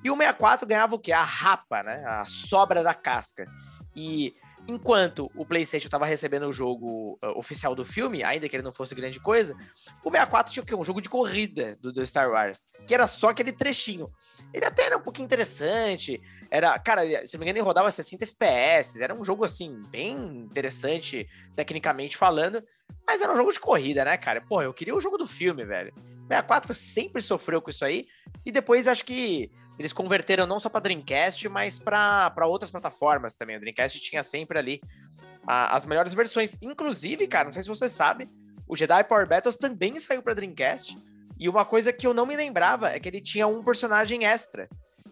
E 0.03 0.09
o 0.09 0.15
64 0.15 0.67
ganhava 0.67 0.95
o 0.95 0.99
quê? 0.99 1.11
A 1.11 1.23
rapa, 1.23 1.83
né? 1.83 2.03
A 2.05 2.25
sobra 2.25 2.83
da 2.83 2.93
casca. 2.93 3.45
E 3.95 4.33
enquanto 4.67 5.29
o 5.35 5.45
PlayStation 5.45 5.87
estava 5.87 6.05
recebendo 6.05 6.47
o 6.47 6.53
jogo 6.53 7.19
uh, 7.23 7.37
oficial 7.37 7.75
do 7.75 7.83
filme, 7.83 8.23
ainda 8.23 8.47
que 8.47 8.55
ele 8.55 8.63
não 8.63 8.71
fosse 8.71 8.95
grande 8.95 9.19
coisa, 9.19 9.55
o 10.03 10.09
64 10.09 10.53
tinha 10.53 10.63
o 10.63 10.65
quê? 10.65 10.75
Um 10.75 10.83
jogo 10.83 11.01
de 11.01 11.09
corrida 11.09 11.77
do, 11.81 11.91
do, 11.91 12.05
Star 12.05 12.29
Wars, 12.29 12.67
que 12.87 12.93
era 12.93 13.05
só 13.07 13.29
aquele 13.29 13.51
trechinho. 13.51 14.09
Ele 14.53 14.65
até 14.65 14.85
era 14.85 14.97
um 14.97 15.01
pouquinho 15.01 15.25
interessante, 15.25 16.21
era, 16.49 16.77
cara, 16.79 17.03
se 17.27 17.35
não 17.35 17.39
me 17.39 17.45
engano, 17.45 17.59
ele 17.59 17.65
rodava 17.65 17.91
60 17.91 18.23
FPS, 18.23 19.01
era 19.01 19.13
um 19.13 19.23
jogo, 19.23 19.43
assim, 19.43 19.81
bem 19.89 20.15
interessante, 20.15 21.27
tecnicamente 21.55 22.15
falando, 22.15 22.63
mas 23.05 23.21
era 23.21 23.33
um 23.33 23.37
jogo 23.37 23.51
de 23.51 23.59
corrida, 23.59 24.05
né, 24.05 24.17
cara? 24.17 24.41
Pô, 24.41 24.61
eu 24.61 24.73
queria 24.73 24.95
o 24.95 25.01
jogo 25.01 25.17
do 25.17 25.27
filme, 25.27 25.65
velho. 25.65 25.93
64 26.29 26.73
sempre 26.73 27.21
sofreu 27.21 27.61
com 27.61 27.69
isso 27.69 27.83
aí, 27.83 28.07
e 28.45 28.51
depois 28.51 28.87
acho 28.87 29.03
que 29.03 29.51
eles 29.77 29.93
converteram 29.93 30.45
não 30.45 30.59
só 30.59 30.69
para 30.69 30.81
Dreamcast, 30.81 31.49
mas 31.49 31.79
para 31.79 32.45
outras 32.45 32.71
plataformas 32.71 33.35
também. 33.35 33.57
O 33.57 33.59
Dreamcast 33.59 33.99
tinha 33.99 34.23
sempre 34.23 34.57
ali 34.57 34.81
a, 35.47 35.75
as 35.75 35.85
melhores 35.85 36.13
versões. 36.13 36.57
Inclusive, 36.61 37.27
cara, 37.27 37.45
não 37.45 37.53
sei 37.53 37.63
se 37.63 37.69
você 37.69 37.89
sabe, 37.89 38.27
o 38.67 38.75
Jedi 38.75 39.03
Power 39.03 39.27
Battles 39.27 39.57
também 39.57 39.99
saiu 39.99 40.21
para 40.21 40.33
Dreamcast. 40.33 40.97
E 41.39 41.49
uma 41.49 41.65
coisa 41.65 41.91
que 41.91 42.05
eu 42.05 42.13
não 42.13 42.25
me 42.25 42.35
lembrava 42.35 42.91
é 42.91 42.99
que 42.99 43.09
ele 43.09 43.19
tinha 43.19 43.47
um 43.47 43.63
personagem 43.63 44.25
extra, 44.25 44.69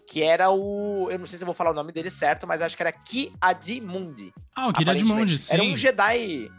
que 0.07 0.21
era 0.21 0.49
o. 0.51 1.09
Eu 1.09 1.17
não 1.17 1.25
sei 1.25 1.37
se 1.37 1.43
eu 1.43 1.47
vou 1.47 1.55
falar 1.55 1.71
o 1.71 1.73
nome 1.73 1.91
dele 1.91 2.09
certo, 2.09 2.47
mas 2.47 2.61
acho 2.61 2.77
que 2.77 2.83
era 2.83 2.91
Ki 2.91 3.33
Adimundi. 3.41 4.31
Ah, 4.55 4.67
o 4.67 4.73
Ki 4.73 4.87
Adimundi, 4.87 5.37
sim. 5.37 5.53
Era 5.53 5.63
um 5.63 5.75
Jedi. 5.75 6.49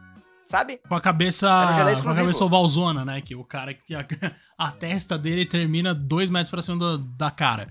Sabe? 0.44 0.80
Com 0.86 0.94
a 0.94 1.00
cabeça. 1.00 1.48
Um 1.48 2.02
com 2.02 2.10
a 2.10 2.14
cabeça 2.14 2.44
ovalzona, 2.44 3.04
né? 3.04 3.22
Que 3.22 3.34
o 3.34 3.44
cara 3.44 3.72
que 3.72 3.94
a, 3.94 4.04
a 4.58 4.70
testa 4.70 5.16
dele 5.16 5.46
termina 5.46 5.94
dois 5.94 6.28
metros 6.28 6.50
pra 6.50 6.60
cima 6.60 6.76
do, 6.76 6.98
da 6.98 7.30
cara. 7.30 7.68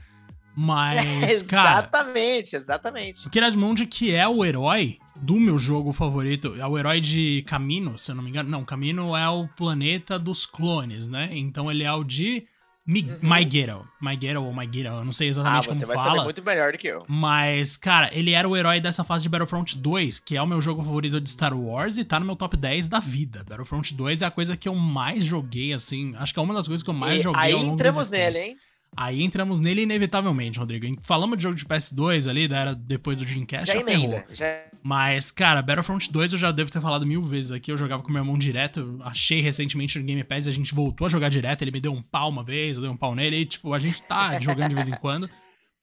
Mas, 0.55 1.41
cara. 1.43 1.79
Exatamente, 1.79 2.55
exatamente. 2.55 3.27
O 3.27 3.29
Kiradmundi, 3.29 3.85
que 3.85 4.13
é 4.13 4.27
o 4.27 4.43
herói 4.43 4.97
do 5.15 5.39
meu 5.39 5.57
jogo 5.57 5.93
favorito, 5.93 6.55
é 6.57 6.65
o 6.65 6.77
herói 6.77 6.99
de 6.99 7.43
Camino, 7.47 7.97
se 7.97 8.11
eu 8.11 8.15
não 8.15 8.23
me 8.23 8.29
engano. 8.29 8.49
Não, 8.49 8.65
Camino 8.65 9.15
é 9.15 9.27
o 9.29 9.47
planeta 9.47 10.17
dos 10.17 10.45
clones, 10.45 11.07
né? 11.07 11.29
Então 11.31 11.69
ele 11.71 11.83
é 11.83 11.93
o 11.93 12.03
de 12.03 12.47
Mi 12.85 13.03
uhum. 13.03 13.17
Maigero. 13.21 13.87
Maigero 13.99 14.43
ou 14.43 14.51
Maigero, 14.51 14.89
eu 14.89 15.05
não 15.05 15.11
sei 15.11 15.29
exatamente 15.29 15.65
ah, 15.65 15.69
como 15.69 15.79
fala. 15.79 15.95
você 15.95 16.03
vai 16.03 16.11
saber 16.11 16.23
muito 16.23 16.43
melhor 16.43 16.71
do 16.71 16.77
que 16.79 16.87
eu. 16.87 17.05
Mas, 17.07 17.77
cara, 17.77 18.09
ele 18.11 18.31
era 18.31 18.49
o 18.49 18.57
herói 18.57 18.81
dessa 18.81 19.03
fase 19.03 19.23
de 19.23 19.29
Battlefront 19.29 19.77
2, 19.77 20.19
que 20.19 20.35
é 20.35 20.41
o 20.41 20.47
meu 20.47 20.59
jogo 20.59 20.81
favorito 20.81 21.21
de 21.21 21.29
Star 21.29 21.57
Wars 21.57 21.97
e 21.97 22.03
tá 22.03 22.19
no 22.19 22.25
meu 22.25 22.35
top 22.35 22.57
10 22.57 22.87
da 22.87 22.99
vida. 22.99 23.45
Battlefront 23.47 23.93
2 23.93 24.23
é 24.23 24.25
a 24.25 24.31
coisa 24.31 24.57
que 24.57 24.67
eu 24.67 24.73
mais 24.73 25.23
joguei, 25.23 25.73
assim. 25.73 26.15
Acho 26.17 26.33
que 26.33 26.39
é 26.39 26.43
uma 26.43 26.55
das 26.55 26.67
coisas 26.67 26.83
que 26.83 26.89
eu 26.89 26.93
mais 26.93 27.19
e 27.19 27.23
joguei 27.23 27.41
aí 27.41 27.51
ao 27.53 27.59
longo 27.59 27.73
entramos 27.75 28.09
nele, 28.09 28.39
hein? 28.39 28.57
Aí 28.95 29.23
entramos 29.23 29.57
nele 29.57 29.83
inevitavelmente, 29.83 30.59
Rodrigo. 30.59 30.85
Falamos 31.01 31.37
de 31.37 31.43
jogo 31.43 31.55
de 31.55 31.63
PS2 31.63 32.29
ali, 32.29 32.47
da 32.47 32.57
era 32.57 32.75
depois 32.75 33.17
do 33.17 33.25
Dreamcast, 33.25 33.67
já, 33.67 33.79
já 33.79 33.85
ferrou. 33.85 34.21
Já... 34.31 34.63
Mas, 34.83 35.31
cara, 35.31 35.61
Battlefront 35.61 36.11
2 36.11 36.33
eu 36.33 36.39
já 36.39 36.51
devo 36.51 36.69
ter 36.69 36.81
falado 36.81 37.05
mil 37.05 37.21
vezes 37.21 37.51
aqui. 37.51 37.71
Eu 37.71 37.77
jogava 37.77 38.03
com 38.03 38.11
meu 38.11 38.21
irmão 38.21 38.37
direto. 38.37 38.79
Eu 38.79 38.99
achei 39.03 39.39
recentemente 39.39 39.97
no 39.97 40.03
Game 40.03 40.23
Pass, 40.23 40.47
a 40.47 40.51
gente 40.51 40.75
voltou 40.75 41.07
a 41.07 41.09
jogar 41.09 41.29
direto. 41.29 41.61
Ele 41.61 41.71
me 41.71 41.79
deu 41.79 41.93
um 41.93 42.01
pau 42.01 42.29
uma 42.29 42.43
vez, 42.43 42.75
eu 42.75 42.83
dei 42.83 42.91
um 42.91 42.97
pau 42.97 43.15
nele. 43.15 43.37
E, 43.37 43.45
tipo, 43.45 43.73
a 43.73 43.79
gente 43.79 44.01
tá 44.03 44.37
jogando 44.41 44.69
de 44.69 44.75
vez 44.75 44.89
em 44.89 44.95
quando. 44.95 45.29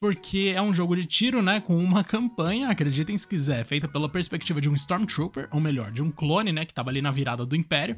Porque 0.01 0.53
é 0.55 0.61
um 0.61 0.73
jogo 0.73 0.95
de 0.95 1.07
tiro, 1.07 1.43
né? 1.43 1.61
Com 1.61 1.77
uma 1.77 2.05
campanha, 2.05 2.69
acreditem 2.69 3.17
se 3.17 3.27
quiser, 3.27 3.65
feita 3.65 3.89
pela 3.89 4.09
perspectiva 4.09 4.61
de 4.61 4.69
um 4.69 4.75
Stormtrooper, 4.75 5.49
ou 5.51 5.61
melhor, 5.61 5.91
de 5.91 6.03
um 6.03 6.11
clone, 6.11 6.53
né? 6.53 6.65
Que 6.65 6.75
tava 6.75 6.91
ali 6.91 7.01
na 7.01 7.11
virada 7.11 7.45
do 7.45 7.57
Império. 7.57 7.97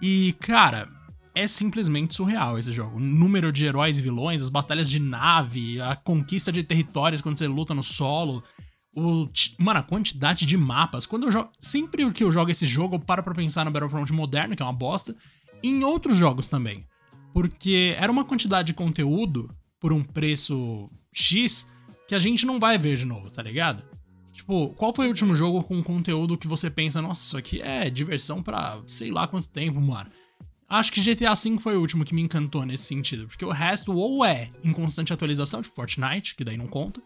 E, 0.00 0.34
cara, 0.40 0.88
é 1.36 1.46
simplesmente 1.46 2.14
surreal 2.14 2.58
esse 2.58 2.72
jogo. 2.72 2.96
O 2.96 3.00
número 3.00 3.52
de 3.52 3.66
heróis 3.66 3.98
e 3.98 4.02
vilões, 4.02 4.40
as 4.40 4.48
batalhas 4.48 4.88
de 4.88 4.98
nave, 4.98 5.78
a 5.82 5.94
conquista 5.94 6.50
de 6.50 6.64
territórios 6.64 7.20
quando 7.20 7.38
você 7.38 7.46
luta 7.46 7.74
no 7.74 7.82
solo. 7.82 8.42
O, 8.96 9.28
mano, 9.58 9.80
a 9.80 9.82
quantidade 9.82 10.46
de 10.46 10.56
mapas. 10.56 11.04
Quando 11.04 11.24
eu 11.24 11.30
jogo. 11.30 11.50
Sempre 11.60 12.10
que 12.10 12.24
eu 12.24 12.32
jogo 12.32 12.50
esse 12.50 12.66
jogo, 12.66 12.96
eu 12.96 13.00
paro 13.00 13.22
pra 13.22 13.34
pensar 13.34 13.66
no 13.66 13.70
Battlefront 13.70 14.10
moderno, 14.14 14.56
que 14.56 14.62
é 14.62 14.64
uma 14.64 14.72
bosta, 14.72 15.14
e 15.62 15.68
em 15.68 15.84
outros 15.84 16.16
jogos 16.16 16.48
também. 16.48 16.86
Porque 17.34 17.94
era 17.98 18.10
uma 18.10 18.24
quantidade 18.24 18.68
de 18.68 18.74
conteúdo 18.74 19.54
por 19.78 19.92
um 19.92 20.02
preço 20.02 20.88
X 21.12 21.70
que 22.08 22.14
a 22.14 22.18
gente 22.18 22.46
não 22.46 22.58
vai 22.58 22.78
ver 22.78 22.96
de 22.96 23.04
novo, 23.04 23.30
tá 23.30 23.42
ligado? 23.42 23.82
Tipo, 24.32 24.70
qual 24.70 24.94
foi 24.94 25.04
o 25.04 25.10
último 25.10 25.34
jogo 25.34 25.62
com 25.62 25.82
conteúdo 25.82 26.38
que 26.38 26.48
você 26.48 26.70
pensa, 26.70 27.02
nossa, 27.02 27.20
isso 27.26 27.36
aqui 27.36 27.60
é 27.60 27.90
diversão 27.90 28.42
pra 28.42 28.78
sei 28.86 29.10
lá 29.10 29.26
quanto 29.26 29.50
tempo, 29.50 29.78
mano? 29.82 30.08
Acho 30.68 30.92
que 30.92 31.00
GTA 31.00 31.34
V 31.34 31.58
foi 31.58 31.76
o 31.76 31.80
último 31.80 32.04
que 32.04 32.14
me 32.14 32.22
encantou 32.22 32.64
nesse 32.66 32.84
sentido, 32.84 33.28
porque 33.28 33.44
o 33.44 33.50
resto 33.50 33.92
ou 33.92 34.24
é 34.24 34.50
em 34.64 34.72
constante 34.72 35.12
atualização, 35.12 35.62
tipo 35.62 35.74
Fortnite, 35.74 36.34
que 36.34 36.44
daí 36.44 36.56
não 36.56 36.66
conta, 36.66 37.00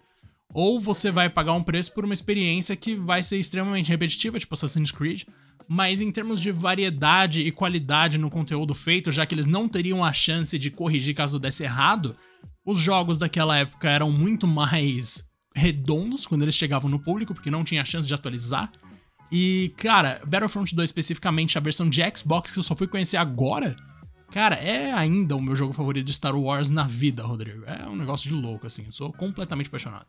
ou 0.55 0.81
você 0.81 1.11
vai 1.11 1.29
pagar 1.29 1.53
um 1.53 1.63
preço 1.63 1.93
por 1.93 2.05
uma 2.05 2.15
experiência 2.15 2.75
que 2.75 2.95
vai 2.95 3.23
ser 3.23 3.39
extremamente 3.39 3.91
repetitiva, 3.91 4.39
tipo 4.39 4.55
Assassin's 4.55 4.91
Creed, 4.91 5.25
mas 5.69 6.01
em 6.01 6.11
termos 6.11 6.41
de 6.41 6.51
variedade 6.51 7.43
e 7.43 7.53
qualidade 7.53 8.19
no 8.19 8.31
conteúdo 8.31 8.75
feito, 8.75 9.13
já 9.13 9.25
que 9.27 9.35
eles 9.35 9.47
não 9.47 9.69
teriam 9.69 10.05
a 10.05 10.13
chance 10.13 10.59
de 10.59 10.71
corrigir 10.71 11.15
caso 11.15 11.39
desse 11.39 11.63
errado, 11.63 12.17
os 12.65 12.79
jogos 12.79 13.19
daquela 13.19 13.57
época 13.59 13.89
eram 13.89 14.11
muito 14.11 14.47
mais 14.47 15.25
redondos 15.55 16.27
quando 16.27 16.43
eles 16.43 16.55
chegavam 16.55 16.91
no 16.91 16.99
público, 16.99 17.35
porque 17.35 17.51
não 17.51 17.63
tinha 17.63 17.85
chance 17.85 18.09
de 18.09 18.15
atualizar. 18.15 18.73
E, 19.33 19.73
cara, 19.77 20.21
Battlefront 20.25 20.75
2 20.75 20.89
especificamente, 20.89 21.57
a 21.57 21.61
versão 21.61 21.89
de 21.89 22.03
Xbox 22.17 22.53
que 22.53 22.59
eu 22.59 22.63
só 22.63 22.75
fui 22.75 22.89
conhecer 22.89 23.17
agora, 23.17 23.77
cara, 24.33 24.57
é 24.57 24.93
ainda 24.93 25.37
o 25.37 25.41
meu 25.41 25.55
jogo 25.55 25.73
favorito 25.73 26.07
de 26.07 26.13
Star 26.13 26.37
Wars 26.37 26.69
na 26.69 26.85
vida, 26.85 27.23
Rodrigo. 27.23 27.65
É 27.67 27.87
um 27.87 27.97
negócio 27.97 28.29
de 28.29 28.35
louco, 28.35 28.67
assim. 28.67 28.87
Eu 28.87 28.93
sou 28.93 29.13
completamente 29.13 29.69
apaixonado. 29.69 30.07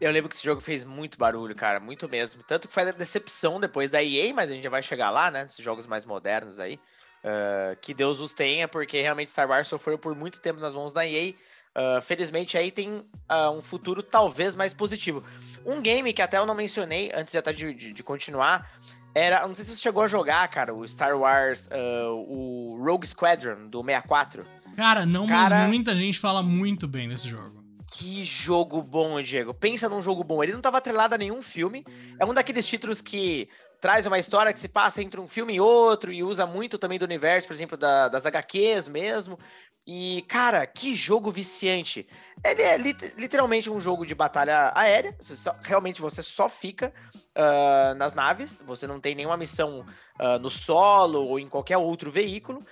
Eu 0.00 0.10
lembro 0.12 0.30
que 0.30 0.36
esse 0.36 0.44
jogo 0.44 0.60
fez 0.60 0.82
muito 0.82 1.18
barulho, 1.18 1.54
cara, 1.54 1.78
muito 1.78 2.08
mesmo. 2.08 2.42
Tanto 2.42 2.68
que 2.68 2.72
foi 2.72 2.84
a 2.84 2.92
decepção 2.92 3.60
depois 3.60 3.90
da 3.90 4.02
EA, 4.02 4.32
mas 4.32 4.50
a 4.50 4.54
gente 4.54 4.64
já 4.64 4.70
vai 4.70 4.82
chegar 4.82 5.10
lá, 5.10 5.30
né? 5.30 5.44
Esses 5.44 5.62
jogos 5.62 5.86
mais 5.86 6.06
modernos 6.06 6.58
aí. 6.58 6.80
Uh, 7.22 7.76
que 7.82 7.92
Deus 7.92 8.18
os 8.18 8.32
tenha, 8.32 8.66
porque 8.66 9.02
realmente 9.02 9.30
Star 9.30 9.46
Wars 9.46 9.68
sofreu 9.68 9.98
por 9.98 10.14
muito 10.14 10.40
tempo 10.40 10.58
nas 10.58 10.72
mãos 10.72 10.94
da 10.94 11.06
EA. 11.06 11.34
Uh, 11.76 12.00
felizmente 12.00 12.56
aí 12.56 12.70
tem 12.70 12.90
uh, 12.90 13.50
um 13.54 13.60
futuro 13.60 14.02
talvez 14.02 14.56
mais 14.56 14.72
positivo. 14.72 15.22
Um 15.64 15.80
game 15.80 16.12
que 16.12 16.22
até 16.22 16.38
eu 16.38 16.46
não 16.46 16.54
mencionei 16.54 17.10
antes 17.14 17.34
de, 17.54 17.74
de, 17.74 17.92
de 17.92 18.02
continuar 18.02 18.68
era, 19.14 19.46
não 19.46 19.54
sei 19.54 19.64
se 19.64 19.72
você 19.72 19.80
chegou 19.80 20.02
a 20.02 20.08
jogar, 20.08 20.46
cara, 20.48 20.72
o 20.72 20.86
Star 20.86 21.18
Wars, 21.18 21.68
uh, 21.68 22.12
o 22.12 22.78
Rogue 22.82 23.06
Squadron 23.06 23.68
do 23.68 23.82
64. 23.82 24.46
Cara, 24.76 25.04
não, 25.04 25.26
cara, 25.26 25.60
mas 25.60 25.68
muita 25.68 25.96
gente 25.96 26.18
fala 26.18 26.42
muito 26.42 26.86
bem 26.86 27.08
desse 27.08 27.28
jogo. 27.28 27.60
Que 27.92 28.22
jogo 28.22 28.82
bom, 28.82 29.20
Diego. 29.20 29.52
Pensa 29.52 29.88
num 29.88 30.00
jogo 30.00 30.22
bom. 30.22 30.42
Ele 30.42 30.52
não 30.52 30.60
estava 30.60 30.78
atrelado 30.78 31.16
a 31.16 31.18
nenhum 31.18 31.42
filme. 31.42 31.84
É 32.20 32.24
um 32.24 32.32
daqueles 32.32 32.66
títulos 32.66 33.00
que 33.00 33.48
traz 33.80 34.06
uma 34.06 34.18
história 34.18 34.52
que 34.52 34.60
se 34.60 34.68
passa 34.68 35.02
entre 35.02 35.20
um 35.20 35.26
filme 35.26 35.54
e 35.54 35.60
outro 35.60 36.12
e 36.12 36.22
usa 36.22 36.44
muito 36.46 36.78
também 36.78 36.98
do 36.98 37.04
universo, 37.04 37.46
por 37.46 37.54
exemplo, 37.54 37.76
da, 37.76 38.08
das 38.08 38.26
HQs 38.26 38.88
mesmo. 38.88 39.38
E, 39.86 40.22
cara, 40.28 40.66
que 40.66 40.94
jogo 40.94 41.30
viciante. 41.30 42.06
Ele 42.44 42.62
é 42.62 42.76
lit 42.76 43.14
literalmente 43.16 43.70
um 43.70 43.80
jogo 43.80 44.04
de 44.04 44.14
batalha 44.14 44.72
aérea. 44.74 45.16
Você 45.18 45.34
só, 45.34 45.56
realmente 45.62 46.00
você 46.00 46.22
só 46.22 46.48
fica 46.48 46.92
uh, 47.36 47.94
nas 47.96 48.14
naves. 48.14 48.62
Você 48.66 48.86
não 48.86 49.00
tem 49.00 49.14
nenhuma 49.14 49.36
missão 49.36 49.84
uh, 50.20 50.38
no 50.38 50.50
solo 50.50 51.24
ou 51.26 51.38
em 51.40 51.48
qualquer 51.48 51.78
outro 51.78 52.10
veículo. 52.10 52.62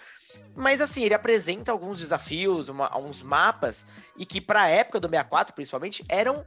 Mas 0.55 0.81
assim, 0.81 1.05
ele 1.05 1.14
apresenta 1.14 1.73
alguns 1.73 1.99
desafios, 1.99 2.68
uma, 2.68 2.97
uns 2.99 3.23
mapas, 3.23 3.87
e 4.16 4.27
que 4.27 4.40
pra 4.40 4.68
época 4.68 5.01
do 5.01 5.09
64, 5.09 5.55
principalmente, 5.55 6.05
eram 6.09 6.44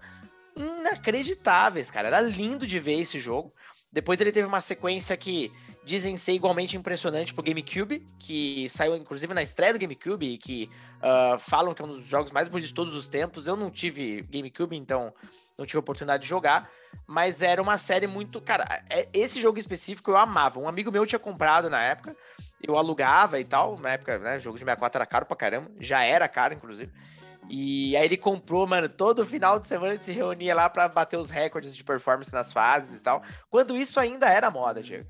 inacreditáveis, 0.55 1.89
cara. 1.89 2.07
Era 2.07 2.21
lindo 2.21 2.67
de 2.67 2.79
ver 2.79 2.99
esse 2.99 3.19
jogo. 3.19 3.53
Depois 3.91 4.21
ele 4.21 4.31
teve 4.31 4.47
uma 4.47 4.61
sequência 4.61 5.17
que 5.17 5.51
dizem 5.83 6.15
ser 6.15 6.31
igualmente 6.31 6.77
impressionante 6.77 7.33
pro 7.33 7.43
GameCube, 7.43 8.05
que 8.17 8.69
saiu 8.69 8.95
inclusive 8.95 9.33
na 9.33 9.43
estreia 9.43 9.73
do 9.73 9.79
GameCube, 9.79 10.37
que 10.37 10.69
uh, 10.97 11.37
falam 11.37 11.73
que 11.73 11.81
é 11.81 11.85
um 11.85 11.89
dos 11.89 12.07
jogos 12.07 12.31
mais 12.31 12.47
bonitos 12.47 12.69
de 12.69 12.75
todos 12.75 12.93
os 12.93 13.09
tempos. 13.09 13.47
Eu 13.47 13.57
não 13.57 13.69
tive 13.69 14.21
GameCube, 14.29 14.77
então 14.77 15.13
não 15.57 15.65
tive 15.65 15.79
oportunidade 15.79 16.23
de 16.23 16.29
jogar, 16.29 16.69
mas 17.05 17.41
era 17.41 17.61
uma 17.61 17.77
série 17.77 18.07
muito. 18.07 18.39
Cara, 18.39 18.83
é, 18.89 19.09
esse 19.13 19.41
jogo 19.41 19.59
específico 19.59 20.11
eu 20.11 20.17
amava. 20.17 20.59
Um 20.59 20.69
amigo 20.69 20.91
meu 20.91 21.05
tinha 21.05 21.19
comprado 21.19 21.69
na 21.69 21.83
época, 21.83 22.15
eu 22.63 22.77
alugava 22.77 23.39
e 23.39 23.43
tal. 23.43 23.77
Na 23.77 23.91
época, 23.91 24.17
né, 24.19 24.39
jogo 24.39 24.57
de 24.57 24.61
64 24.63 24.97
era 24.97 25.05
caro 25.05 25.25
pra 25.25 25.35
caramba, 25.35 25.69
já 25.79 26.01
era 26.03 26.27
caro, 26.29 26.53
inclusive. 26.53 26.91
E 27.49 27.95
aí 27.97 28.05
ele 28.05 28.17
comprou, 28.17 28.65
mano, 28.65 28.87
todo 28.87 29.25
final 29.25 29.59
de 29.59 29.67
semana 29.67 29.93
ele 29.93 30.03
se 30.03 30.11
reunia 30.11 30.55
lá 30.55 30.69
para 30.69 30.87
bater 30.87 31.17
os 31.17 31.29
recordes 31.29 31.75
de 31.75 31.83
performance 31.83 32.31
nas 32.31 32.53
fases 32.53 32.99
e 32.99 33.01
tal. 33.01 33.21
Quando 33.49 33.75
isso 33.75 33.99
ainda 33.99 34.27
era 34.29 34.49
moda, 34.49 34.81
Diego. 34.81 35.07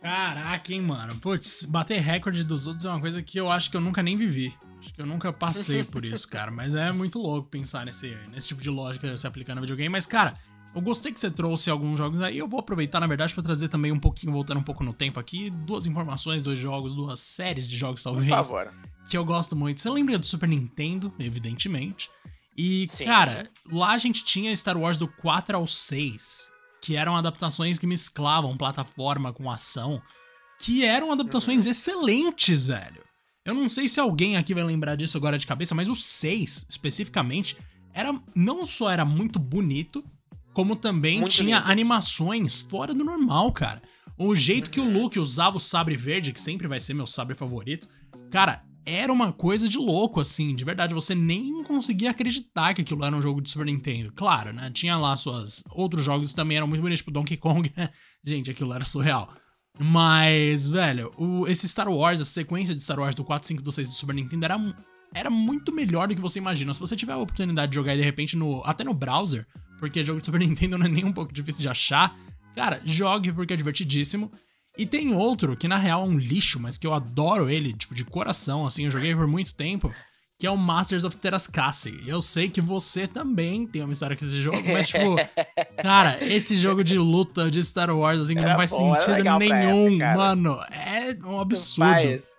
Caraca, 0.00 0.72
hein, 0.72 0.82
mano. 0.82 1.16
Putz, 1.16 1.64
bater 1.64 2.00
recorde 2.00 2.42
dos 2.42 2.66
outros 2.66 2.86
é 2.86 2.88
uma 2.88 3.00
coisa 3.00 3.22
que 3.22 3.38
eu 3.38 3.50
acho 3.50 3.70
que 3.70 3.76
eu 3.76 3.80
nunca 3.80 4.02
nem 4.02 4.16
vivi. 4.16 4.52
Acho 4.80 4.92
que 4.92 5.00
eu 5.00 5.06
nunca 5.06 5.32
passei 5.32 5.84
por 5.84 6.04
isso, 6.04 6.26
cara. 6.30 6.50
Mas 6.50 6.74
é 6.74 6.90
muito 6.90 7.18
louco 7.20 7.48
pensar 7.48 7.86
nesse, 7.86 8.16
nesse 8.32 8.48
tipo 8.48 8.60
de 8.60 8.68
lógica 8.68 9.16
se 9.16 9.26
aplicando 9.26 9.56
no 9.56 9.62
videogame. 9.62 9.88
Mas, 9.88 10.06
cara, 10.06 10.34
eu 10.74 10.80
gostei 10.80 11.12
que 11.12 11.20
você 11.20 11.30
trouxe 11.30 11.70
alguns 11.70 11.98
jogos 11.98 12.20
aí. 12.20 12.38
Eu 12.38 12.48
vou 12.48 12.60
aproveitar, 12.60 13.00
na 13.00 13.06
verdade, 13.06 13.34
para 13.34 13.42
trazer 13.42 13.68
também 13.68 13.92
um 13.92 13.98
pouquinho, 13.98 14.32
voltando 14.32 14.58
um 14.58 14.62
pouco 14.62 14.82
no 14.82 14.92
tempo 14.92 15.20
aqui, 15.20 15.50
duas 15.50 15.86
informações, 15.86 16.42
dois 16.42 16.58
jogos, 16.58 16.94
duas 16.94 17.20
séries 17.20 17.68
de 17.68 17.76
jogos, 17.76 18.02
talvez. 18.02 18.26
Por 18.26 18.36
favor. 18.36 18.72
Que 19.08 19.16
eu 19.16 19.24
gosto 19.24 19.54
muito. 19.54 19.80
Você 19.80 19.90
lembra 19.90 20.18
do 20.18 20.24
Super 20.24 20.48
Nintendo, 20.48 21.12
evidentemente. 21.18 22.10
E, 22.56 22.86
Sim. 22.88 23.04
cara, 23.04 23.48
lá 23.70 23.92
a 23.92 23.98
gente 23.98 24.24
tinha 24.24 24.54
Star 24.54 24.76
Wars 24.76 24.96
do 24.96 25.08
4 25.08 25.56
ao 25.56 25.66
6, 25.66 26.50
que 26.80 26.96
eram 26.96 27.16
adaptações 27.16 27.78
que 27.78 27.86
mesclavam 27.86 28.56
plataforma 28.56 29.32
com 29.32 29.50
ação, 29.50 30.00
que 30.58 30.84
eram 30.84 31.12
adaptações 31.12 31.64
uhum. 31.64 31.70
excelentes, 31.70 32.66
velho. 32.66 33.02
Eu 33.44 33.54
não 33.54 33.68
sei 33.68 33.88
se 33.88 33.98
alguém 33.98 34.36
aqui 34.36 34.54
vai 34.54 34.62
lembrar 34.62 34.96
disso 34.96 35.16
agora 35.16 35.38
de 35.38 35.46
cabeça, 35.46 35.74
mas 35.74 35.88
o 35.88 35.94
6, 35.94 36.66
especificamente, 36.68 37.56
era 37.92 38.14
não 38.34 38.64
só 38.64 38.90
era 38.90 39.04
muito 39.04 39.38
bonito, 39.38 40.04
como 40.52 40.76
também 40.76 41.20
muito 41.20 41.32
tinha 41.32 41.58
lindo. 41.58 41.70
animações 41.70 42.60
fora 42.62 42.94
do 42.94 43.04
normal, 43.04 43.52
cara. 43.52 43.82
O 44.18 44.34
jeito 44.34 44.70
que 44.70 44.80
o. 44.80 44.84
Luke 44.84 45.18
usava 45.18 45.56
o 45.56 45.60
sabre 45.60 45.96
verde, 45.96 46.32
que 46.32 46.40
sempre 46.40 46.68
vai 46.68 46.78
ser 46.78 46.94
meu 46.94 47.06
sabre 47.06 47.34
favorito, 47.34 47.88
cara, 48.30 48.62
era 48.84 49.12
uma 49.12 49.32
coisa 49.32 49.68
de 49.68 49.78
louco, 49.78 50.20
assim, 50.20 50.54
de 50.54 50.64
verdade. 50.64 50.94
Você 50.94 51.14
nem 51.14 51.62
conseguia 51.64 52.10
acreditar 52.10 52.74
que 52.74 52.82
aquilo 52.82 53.04
era 53.04 53.16
um 53.16 53.22
jogo 53.22 53.40
de 53.40 53.50
Super 53.50 53.66
Nintendo. 53.66 54.12
Claro, 54.14 54.52
né? 54.52 54.70
Tinha 54.70 54.96
lá 54.96 55.16
suas. 55.16 55.62
Outros 55.70 56.04
jogos 56.04 56.30
que 56.30 56.36
também 56.36 56.56
eram 56.56 56.66
muito 56.66 56.82
bonitos, 56.82 57.00
tipo 57.00 57.10
Donkey 57.10 57.36
Kong. 57.36 57.72
Gente, 58.24 58.50
aquilo 58.50 58.72
era 58.72 58.84
surreal. 58.84 59.32
Mas, 59.78 60.68
velho, 60.68 61.12
o, 61.16 61.46
esse 61.46 61.68
Star 61.68 61.88
Wars, 61.88 62.20
a 62.20 62.24
sequência 62.24 62.74
de 62.74 62.82
Star 62.82 62.98
Wars 62.98 63.14
do 63.14 63.24
4, 63.24 63.48
5, 63.48 63.62
do 63.62 63.72
6 63.72 63.88
do 63.88 63.94
Super 63.94 64.14
Nintendo 64.14 64.44
era, 64.44 64.58
era 65.14 65.30
muito 65.30 65.72
melhor 65.72 66.08
do 66.08 66.14
que 66.14 66.20
você 66.20 66.38
imagina. 66.38 66.72
Se 66.72 66.80
você 66.80 66.96
tiver 66.96 67.12
a 67.12 67.18
oportunidade 67.18 67.70
de 67.70 67.76
jogar 67.76 67.96
de 67.96 68.02
repente 68.02 68.36
no, 68.36 68.62
até 68.64 68.84
no 68.84 68.94
browser, 68.94 69.46
porque 69.78 70.02
jogo 70.02 70.20
de 70.20 70.26
Super 70.26 70.40
Nintendo 70.40 70.78
não 70.78 70.86
é 70.86 70.88
nem 70.88 71.04
um 71.04 71.12
pouco 71.12 71.32
difícil 71.32 71.62
de 71.62 71.68
achar, 71.68 72.16
cara, 72.54 72.80
jogue 72.84 73.32
porque 73.32 73.52
é 73.52 73.56
divertidíssimo. 73.56 74.30
E 74.76 74.86
tem 74.86 75.12
outro 75.12 75.56
que 75.56 75.68
na 75.68 75.76
real 75.76 76.04
é 76.04 76.08
um 76.08 76.16
lixo, 76.16 76.58
mas 76.58 76.78
que 76.78 76.86
eu 76.86 76.94
adoro 76.94 77.50
ele, 77.50 77.74
tipo, 77.74 77.94
de 77.94 78.04
coração, 78.04 78.64
assim, 78.64 78.84
eu 78.84 78.90
joguei 78.90 79.14
por 79.14 79.26
muito 79.26 79.54
tempo, 79.54 79.92
que 80.38 80.46
é 80.46 80.50
o 80.50 80.56
Masters 80.56 81.04
of 81.04 81.14
Terascassi. 81.18 82.02
Eu 82.06 82.22
sei 82.22 82.48
que 82.48 82.60
você 82.60 83.06
também 83.06 83.66
tem 83.66 83.82
uma 83.82 83.92
história 83.92 84.16
com 84.16 84.24
esse 84.24 84.40
jogo, 84.40 84.62
mas, 84.72 84.88
tipo, 84.88 85.16
cara, 85.82 86.24
esse 86.24 86.56
jogo 86.56 86.82
de 86.82 86.96
luta 86.96 87.50
de 87.50 87.62
Star 87.62 87.90
Wars, 87.90 88.22
assim, 88.22 88.34
que 88.34 88.40
não 88.40 88.56
faz 88.56 88.70
bom, 88.70 88.98
sentido 88.98 89.38
nenhum, 89.38 90.02
época, 90.02 90.16
mano. 90.16 90.58
É 90.70 91.16
um 91.26 91.38
absurdo. 91.38 91.90
Faz. 91.90 92.38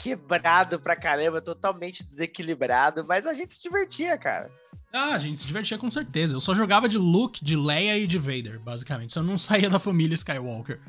Quebrado 0.00 0.80
pra 0.80 0.96
caramba, 0.96 1.40
totalmente 1.40 2.04
desequilibrado, 2.04 3.04
mas 3.06 3.26
a 3.26 3.34
gente 3.34 3.54
se 3.54 3.62
divertia, 3.62 4.16
cara. 4.16 4.50
Ah, 4.92 5.14
a 5.14 5.18
gente 5.18 5.38
se 5.38 5.46
divertia 5.46 5.78
com 5.78 5.90
certeza. 5.90 6.34
Eu 6.34 6.40
só 6.40 6.54
jogava 6.54 6.88
de 6.88 6.98
Luke, 6.98 7.44
de 7.44 7.54
Leia 7.54 7.96
e 7.98 8.06
de 8.06 8.18
Vader, 8.18 8.58
basicamente. 8.58 9.16
Eu 9.16 9.22
não 9.22 9.38
saía 9.38 9.70
da 9.70 9.78
família 9.78 10.14
Skywalker. 10.14 10.80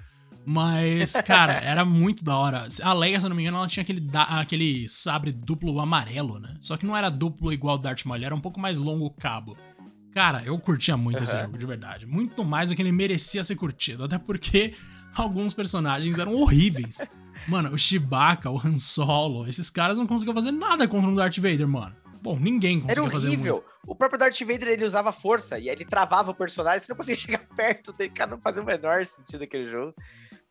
Mas, 0.46 1.14
cara, 1.22 1.54
era 1.54 1.86
muito 1.86 2.24
da 2.24 2.36
hora. 2.36 2.68
A 2.82 2.94
Leia, 2.94 3.20
se 3.20 3.26
eu 3.26 3.30
não 3.30 3.36
me 3.36 3.44
engano, 3.44 3.58
ela 3.58 3.68
tinha 3.68 3.84
aquele, 3.84 4.04
aquele 4.14 4.88
sabre 4.88 5.32
duplo 5.32 5.80
amarelo, 5.80 6.40
né? 6.40 6.56
Só 6.62 6.78
que 6.78 6.86
não 6.86 6.98
era 6.98 7.10
duplo 7.10 7.54
igual 7.54 7.76
o 7.76 7.80
Darth 7.80 8.06
Maul, 8.06 8.24
era 8.24 8.34
um 8.34 8.42
pouco 8.42 8.60
mais 8.60 8.78
longo 8.78 9.06
o 9.06 9.12
cabo. 9.12 9.56
Cara, 10.14 10.44
eu 10.44 10.58
curtia 10.60 10.98
muito 10.98 11.18
uhum. 11.18 11.24
esse 11.24 11.38
jogo, 11.38 11.58
de 11.58 11.66
verdade. 11.66 12.06
Muito 12.06 12.44
mais 12.44 12.70
do 12.70 12.76
que 12.76 12.82
ele 12.82 12.92
merecia 12.92 13.44
ser 13.44 13.56
curtido. 13.56 14.04
Até 14.04 14.18
porque 14.18 14.74
alguns 15.14 15.54
personagens 15.54 16.18
eram 16.18 16.34
horríveis. 16.36 17.02
Mano, 17.48 17.74
o 17.74 17.78
Chewbacca, 17.78 18.50
o 18.50 18.58
Han 18.58 18.78
Solo, 18.78 19.48
esses 19.48 19.70
caras 19.70 19.98
não 19.98 20.08
conseguiam 20.08 20.36
fazer 20.36 20.52
nada 20.52 20.88
contra 20.88 21.10
o 21.10 21.16
Darth 21.16 21.38
Vader, 21.38 21.68
mano. 21.68 21.96
Bom, 22.22 22.38
ninguém 22.38 22.80
conseguia 22.80 23.10
fazer 23.10 23.28
Era 23.28 23.36
horrível. 23.36 23.66
O 23.86 23.96
próprio 23.96 24.20
Darth 24.20 24.40
Vader, 24.42 24.68
ele 24.68 24.86
usava 24.86 25.12
força, 25.12 25.58
e 25.58 25.70
aí 25.70 25.76
ele 25.76 25.86
travava 25.86 26.32
o 26.32 26.36
personagem, 26.36 26.80
você 26.80 26.92
não 26.92 26.98
conseguia 26.98 27.18
chegar 27.20 27.48
perto 27.56 27.92
dele, 27.94 28.12
cara, 28.12 28.32
não 28.32 28.42
fazia 28.42 28.62
o 28.62 28.66
menor 28.66 29.06
sentido 29.06 29.44
aquele 29.44 29.66
jogo. 29.66 29.96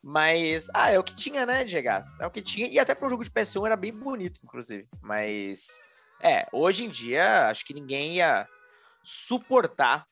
Mas, 0.03 0.67
ah, 0.73 0.89
é 0.89 0.99
o 0.99 1.03
que 1.03 1.15
tinha, 1.15 1.45
né, 1.45 1.63
Diego? 1.63 1.87
É 2.19 2.25
o 2.25 2.31
que 2.31 2.41
tinha. 2.41 2.67
E 2.67 2.79
até 2.79 2.95
pro 2.95 3.09
jogo 3.09 3.23
de 3.23 3.29
PS1 3.29 3.67
era 3.67 3.75
bem 3.75 3.93
bonito, 3.93 4.39
inclusive. 4.43 4.87
Mas, 4.99 5.81
é, 6.19 6.47
hoje 6.51 6.85
em 6.85 6.89
dia, 6.89 7.47
acho 7.49 7.63
que 7.63 7.73
ninguém 7.73 8.15
ia 8.15 8.47
suportar 9.03 10.07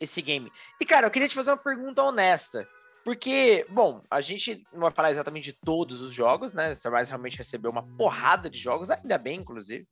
esse 0.00 0.22
game. 0.22 0.50
E, 0.80 0.86
cara, 0.86 1.06
eu 1.06 1.10
queria 1.10 1.28
te 1.28 1.34
fazer 1.34 1.50
uma 1.50 1.56
pergunta 1.56 2.02
honesta. 2.02 2.68
Porque, 3.08 3.64
bom, 3.70 4.02
a 4.10 4.20
gente 4.20 4.62
não 4.70 4.80
vai 4.80 4.90
falar 4.90 5.10
exatamente 5.10 5.46
de 5.46 5.52
todos 5.54 6.02
os 6.02 6.12
jogos, 6.12 6.52
né? 6.52 6.74
Wars 6.84 7.08
realmente 7.08 7.38
recebeu 7.38 7.70
uma 7.70 7.82
porrada 7.96 8.50
de 8.50 8.58
jogos, 8.58 8.90
ainda 8.90 9.16
bem, 9.16 9.40
inclusive. 9.40 9.88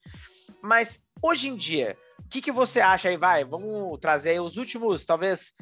Mas, 0.60 1.02
hoje 1.22 1.48
em 1.48 1.56
dia, 1.56 1.96
o 2.18 2.28
que, 2.28 2.42
que 2.42 2.52
você 2.52 2.78
acha 2.78 3.08
aí? 3.08 3.16
Vai, 3.16 3.42
vamos 3.42 3.98
trazer 4.00 4.32
aí 4.32 4.40
os 4.40 4.58
últimos, 4.58 5.06
talvez, 5.06 5.54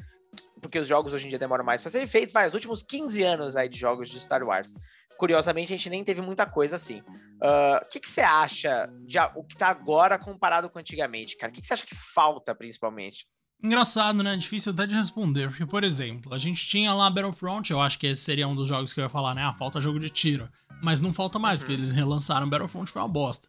porque 0.61 0.77
os 0.77 0.85
jogos 0.85 1.13
hoje 1.13 1.27
em 1.27 1.29
dia 1.29 1.39
demoram 1.39 1.63
mais 1.63 1.79
para 1.79 1.89
serem 1.89 2.05
feitos, 2.05 2.33
vai, 2.33 2.45
os 2.45 2.53
últimos 2.53 2.83
15 2.83 3.23
anos 3.23 3.55
aí 3.55 3.69
de 3.69 3.79
jogos 3.79 4.09
de 4.09 4.19
Star 4.19 4.43
Wars. 4.43 4.73
Curiosamente, 5.17 5.71
a 5.71 5.77
gente 5.77 5.89
nem 5.89 6.03
teve 6.03 6.19
muita 6.19 6.45
coisa 6.45 6.75
assim. 6.75 7.01
Ah, 7.41 7.79
o 7.81 7.85
uh, 7.85 7.89
que, 7.89 8.01
que 8.01 8.09
você 8.09 8.19
acha 8.19 8.89
de 9.05 9.17
o 9.33 9.45
que 9.45 9.55
tá 9.55 9.69
agora 9.69 10.19
comparado 10.19 10.69
com 10.69 10.77
antigamente, 10.77 11.37
cara? 11.37 11.53
O 11.53 11.55
que, 11.55 11.61
que 11.61 11.67
você 11.67 11.73
acha 11.73 11.87
que 11.87 11.95
falta, 11.95 12.53
principalmente? 12.53 13.25
Engraçado, 13.63 14.21
né? 14.21 14.35
Difícil 14.35 14.71
até 14.71 14.85
de 14.85 14.95
responder, 14.95 15.49
porque, 15.49 15.65
por 15.65 15.83
exemplo, 15.83 16.33
a 16.33 16.37
gente 16.37 16.67
tinha 16.67 16.93
lá 16.93 17.09
Battlefront, 17.09 17.71
eu 17.71 17.81
acho 17.81 17.97
que 17.97 18.07
esse 18.07 18.21
seria 18.21 18.47
um 18.47 18.55
dos 18.55 18.67
jogos 18.67 18.93
que 18.93 18.99
eu 18.99 19.03
ia 19.03 19.09
falar, 19.09 19.33
né? 19.33 19.43
Ah, 19.43 19.53
falta 19.53 19.81
jogo 19.81 19.99
de 19.99 20.09
tiro. 20.09 20.47
Mas 20.83 21.01
não 21.01 21.13
falta 21.13 21.39
mais, 21.39 21.57
porque 21.57 21.73
eles 21.73 21.91
relançaram 21.91 22.47
Battlefront, 22.49 22.91
foi 22.91 23.01
uma 23.01 23.07
bosta. 23.07 23.47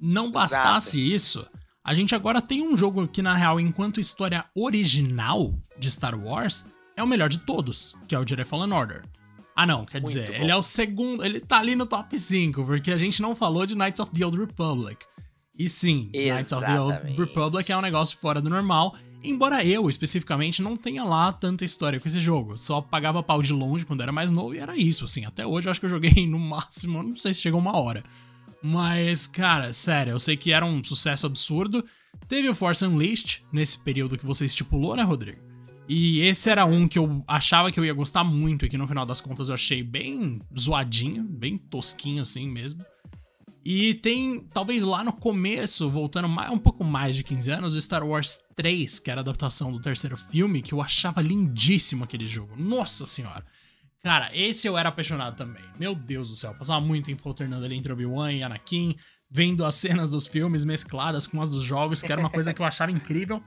Não 0.00 0.30
bastasse 0.30 0.98
Exato. 0.98 1.14
isso, 1.14 1.50
a 1.84 1.94
gente 1.94 2.14
agora 2.14 2.42
tem 2.42 2.62
um 2.62 2.76
jogo 2.76 3.06
que, 3.08 3.22
na 3.22 3.34
real, 3.34 3.58
enquanto 3.58 4.00
história 4.00 4.44
original 4.54 5.54
de 5.78 5.90
Star 5.90 6.18
Wars, 6.18 6.64
é 6.96 7.02
o 7.02 7.06
melhor 7.06 7.28
de 7.28 7.38
todos, 7.38 7.94
que 8.06 8.14
é 8.14 8.18
o 8.18 8.26
Jedi 8.26 8.44
Fallen 8.44 8.72
Order. 8.72 9.04
Ah, 9.56 9.66
não, 9.66 9.84
quer 9.84 10.00
Muito 10.00 10.08
dizer, 10.08 10.28
bom. 10.28 10.34
ele 10.44 10.50
é 10.50 10.56
o 10.56 10.62
segundo. 10.62 11.24
Ele 11.24 11.40
tá 11.40 11.58
ali 11.58 11.74
no 11.74 11.86
top 11.86 12.18
5, 12.18 12.64
porque 12.64 12.92
a 12.92 12.96
gente 12.96 13.20
não 13.22 13.34
falou 13.34 13.66
de 13.66 13.74
Knights 13.74 14.00
of 14.00 14.12
the 14.12 14.24
Old 14.24 14.38
Republic. 14.38 15.04
E 15.58 15.68
sim, 15.68 16.10
Exatamente. 16.12 16.34
Knights 16.34 16.52
of 16.52 16.66
the 16.66 16.80
Old 16.80 17.16
Republic 17.20 17.72
é 17.72 17.76
um 17.76 17.80
negócio 17.80 18.16
fora 18.18 18.40
do 18.40 18.48
normal. 18.48 18.94
Embora 19.22 19.64
eu, 19.64 19.88
especificamente, 19.88 20.62
não 20.62 20.76
tenha 20.76 21.02
lá 21.02 21.32
tanta 21.32 21.64
história 21.64 21.98
com 21.98 22.06
esse 22.06 22.20
jogo. 22.20 22.56
Só 22.56 22.80
pagava 22.80 23.22
pau 23.22 23.42
de 23.42 23.52
longe 23.52 23.84
quando 23.84 24.02
era 24.02 24.12
mais 24.12 24.30
novo 24.30 24.54
e 24.54 24.58
era 24.58 24.76
isso, 24.76 25.04
assim. 25.04 25.24
Até 25.24 25.46
hoje 25.46 25.66
eu 25.66 25.70
acho 25.70 25.80
que 25.80 25.86
eu 25.86 25.90
joguei 25.90 26.26
no 26.26 26.38
máximo, 26.38 27.02
não 27.02 27.16
sei 27.16 27.34
se 27.34 27.40
chegou 27.40 27.60
uma 27.60 27.76
hora. 27.76 28.04
Mas, 28.62 29.26
cara, 29.26 29.72
sério, 29.72 30.12
eu 30.12 30.18
sei 30.18 30.36
que 30.36 30.52
era 30.52 30.64
um 30.64 30.82
sucesso 30.82 31.26
absurdo. 31.26 31.84
Teve 32.28 32.48
o 32.48 32.54
Force 32.54 32.84
Unleashed 32.84 33.44
nesse 33.52 33.78
período 33.78 34.16
que 34.16 34.26
você 34.26 34.44
estipulou, 34.44 34.96
né, 34.96 35.02
Rodrigo? 35.02 35.40
E 35.88 36.20
esse 36.20 36.50
era 36.50 36.66
um 36.66 36.86
que 36.86 36.98
eu 36.98 37.24
achava 37.26 37.72
que 37.72 37.80
eu 37.80 37.84
ia 37.84 37.94
gostar 37.94 38.22
muito 38.22 38.66
e 38.66 38.68
que 38.68 38.76
no 38.76 38.86
final 38.86 39.06
das 39.06 39.22
contas 39.22 39.48
eu 39.48 39.54
achei 39.54 39.82
bem 39.82 40.40
zoadinho, 40.58 41.24
bem 41.24 41.56
tosquinho 41.56 42.22
assim 42.22 42.46
mesmo. 42.46 42.84
E 43.70 43.92
tem, 43.92 44.40
talvez 44.54 44.82
lá 44.82 45.04
no 45.04 45.12
começo, 45.12 45.90
voltando 45.90 46.26
mais, 46.26 46.50
um 46.50 46.56
pouco 46.56 46.82
mais 46.82 47.14
de 47.14 47.22
15 47.22 47.50
anos, 47.50 47.74
o 47.74 47.82
Star 47.82 48.02
Wars 48.02 48.40
3, 48.56 48.98
que 48.98 49.10
era 49.10 49.20
a 49.20 49.22
adaptação 49.22 49.70
do 49.70 49.78
terceiro 49.78 50.16
filme, 50.16 50.62
que 50.62 50.72
eu 50.72 50.80
achava 50.80 51.20
lindíssimo 51.20 52.02
aquele 52.02 52.26
jogo. 52.26 52.56
Nossa 52.56 53.04
senhora! 53.04 53.44
Cara, 54.02 54.30
esse 54.34 54.66
eu 54.66 54.78
era 54.78 54.88
apaixonado 54.88 55.36
também. 55.36 55.62
Meu 55.78 55.94
Deus 55.94 56.30
do 56.30 56.34
céu, 56.34 56.54
passava 56.54 56.80
muito 56.80 57.04
tempo 57.04 57.28
alternando 57.28 57.66
ali 57.66 57.76
entre 57.76 57.92
Obi-Wan 57.92 58.32
e 58.32 58.42
Anakin, 58.42 58.96
vendo 59.30 59.62
as 59.66 59.74
cenas 59.74 60.08
dos 60.08 60.26
filmes 60.26 60.64
mescladas 60.64 61.26
com 61.26 61.42
as 61.42 61.50
dos 61.50 61.62
jogos, 61.62 62.00
que 62.00 62.10
era 62.10 62.22
uma 62.22 62.30
coisa 62.30 62.54
que 62.54 62.62
eu 62.62 62.66
achava 62.66 62.90
incrível. 62.90 63.42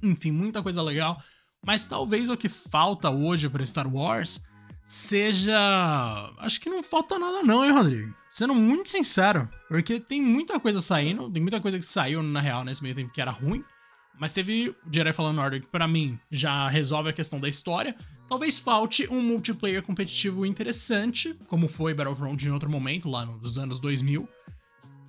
Enfim, 0.00 0.30
muita 0.30 0.62
coisa 0.62 0.80
legal. 0.80 1.20
Mas 1.66 1.88
talvez 1.88 2.28
o 2.28 2.36
que 2.36 2.48
falta 2.48 3.10
hoje 3.10 3.48
para 3.48 3.66
Star 3.66 3.92
Wars 3.92 4.40
seja. 4.86 5.56
Acho 6.38 6.60
que 6.60 6.70
não 6.70 6.82
falta 6.82 7.18
nada, 7.18 7.42
não, 7.42 7.64
hein, 7.64 7.72
Rodrigo? 7.72 8.14
Sendo 8.30 8.54
muito 8.54 8.88
sincero. 8.88 9.48
Porque 9.68 10.00
tem 10.00 10.20
muita 10.20 10.58
coisa 10.58 10.80
saindo, 10.80 11.30
tem 11.30 11.42
muita 11.42 11.60
coisa 11.60 11.78
que 11.78 11.84
saiu 11.84 12.22
na 12.22 12.40
real 12.40 12.64
nesse 12.64 12.82
meio 12.82 12.94
tempo 12.94 13.12
que 13.12 13.20
era 13.20 13.30
ruim. 13.30 13.64
Mas 14.18 14.32
teve 14.32 14.74
Jedi 14.90 15.12
Fallen 15.12 15.38
Order 15.38 15.60
que, 15.60 15.66
pra 15.66 15.88
mim, 15.88 16.18
já 16.30 16.68
resolve 16.68 17.10
a 17.10 17.12
questão 17.12 17.40
da 17.40 17.48
história. 17.48 17.96
Talvez 18.28 18.58
falte 18.58 19.08
um 19.12 19.20
multiplayer 19.20 19.82
competitivo 19.82 20.46
interessante, 20.46 21.36
como 21.46 21.68
foi 21.68 21.94
Battlefront 21.94 22.46
em 22.46 22.50
outro 22.50 22.70
momento, 22.70 23.08
lá 23.08 23.26
nos 23.26 23.58
anos 23.58 23.78
2000. 23.78 24.28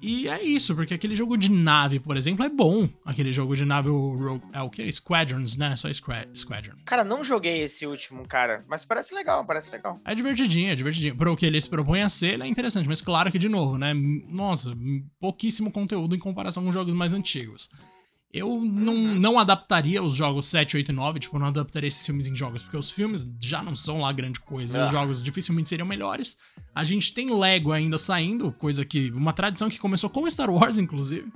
E 0.01 0.27
é 0.27 0.43
isso, 0.43 0.75
porque 0.75 0.93
aquele 0.93 1.15
jogo 1.15 1.37
de 1.37 1.49
nave, 1.49 1.99
por 1.99 2.15
exemplo, 2.15 2.45
é 2.45 2.49
bom. 2.49 2.87
Aquele 3.03 3.31
jogo 3.31 3.55
de 3.55 3.65
nave, 3.65 3.89
o, 3.89 4.39
é 4.53 4.61
o 4.61 4.69
que? 4.69 4.91
Squadrons, 4.91 5.57
né? 5.57 5.75
Só 5.75 5.89
Squadron. 5.91 6.75
Cara, 6.85 7.03
não 7.03 7.23
joguei 7.23 7.63
esse 7.63 7.87
último, 7.87 8.27
cara. 8.27 8.63
Mas 8.67 8.85
parece 8.85 9.15
legal, 9.15 9.45
parece 9.45 9.71
legal. 9.71 9.99
É 10.05 10.13
divertidinho, 10.13 10.71
é 10.71 10.75
divertidinho. 10.75 11.15
Para 11.15 11.31
o 11.31 11.35
que 11.35 11.45
ele 11.45 11.59
se 11.59 11.69
propõe 11.69 12.01
a 12.01 12.09
ser, 12.09 12.33
ele 12.33 12.43
é 12.43 12.47
interessante. 12.47 12.87
Mas 12.87 13.01
claro 13.01 13.31
que, 13.31 13.39
de 13.39 13.49
novo, 13.49 13.77
né? 13.77 13.93
Nossa, 13.93 14.75
pouquíssimo 15.19 15.71
conteúdo 15.71 16.15
em 16.15 16.19
comparação 16.19 16.63
com 16.63 16.71
jogos 16.71 16.93
mais 16.93 17.13
antigos. 17.13 17.69
Eu 18.35 18.59
não, 18.59 18.93
uhum. 18.93 19.15
não 19.15 19.39
adaptaria 19.39 20.03
os 20.03 20.13
jogos 20.13 20.45
7, 20.47 20.75
8 20.75 20.91
e 20.91 20.93
9, 20.93 21.19
tipo, 21.21 21.39
não 21.39 21.47
adaptaria 21.47 21.87
esses 21.87 22.05
filmes 22.05 22.27
em 22.27 22.35
jogos, 22.35 22.61
porque 22.61 22.75
os 22.75 22.91
filmes 22.91 23.25
já 23.39 23.63
não 23.63 23.77
são 23.77 24.01
lá 24.01 24.11
grande 24.11 24.41
coisa. 24.41 24.83
Os 24.83 24.89
ah. 24.89 24.91
jogos 24.91 25.23
dificilmente 25.23 25.69
seriam 25.69 25.87
melhores. 25.87 26.37
A 26.75 26.83
gente 26.83 27.13
tem 27.13 27.33
Lego 27.33 27.71
ainda 27.71 27.97
saindo, 27.97 28.51
coisa 28.51 28.83
que. 28.83 29.09
Uma 29.11 29.31
tradição 29.31 29.69
que 29.69 29.79
começou 29.79 30.09
com 30.09 30.29
Star 30.29 30.49
Wars, 30.49 30.77
inclusive. 30.77 31.31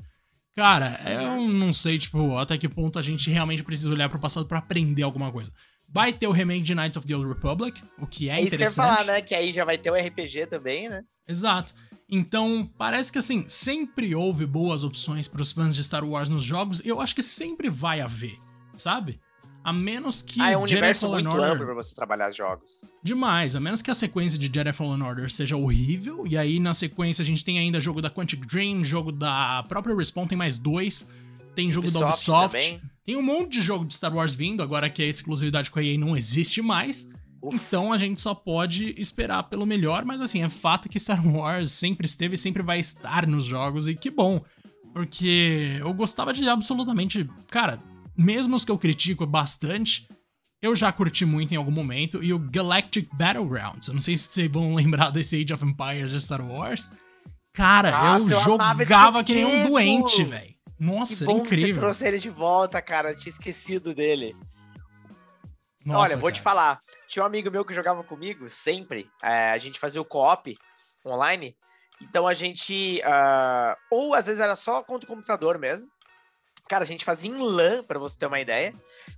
Cara, 0.58 1.00
eu 1.06 1.48
não 1.48 1.72
sei, 1.72 1.98
tipo, 1.98 2.38
até 2.38 2.58
que 2.58 2.68
ponto 2.68 3.00
a 3.00 3.02
gente 3.02 3.30
realmente 3.30 3.64
precisa 3.64 3.92
olhar 3.92 4.10
pro 4.10 4.20
passado 4.20 4.46
para 4.46 4.60
aprender 4.60 5.04
alguma 5.04 5.32
coisa. 5.32 5.54
Vai 5.88 6.12
ter 6.12 6.28
o 6.28 6.34
remake 6.34 6.64
de 6.64 6.76
Knights 6.76 6.98
of 6.98 7.08
the 7.08 7.16
Old 7.16 7.30
Republic, 7.30 7.82
o 7.98 8.06
que 8.06 8.30
é, 8.30 8.42
é 8.42 8.42
interessante. 8.42 8.62
É 8.62 8.66
isso 8.66 8.76
que 8.76 8.82
eu 8.82 8.86
ia 8.86 8.96
falar, 8.98 9.06
né? 9.06 9.22
Que 9.22 9.34
aí 9.34 9.54
já 9.54 9.64
vai 9.64 9.78
ter 9.78 9.90
o 9.90 9.96
RPG 9.96 10.48
também, 10.48 10.90
né? 10.90 11.06
Exato. 11.26 11.74
Então, 12.10 12.68
parece 12.78 13.12
que 13.12 13.20
assim, 13.20 13.46
sempre 13.48 14.16
houve 14.16 14.46
boas 14.46 14.84
opções 14.84 15.28
para 15.28 15.42
os 15.42 15.52
fãs 15.52 15.76
de 15.76 15.84
Star 15.84 16.04
Wars 16.04 16.28
nos 16.28 16.44
jogos, 16.44 16.80
e 16.80 16.88
eu 16.88 17.00
acho 17.00 17.14
que 17.14 17.22
sempre 17.22 17.70
vai 17.70 18.02
haver, 18.02 18.38
sabe? 18.74 19.20
A 19.64 19.72
menos 19.72 20.22
que 20.22 20.42
ah, 20.42 20.52
é 20.52 20.58
um 20.58 20.66
Jedi 20.66 20.80
universo 20.80 21.02
Fallen 21.02 21.24
muito 21.26 21.38
Order... 21.38 21.52
amplo 21.54 21.66
pra 21.66 21.76
você 21.76 21.94
trabalhar 21.94 22.32
jogos. 22.32 22.84
Demais, 23.04 23.56
a 23.56 23.60
menos 23.60 23.82
que 23.82 23.92
a 23.92 23.94
sequência 23.94 24.40
de 24.40 24.46
Jedi 24.48 24.74
Fallen 24.74 25.04
Order 25.04 25.30
seja 25.30 25.56
horrível, 25.56 26.26
e 26.28 26.36
aí 26.36 26.60
na 26.60 26.74
sequência 26.74 27.22
a 27.22 27.26
gente 27.26 27.46
tem 27.46 27.60
ainda 27.60 27.80
jogo 27.80 28.02
da 28.02 28.10
Quantic 28.10 28.44
Dream, 28.48 28.84
jogo 28.84 29.12
da 29.12 29.64
própria 29.68 29.96
Respawn, 29.96 30.26
tem 30.26 30.38
mais 30.38 30.58
dois, 30.58 31.08
tem 31.54 31.70
jogo 31.70 31.88
Ubisoft 31.88 32.26
da 32.26 32.46
Ubisoft, 32.46 32.70
também. 32.70 32.82
tem 33.06 33.16
um 33.18 33.22
monte 33.22 33.52
de 33.52 33.62
jogo 33.62 33.86
de 33.86 33.94
Star 33.94 34.16
Wars 34.16 34.34
vindo, 34.34 34.64
agora 34.64 34.90
que 34.90 35.04
a 35.04 35.06
exclusividade 35.06 35.70
com 35.70 35.78
a 35.78 35.84
EA 35.84 35.98
não 35.98 36.18
existe 36.18 36.62
mais. 36.62 37.08
Então 37.44 37.94
a 37.94 37.98
gente 37.98 38.20
só 38.20 38.34
pode 38.34 38.94
esperar 38.98 39.44
pelo 39.44 39.66
melhor, 39.66 40.04
mas 40.04 40.22
assim, 40.22 40.44
é 40.44 40.50
fato 40.50 40.90
que 40.90 41.00
Star 41.00 41.26
Wars 41.26 41.72
sempre 41.72 42.06
esteve 42.06 42.36
e 42.36 42.38
sempre 42.38 42.62
vai 42.62 42.80
estar 42.80 43.26
nos 43.26 43.46
jogos, 43.46 43.88
e 43.88 43.96
que 43.96 44.10
bom. 44.10 44.44
Porque 44.94 45.78
eu 45.80 45.94
gostava 45.94 46.34
de 46.34 46.48
absolutamente. 46.50 47.30
Cara, 47.50 47.80
mesmo 48.18 48.56
os 48.56 48.66
que 48.66 48.72
eu 48.72 48.78
critico 48.78 49.26
bastante, 49.26 50.08
eu 50.62 50.76
já 50.76 50.92
curti 50.92 51.26
muito 51.26 51.54
em 51.54 51.58
algum 51.58 51.72
momento. 51.72 52.24
E 52.24 52.34
o 52.34 52.40
Galactic 52.40 53.08
Battlegrounds, 53.14 53.88
eu 53.88 53.94
não 53.94 54.02
sei 54.02 54.18
se 54.18 54.30
vocês 54.30 54.52
vão 54.52 54.76
lembrar 54.76 55.12
desse 55.12 55.42
Age 55.42 55.54
of 55.54 55.66
Empires 55.66 56.12
de 56.12 56.20
Star 56.20 56.46
Wars. 56.46 56.90
Cara, 57.54 57.92
Nossa, 57.92 58.32
eu, 58.32 58.38
eu 58.38 58.44
jogava 58.44 59.24
que 59.24 59.36
nem 59.36 59.46
um 59.46 59.70
doente, 59.70 60.24
velho. 60.24 60.54
Nossa, 60.80 61.20
que 61.20 61.26
bom 61.26 61.32
era 61.32 61.42
incrível. 61.42 61.68
Que 61.68 61.74
você 61.74 61.80
trouxe 61.80 62.08
ele 62.08 62.20
de 62.20 62.30
volta, 62.30 62.82
cara. 62.82 63.12
Eu 63.12 63.20
tinha 63.20 63.30
esquecido 63.30 63.94
dele. 63.94 64.36
Nossa, 65.90 66.14
Olha, 66.14 66.22
vou 66.22 66.30
cara. 66.30 66.36
te 66.36 66.42
falar. 66.42 66.80
Tinha 67.08 67.24
um 67.24 67.26
amigo 67.26 67.50
meu 67.50 67.66
que 67.66 67.74
jogava 67.74 68.04
comigo, 68.04 68.50
sempre. 68.50 69.10
É, 69.24 69.52
a 69.52 69.58
gente 69.58 69.80
fazia 69.80 70.00
o 70.00 70.06
co-op 70.06 70.56
online. 71.06 71.58
Então 72.02 72.28
a 72.28 72.34
gente. 72.34 73.02
Uh, 73.04 73.76
ou 73.92 74.14
às 74.14 74.28
vezes 74.28 74.40
era 74.40 74.56
só 74.56 74.84
contra 74.84 75.06
o 75.10 75.16
computador 75.16 75.58
mesmo. 75.58 75.90
Cara, 76.70 76.84
a 76.84 76.88
gente 76.88 77.04
fazia 77.04 77.32
em 77.32 77.42
LAN, 77.42 77.84
para 77.84 77.98
você 77.98 78.16
ter 78.16 78.28
uma 78.28 78.40
ideia. 78.40 78.72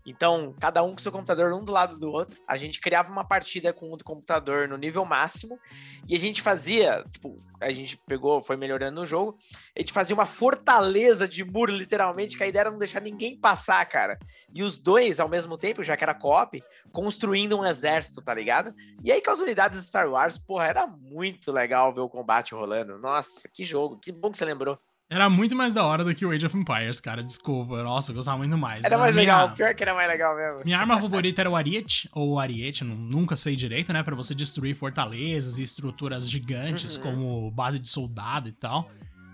Então, 0.06 0.56
cada 0.58 0.82
um 0.82 0.94
com 0.94 1.00
seu 1.00 1.12
computador 1.12 1.52
um 1.52 1.66
do 1.66 1.74
lado 1.74 1.98
do 1.98 2.10
outro. 2.10 2.40
A 2.48 2.56
gente 2.56 2.80
criava 2.80 3.12
uma 3.12 3.26
partida 3.26 3.74
com 3.74 3.92
o 3.92 3.98
do 3.98 4.06
computador 4.06 4.70
no 4.70 4.78
nível 4.78 5.04
máximo. 5.04 5.60
E 6.08 6.16
a 6.16 6.20
gente 6.20 6.42
fazia, 6.42 7.04
tipo, 7.12 7.38
a 7.60 7.70
gente 7.74 7.98
pegou, 8.08 8.42
foi 8.42 8.56
melhorando 8.56 9.02
no 9.02 9.06
jogo. 9.06 9.38
A 9.76 9.82
gente 9.82 9.92
fazia 9.92 10.14
uma 10.14 10.26
fortaleza 10.26 11.28
de 11.28 11.44
muro, 11.44 11.74
literalmente, 11.74 12.38
que 12.38 12.44
a 12.46 12.48
ideia 12.48 12.62
era 12.62 12.72
não 12.72 12.80
deixar 12.80 13.02
ninguém 13.02 13.38
passar, 13.38 13.86
cara. 13.86 14.18
E 14.54 14.64
os 14.64 14.80
dois, 14.80 15.20
ao 15.20 15.28
mesmo 15.28 15.58
tempo, 15.58 15.84
já 15.84 15.98
que 15.98 16.06
era 16.06 16.14
co-op, 16.14 16.58
construindo 16.94 17.60
um 17.60 17.66
exército, 17.66 18.22
tá 18.22 18.34
ligado? 18.34 18.74
E 19.04 19.12
aí 19.12 19.22
com 19.22 19.32
as 19.32 19.42
unidades 19.42 19.82
de 19.82 19.88
Star 19.88 20.10
Wars, 20.10 20.38
porra, 20.38 20.68
era 20.68 20.88
muito 20.88 21.52
legal 21.52 21.92
ver 21.92 22.00
o 22.00 22.10
combate 22.10 22.56
rolando. 22.56 22.98
Nossa, 22.98 23.50
que 23.54 23.66
jogo, 23.66 24.00
que 24.00 24.14
bom 24.14 24.32
que 24.32 24.38
você 24.38 24.46
lembrou. 24.46 24.80
Era 25.12 25.30
muito 25.30 25.54
mais 25.58 25.74
da 25.74 25.84
hora 25.84 26.06
do 26.06 26.16
que 26.16 26.26
o 26.26 26.32
Age 26.32 26.46
of 26.46 26.58
Empires, 26.58 27.02
cara. 27.02 27.22
Desculpa. 27.22 27.84
Nossa, 27.84 28.12
eu 28.12 28.16
gostava 28.16 28.38
muito 28.38 28.58
mais. 28.58 28.86
Era 28.86 28.98
mais 28.98 29.14
minha... 29.14 29.24
legal. 29.24 29.54
Pior 29.54 29.76
que 29.76 29.84
era 29.84 29.94
mais 29.94 30.08
legal 30.08 30.34
mesmo. 30.38 30.62
Minha 30.64 30.80
arma 30.80 30.98
favorita 30.98 31.42
era 31.42 31.50
o 31.50 31.56
Ariete, 31.58 32.10
ou 32.14 32.36
o 32.36 32.40
Ariete, 32.40 32.86
nunca 32.86 33.36
sei 33.36 33.54
direito, 33.54 33.92
né? 33.92 34.04
Pra 34.04 34.16
você 34.16 34.34
destruir 34.34 34.74
fortalezas 34.74 35.60
e 35.60 35.64
estruturas 35.64 36.32
gigantes, 36.32 36.96
uhum. 36.96 37.04
como 37.04 37.52
base 37.52 37.78
de 37.78 37.90
soldado 37.90 38.48
e 38.48 38.54
tal. 38.54 38.90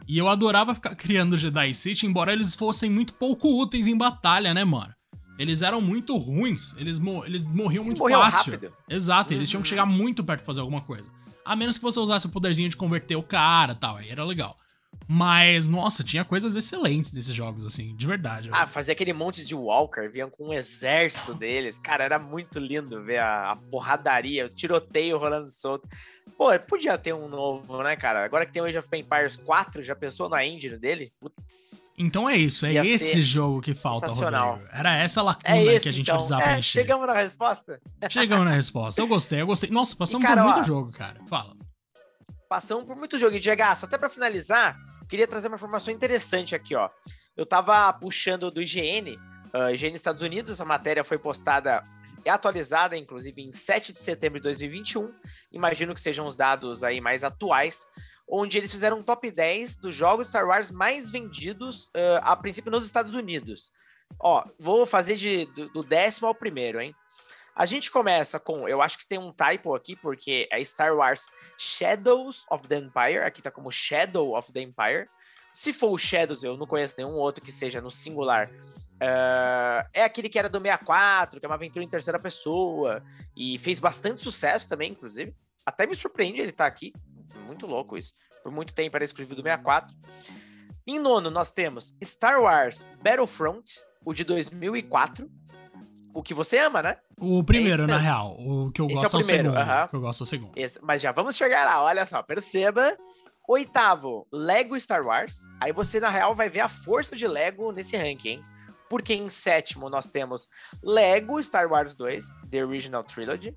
E 0.07 0.17
eu 0.17 0.27
adorava 0.27 0.73
ficar 0.73 0.95
criando 0.95 1.37
Jedi 1.37 1.71
City, 1.75 2.07
embora 2.07 2.33
eles 2.33 2.55
fossem 2.55 2.89
muito 2.89 3.13
pouco 3.13 3.47
úteis 3.61 3.85
em 3.85 3.95
batalha, 3.95 4.55
né, 4.55 4.65
mano? 4.65 4.95
Eles 5.37 5.61
eram 5.61 5.79
muito 5.79 6.17
ruins. 6.17 6.73
Eles, 6.79 6.97
mo 6.97 7.23
eles 7.23 7.45
morriam 7.45 7.83
muito 7.83 8.01
fácil. 8.01 8.53
Rápido. 8.53 8.73
Exato, 8.89 9.31
eles 9.31 9.47
tinham 9.47 9.61
que 9.61 9.67
chegar 9.67 9.83
uhum. 9.83 9.93
muito 9.93 10.23
perto 10.23 10.39
pra 10.39 10.47
fazer 10.47 10.61
alguma 10.61 10.81
coisa. 10.81 11.11
A 11.45 11.55
menos 11.55 11.77
que 11.77 11.83
você 11.83 11.99
usasse 11.99 12.25
o 12.25 12.29
poderzinho 12.29 12.67
de 12.67 12.75
converter 12.75 13.15
o 13.15 13.21
cara 13.21 13.73
e 13.73 13.75
tal, 13.75 13.97
aí 13.97 14.09
era 14.09 14.25
legal. 14.25 14.57
Mas, 15.07 15.65
nossa, 15.65 16.03
tinha 16.03 16.25
coisas 16.25 16.53
excelentes 16.55 17.11
desses 17.11 17.33
jogos, 17.33 17.65
assim, 17.65 17.95
de 17.95 18.05
verdade. 18.05 18.49
Ah, 18.51 18.67
fazer 18.67 18.91
aquele 18.91 19.13
monte 19.13 19.45
de 19.45 19.55
Walker, 19.55 20.09
vinham 20.09 20.29
com 20.29 20.49
um 20.49 20.53
exército 20.53 21.33
deles. 21.33 21.79
Cara, 21.79 22.03
era 22.03 22.19
muito 22.19 22.59
lindo 22.59 23.01
ver 23.03 23.19
a, 23.19 23.51
a 23.51 23.55
porradaria, 23.55 24.45
o 24.45 24.49
tiroteio 24.49 25.17
rolando 25.17 25.47
solto. 25.47 25.87
Pô, 26.37 26.47
podia 26.59 26.97
ter 26.97 27.13
um 27.13 27.29
novo, 27.29 27.81
né, 27.81 27.95
cara? 27.95 28.25
Agora 28.25 28.45
que 28.45 28.51
tem 28.51 28.61
o 28.61 28.65
Age 28.65 28.77
of 28.77 28.89
Empires 28.93 29.37
4, 29.37 29.81
já 29.81 29.95
pensou 29.95 30.27
na 30.27 30.45
engine 30.45 30.77
dele? 30.77 31.11
Putz. 31.21 31.87
Então 31.97 32.29
é 32.29 32.35
isso, 32.37 32.65
é 32.65 32.73
esse 32.85 33.23
jogo 33.23 33.59
que 33.59 33.73
falta, 33.73 34.07
Rodrigo. 34.07 34.61
Era 34.71 34.95
essa 34.97 35.21
lacuna 35.23 35.57
é 35.57 35.65
esse, 35.65 35.83
que 35.83 35.89
a 35.89 35.91
gente 35.91 36.01
então. 36.01 36.15
precisava 36.15 36.43
é, 36.43 36.45
preencher. 36.49 36.79
Chegamos 36.81 37.07
na 37.07 37.13
resposta? 37.13 37.81
Chegamos 38.09 38.45
na 38.45 38.51
resposta. 38.51 39.01
Eu 39.01 39.07
gostei, 39.07 39.41
eu 39.41 39.47
gostei. 39.47 39.71
Nossa, 39.71 39.95
passamos 39.95 40.23
e, 40.23 40.27
cara, 40.27 40.41
por 40.43 40.47
muito 40.47 40.59
ó, 40.59 40.63
jogo, 40.63 40.91
cara. 40.91 41.19
Fala. 41.27 41.56
Passamos 42.47 42.85
por 42.85 42.95
muito 42.95 43.19
jogo. 43.19 43.35
E, 43.35 43.39
Diego, 43.39 43.61
até 43.61 43.97
pra 43.97 44.09
finalizar, 44.09 44.77
queria 45.07 45.27
trazer 45.27 45.47
uma 45.47 45.55
informação 45.55 45.93
interessante 45.93 46.55
aqui, 46.55 46.75
ó. 46.75 46.89
Eu 47.35 47.45
tava 47.45 47.91
puxando 47.93 48.49
do 48.49 48.61
IGN, 48.61 49.17
uh, 49.53 49.69
IGN 49.73 49.95
Estados 49.95 50.21
Unidos, 50.21 50.59
a 50.59 50.65
matéria 50.65 51.03
foi 51.03 51.17
postada 51.17 51.83
e 52.25 52.29
atualizada, 52.29 52.97
inclusive, 52.97 53.41
em 53.41 53.53
7 53.53 53.93
de 53.93 53.99
setembro 53.99 54.39
de 54.39 54.43
2021. 54.43 55.13
Imagino 55.51 55.93
que 55.93 56.01
sejam 56.01 56.25
os 56.25 56.35
dados 56.35 56.83
aí 56.83 56.99
mais 56.99 57.23
atuais, 57.23 57.87
onde 58.27 58.57
eles 58.57 58.71
fizeram 58.71 58.99
um 58.99 59.03
top 59.03 59.29
10 59.29 59.77
dos 59.77 59.95
jogos 59.95 60.29
Star 60.29 60.47
Wars 60.47 60.71
mais 60.71 61.11
vendidos, 61.11 61.85
uh, 61.85 62.19
a 62.21 62.35
princípio, 62.35 62.71
nos 62.71 62.85
Estados 62.85 63.13
Unidos. 63.13 63.71
Ó, 64.19 64.43
vou 64.59 64.85
fazer 64.85 65.15
de, 65.15 65.45
do, 65.47 65.69
do 65.69 65.83
décimo 65.83 66.27
ao 66.27 66.35
primeiro, 66.35 66.81
hein? 66.81 66.95
A 67.57 67.65
gente 67.65 67.89
começa 67.89 68.39
com, 68.39 68.69
eu 68.69 68.83
acho 68.83 68.99
que 68.99 69.07
tem 69.07 69.17
um 69.17 69.33
typo 69.33 69.73
aqui, 69.73 69.95
porque 69.95 70.47
é 70.51 70.63
Star 70.63 70.95
Wars 70.95 71.25
Shadows 71.57 72.45
of 72.51 72.67
the 72.67 72.77
Empire, 72.77 73.25
aqui 73.25 73.41
tá 73.41 73.49
como 73.49 73.71
Shadow 73.71 74.37
of 74.37 74.53
the 74.53 74.61
Empire. 74.61 75.09
Se 75.51 75.73
for 75.73 75.89
o 75.89 75.97
Shadows, 75.97 76.43
eu 76.43 76.55
não 76.55 76.67
conheço 76.67 76.93
nenhum 76.99 77.15
outro 77.15 77.43
que 77.43 77.51
seja 77.51 77.81
no 77.81 77.89
singular. 77.89 78.47
Uh, 79.01 79.89
é 79.91 80.03
aquele 80.03 80.29
que 80.29 80.37
era 80.37 80.47
do 80.47 80.59
64, 80.59 81.39
que 81.39 81.47
é 81.47 81.49
uma 81.49 81.55
aventura 81.55 81.83
em 81.83 81.89
terceira 81.89 82.19
pessoa, 82.19 83.03
e 83.35 83.57
fez 83.57 83.79
bastante 83.79 84.21
sucesso 84.21 84.69
também, 84.69 84.91
inclusive. 84.91 85.35
Até 85.65 85.87
me 85.87 85.95
surpreende 85.95 86.39
ele 86.39 86.51
estar 86.51 86.65
tá 86.65 86.67
aqui. 86.67 86.93
Muito 87.47 87.65
louco 87.65 87.97
isso. 87.97 88.13
Por 88.43 88.51
muito 88.51 88.71
tempo 88.71 88.95
era 88.95 89.03
exclusivo 89.03 89.33
do 89.33 89.41
64. 89.41 89.95
Em 90.85 90.99
nono, 90.99 91.31
nós 91.31 91.51
temos 91.51 91.95
Star 92.03 92.39
Wars 92.39 92.85
Battlefront, 93.01 93.65
o 94.05 94.13
de 94.13 94.23
2004 94.23 95.27
o 96.17 96.23
que 96.23 96.33
você 96.33 96.57
ama, 96.57 96.81
né? 96.81 96.97
O 97.19 97.43
primeiro, 97.43 97.83
é 97.83 97.87
na 97.87 97.99
real. 97.99 98.35
O 98.39 98.71
que 98.71 98.81
eu 98.81 98.87
Esse 98.87 99.01
gosto 99.01 99.17
é 99.17 99.19
o, 99.19 99.23
primeiro, 99.23 99.49
é 99.49 99.51
o 99.51 99.53
segundo. 99.53 99.69
Uh 99.69 99.71
-huh. 99.71 99.89
que 99.89 99.95
eu 99.95 100.01
gosto 100.01 100.21
é 100.21 100.23
o 100.23 100.25
segundo. 100.25 100.51
Esse, 100.55 100.79
mas 100.83 100.99
já 100.99 101.11
vamos 101.11 101.35
chegar 101.35 101.63
lá, 101.63 101.83
olha 101.83 102.05
só, 102.07 102.23
perceba. 102.23 102.97
Oitavo, 103.47 104.27
Lego 104.33 104.77
Star 104.79 105.05
Wars. 105.05 105.41
Aí 105.61 105.71
você, 105.71 105.99
na 105.99 106.09
real, 106.09 106.33
vai 106.33 106.49
ver 106.49 106.61
a 106.61 106.67
força 106.67 107.15
de 107.15 107.27
Lego 107.27 107.71
nesse 107.71 107.95
ranking, 107.95 108.29
hein? 108.29 108.41
Porque 108.89 109.13
em 109.13 109.29
sétimo 109.29 109.89
nós 109.91 110.09
temos 110.09 110.49
Lego 110.83 111.41
Star 111.43 111.69
Wars 111.71 111.93
2, 111.93 112.25
The 112.49 112.65
Original 112.65 113.03
Trilogy. 113.03 113.55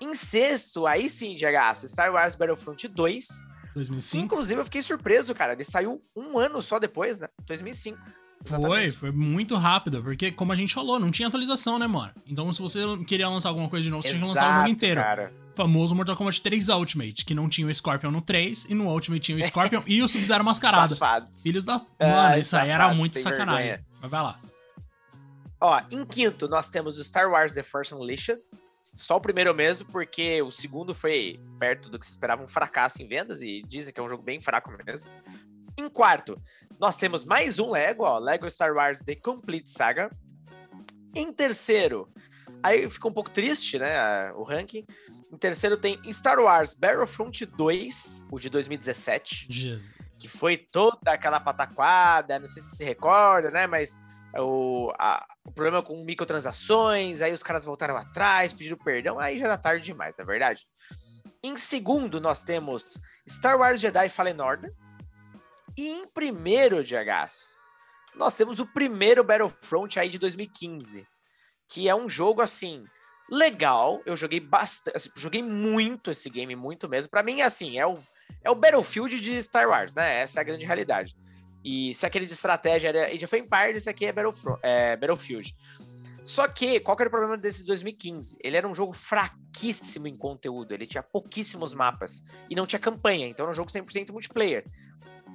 Em 0.00 0.14
sexto, 0.14 0.86
aí 0.86 1.10
sim, 1.10 1.36
Diagaço, 1.36 1.86
Star 1.86 2.10
Wars 2.10 2.34
Battlefront 2.34 2.88
2. 2.88 3.26
2005. 3.74 4.24
Inclusive, 4.24 4.60
eu 4.60 4.64
fiquei 4.64 4.82
surpreso, 4.82 5.34
cara. 5.34 5.52
Ele 5.52 5.64
saiu 5.64 6.02
um 6.16 6.38
ano 6.38 6.62
só 6.62 6.78
depois, 6.78 7.18
né? 7.18 7.28
2005. 7.44 7.98
Foi, 8.44 8.90
foi 8.90 9.10
muito 9.10 9.56
rápido, 9.56 10.02
porque 10.02 10.32
como 10.32 10.52
a 10.52 10.56
gente 10.56 10.74
falou, 10.74 10.98
não 10.98 11.10
tinha 11.10 11.28
atualização, 11.28 11.78
né, 11.78 11.86
mano? 11.86 12.12
Então 12.26 12.52
se 12.52 12.60
você 12.60 12.80
queria 13.06 13.28
lançar 13.28 13.48
alguma 13.50 13.68
coisa 13.68 13.84
de 13.84 13.90
novo, 13.90 14.02
você 14.02 14.10
tinha 14.10 14.20
que 14.20 14.26
lançar 14.26 14.50
o 14.50 14.54
jogo 14.54 14.68
inteiro. 14.68 15.00
Cara. 15.00 15.32
famoso 15.54 15.94
Mortal 15.94 16.16
Kombat 16.16 16.40
3 16.40 16.68
Ultimate, 16.68 17.24
que 17.24 17.34
não 17.34 17.48
tinha 17.48 17.66
o 17.66 17.74
Scorpion 17.74 18.10
no 18.10 18.20
3, 18.20 18.66
e 18.68 18.74
no 18.74 18.88
Ultimate 18.88 19.20
tinha 19.20 19.38
o 19.38 19.42
Scorpion 19.44 19.82
e 19.86 20.02
o 20.02 20.08
Sub-Zero 20.08 20.44
mascarado. 20.44 20.94
Safados. 20.94 21.42
Filhos 21.42 21.64
da... 21.64 21.80
Mano, 22.00 22.38
isso 22.38 22.56
aí 22.56 22.70
era 22.70 22.92
muito 22.92 23.18
sacanagem. 23.18 23.68
Vergonha. 23.68 23.86
Mas 24.00 24.10
vai 24.10 24.22
lá. 24.22 24.40
Ó, 25.60 25.80
em 25.92 26.04
quinto, 26.04 26.48
nós 26.48 26.68
temos 26.68 26.98
o 26.98 27.04
Star 27.04 27.30
Wars 27.30 27.54
The 27.54 27.62
Force 27.62 27.94
Unleashed. 27.94 28.40
Só 28.96 29.16
o 29.16 29.20
primeiro 29.20 29.54
mesmo, 29.54 29.88
porque 29.90 30.42
o 30.42 30.50
segundo 30.50 30.92
foi 30.92 31.40
perto 31.58 31.88
do 31.88 31.98
que 31.98 32.04
se 32.04 32.12
esperava 32.12 32.42
um 32.42 32.46
fracasso 32.46 33.00
em 33.00 33.06
vendas 33.06 33.40
e 33.40 33.62
dizem 33.66 33.94
que 33.94 34.00
é 34.00 34.02
um 34.02 34.08
jogo 34.08 34.22
bem 34.22 34.40
fraco 34.40 34.70
mesmo. 34.84 35.08
Em 35.78 35.88
quarto, 35.88 36.40
nós 36.78 36.96
temos 36.96 37.24
mais 37.24 37.58
um 37.58 37.70
Lego, 37.70 38.04
ó, 38.04 38.18
Lego 38.18 38.50
Star 38.50 38.74
Wars 38.74 39.00
The 39.00 39.14
Complete 39.16 39.70
Saga. 39.70 40.10
Em 41.16 41.32
terceiro, 41.32 42.08
aí 42.62 42.88
ficou 42.88 43.10
um 43.10 43.14
pouco 43.14 43.30
triste, 43.30 43.78
né, 43.78 44.32
o 44.32 44.42
ranking. 44.42 44.84
Em 45.32 45.36
terceiro 45.36 45.76
tem 45.76 45.98
Star 46.12 46.38
Wars 46.38 46.74
Battlefront 46.74 47.46
2, 47.46 48.26
o 48.30 48.38
de 48.38 48.50
2017. 48.50 49.46
Jesus. 49.48 49.96
Que 50.20 50.28
foi 50.28 50.56
toda 50.56 51.12
aquela 51.12 51.40
pataquada, 51.40 52.38
não 52.38 52.46
sei 52.46 52.62
se 52.62 52.76
se 52.76 52.84
recorda, 52.84 53.50
né, 53.50 53.66
mas 53.66 53.98
o, 54.38 54.92
a, 54.98 55.26
o 55.44 55.52
problema 55.52 55.82
com 55.82 56.04
microtransações, 56.04 57.20
aí 57.22 57.32
os 57.32 57.42
caras 57.42 57.64
voltaram 57.64 57.96
atrás, 57.96 58.52
pediram 58.52 58.76
perdão, 58.78 59.18
aí 59.18 59.38
já 59.38 59.46
era 59.46 59.58
tarde 59.58 59.84
demais, 59.84 60.16
na 60.16 60.22
é 60.22 60.26
verdade. 60.26 60.66
Em 61.42 61.56
segundo, 61.56 62.20
nós 62.20 62.42
temos 62.42 62.84
Star 63.28 63.58
Wars 63.58 63.80
Jedi 63.80 64.08
Fallen 64.08 64.40
Order. 64.40 64.72
E 65.76 65.88
em 65.88 66.06
primeiro, 66.06 66.84
Diagas, 66.84 67.56
nós 68.14 68.34
temos 68.34 68.60
o 68.60 68.66
primeiro 68.66 69.24
Battlefront 69.24 69.98
aí 69.98 70.08
de 70.08 70.18
2015, 70.18 71.06
que 71.68 71.88
é 71.88 71.94
um 71.94 72.08
jogo 72.08 72.42
assim 72.42 72.84
legal. 73.30 74.02
Eu 74.04 74.14
joguei 74.14 74.40
bastante, 74.40 74.96
assim, 74.96 75.10
joguei 75.16 75.42
muito 75.42 76.10
esse 76.10 76.28
game, 76.28 76.54
muito 76.54 76.88
mesmo. 76.88 77.10
Para 77.10 77.22
mim, 77.22 77.40
assim, 77.40 77.78
é 77.78 77.86
o, 77.86 77.94
é 78.42 78.50
o 78.50 78.54
Battlefield 78.54 79.18
de 79.18 79.42
Star 79.42 79.68
Wars, 79.68 79.94
né? 79.94 80.20
Essa 80.20 80.38
é 80.38 80.42
a 80.42 80.44
grande 80.44 80.66
realidade. 80.66 81.16
E 81.64 81.94
se 81.94 82.04
aquele 82.04 82.26
de 82.26 82.32
estratégia 82.32 82.88
era 82.88 83.06
Age 83.06 83.24
of 83.24 83.36
Empires, 83.36 83.76
esse 83.76 83.88
aqui 83.88 84.06
é, 84.06 84.14
é 84.62 84.96
Battlefield. 84.96 85.54
Só 86.24 86.46
que, 86.46 86.78
qual 86.80 86.96
que 86.96 87.02
era 87.02 87.08
o 87.08 87.10
problema 87.10 87.36
desse 87.36 87.64
2015? 87.64 88.36
Ele 88.40 88.56
era 88.56 88.68
um 88.68 88.74
jogo 88.74 88.92
fraquíssimo 88.92 90.06
em 90.06 90.16
conteúdo, 90.16 90.72
ele 90.72 90.86
tinha 90.86 91.02
pouquíssimos 91.02 91.74
mapas 91.74 92.24
e 92.48 92.54
não 92.54 92.66
tinha 92.66 92.78
campanha, 92.78 93.26
então 93.26 93.44
era 93.44 93.50
um 93.50 93.56
jogo 93.56 93.70
100% 93.70 94.10
multiplayer. 94.10 94.64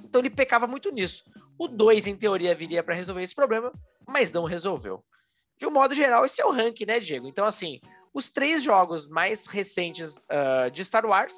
Então 0.03 0.21
ele 0.21 0.29
pecava 0.29 0.67
muito 0.67 0.91
nisso. 0.91 1.23
O 1.57 1.67
2, 1.67 2.07
em 2.07 2.15
teoria, 2.15 2.55
viria 2.55 2.83
para 2.83 2.95
resolver 2.95 3.23
esse 3.23 3.36
problema, 3.36 3.71
mas 4.07 4.31
não 4.31 4.45
resolveu. 4.45 5.03
De 5.60 5.65
um 5.65 5.71
modo 5.71 5.95
geral, 5.95 6.25
esse 6.25 6.41
é 6.41 6.45
o 6.45 6.51
ranking, 6.51 6.86
né, 6.86 6.99
Diego? 6.99 7.27
Então, 7.27 7.45
assim, 7.45 7.79
os 8.13 8.29
três 8.29 8.63
jogos 8.63 9.07
mais 9.07 9.47
recentes 9.47 10.17
uh, 10.17 10.69
de 10.71 10.86
Star 10.86 11.05
Wars, 11.05 11.36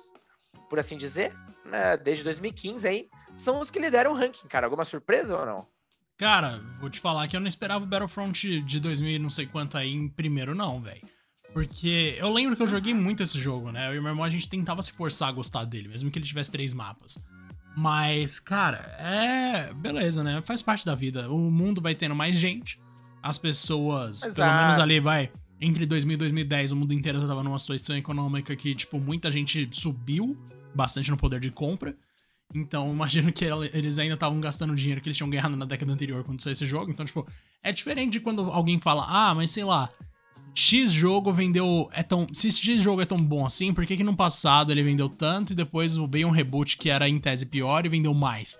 por 0.69 0.77
assim 0.77 0.97
dizer, 0.97 1.33
né, 1.65 1.97
desde 1.97 2.23
2015 2.23 2.87
aí, 2.87 3.09
são 3.35 3.59
os 3.59 3.71
que 3.71 3.79
lideram 3.79 4.11
o 4.11 4.15
ranking, 4.15 4.47
cara. 4.47 4.67
Alguma 4.67 4.83
surpresa 4.83 5.37
ou 5.37 5.45
não? 5.45 5.67
Cara, 6.17 6.59
vou 6.81 6.89
te 6.89 6.99
falar 6.99 7.27
que 7.29 7.35
eu 7.35 7.39
não 7.39 7.47
esperava 7.47 7.85
o 7.85 7.87
Battlefront 7.87 8.61
de 8.61 8.79
2000 8.79 9.19
não 9.19 9.29
sei 9.29 9.45
quanto 9.45 9.77
aí 9.77 9.93
em 9.93 10.09
primeiro, 10.09 10.53
não, 10.53 10.81
velho. 10.81 11.01
Porque 11.53 12.15
eu 12.19 12.31
lembro 12.31 12.55
que 12.55 12.61
eu 12.61 12.67
joguei 12.67 12.93
muito 12.93 13.23
esse 13.23 13.39
jogo, 13.39 13.71
né? 13.71 13.87
Eu 13.89 13.95
e 13.95 14.01
meu 14.01 14.11
irmão 14.11 14.23
a 14.23 14.29
gente 14.29 14.47
tentava 14.47 14.81
se 14.81 14.91
forçar 14.91 15.29
a 15.29 15.31
gostar 15.31 15.63
dele, 15.65 15.87
mesmo 15.87 16.11
que 16.11 16.19
ele 16.19 16.25
tivesse 16.25 16.51
três 16.51 16.73
mapas. 16.73 17.17
Mas, 17.79 18.39
cara, 18.39 18.79
é. 18.99 19.73
Beleza, 19.73 20.21
né? 20.21 20.41
Faz 20.41 20.61
parte 20.61 20.85
da 20.85 20.93
vida. 20.93 21.31
O 21.31 21.49
mundo 21.49 21.79
vai 21.79 21.95
tendo 21.95 22.13
mais 22.13 22.35
gente. 22.35 22.77
As 23.23 23.37
pessoas, 23.37 24.21
Exato. 24.21 24.35
pelo 24.35 24.61
menos 24.61 24.77
ali, 24.77 24.99
vai. 24.99 25.31
Entre 25.61 25.85
2000 25.85 26.15
e 26.15 26.17
2010, 26.17 26.71
o 26.73 26.75
mundo 26.75 26.93
inteiro 26.93 27.25
tava 27.25 27.41
numa 27.41 27.57
situação 27.57 27.95
econômica 27.95 28.53
que, 28.53 28.75
tipo, 28.75 28.99
muita 28.99 29.31
gente 29.31 29.69
subiu 29.71 30.37
bastante 30.75 31.09
no 31.09 31.15
poder 31.15 31.39
de 31.39 31.51
compra. 31.51 31.95
Então, 32.53 32.91
imagino 32.91 33.31
que 33.31 33.45
eles 33.45 33.97
ainda 33.97 34.15
estavam 34.15 34.41
gastando 34.41 34.75
dinheiro 34.75 34.99
que 34.99 35.07
eles 35.07 35.15
tinham 35.15 35.29
ganhado 35.29 35.55
na 35.55 35.65
década 35.65 35.93
anterior 35.93 36.23
quando 36.25 36.41
saiu 36.41 36.53
esse 36.53 36.65
jogo. 36.65 36.91
Então, 36.91 37.05
tipo, 37.05 37.25
é 37.63 37.71
diferente 37.71 38.11
de 38.13 38.19
quando 38.19 38.41
alguém 38.41 38.77
fala, 38.77 39.05
ah, 39.07 39.33
mas 39.33 39.51
sei 39.51 39.63
lá, 39.63 39.89
X 40.53 40.91
jogo 40.91 41.31
vendeu. 41.31 41.89
É 41.93 42.03
tão, 42.03 42.27
se 42.33 42.51
X 42.51 42.81
jogo 42.81 43.01
é 43.01 43.05
tão 43.05 43.17
bom 43.17 43.45
assim, 43.45 43.73
por 43.73 43.85
que, 43.85 43.97
que 43.97 44.03
no 44.03 44.15
passado 44.15 44.71
ele 44.71 44.83
vendeu 44.83 45.09
tanto 45.09 45.53
e 45.53 45.55
depois 45.55 45.95
veio 45.97 46.27
um 46.27 46.31
reboot 46.31 46.77
que 46.77 46.89
era 46.89 47.07
em 47.07 47.19
tese 47.19 47.45
pior 47.45 47.85
e 47.85 47.89
vendeu 47.89 48.13
mais? 48.13 48.59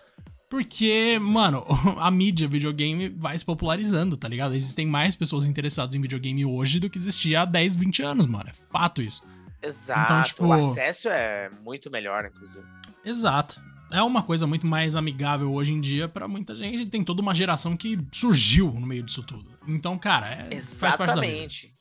Porque, 0.49 1.19
mano, 1.19 1.63
a 1.99 2.09
mídia 2.09 2.47
videogame 2.47 3.09
vai 3.09 3.37
se 3.37 3.45
popularizando, 3.45 4.17
tá 4.17 4.27
ligado? 4.27 4.55
Existem 4.55 4.85
mais 4.85 5.15
pessoas 5.15 5.45
interessadas 5.45 5.95
em 5.95 6.01
videogame 6.01 6.43
hoje 6.43 6.79
do 6.79 6.89
que 6.89 6.97
existia 6.97 7.41
há 7.41 7.45
10, 7.45 7.75
20 7.75 8.01
anos, 8.01 8.25
mano. 8.25 8.49
É 8.49 8.53
fato 8.71 9.01
isso. 9.01 9.23
Exato. 9.61 10.01
Então, 10.01 10.23
tipo, 10.23 10.45
o 10.45 10.53
acesso 10.53 11.09
é 11.09 11.49
muito 11.63 11.91
melhor, 11.91 12.25
inclusive. 12.25 12.65
Exato 13.05 13.61
é 13.91 14.01
uma 14.01 14.21
coisa 14.21 14.45
muito 14.45 14.67
mais 14.67 14.95
amigável 14.95 15.51
hoje 15.51 15.73
em 15.73 15.79
dia 15.79 16.07
para 16.07 16.27
muita 16.27 16.55
gente. 16.55 16.89
Tem 16.89 17.03
toda 17.03 17.21
uma 17.21 17.33
geração 17.33 17.75
que 17.75 17.99
surgiu 18.11 18.71
no 18.71 18.85
meio 18.85 19.03
disso 19.03 19.23
tudo. 19.23 19.51
Então, 19.67 19.97
cara, 19.97 20.27
é, 20.27 20.53
Exatamente. 20.53 20.79
faz 20.79 20.95
parte 20.95 21.15
da 21.15 21.21
vida. 21.21 21.78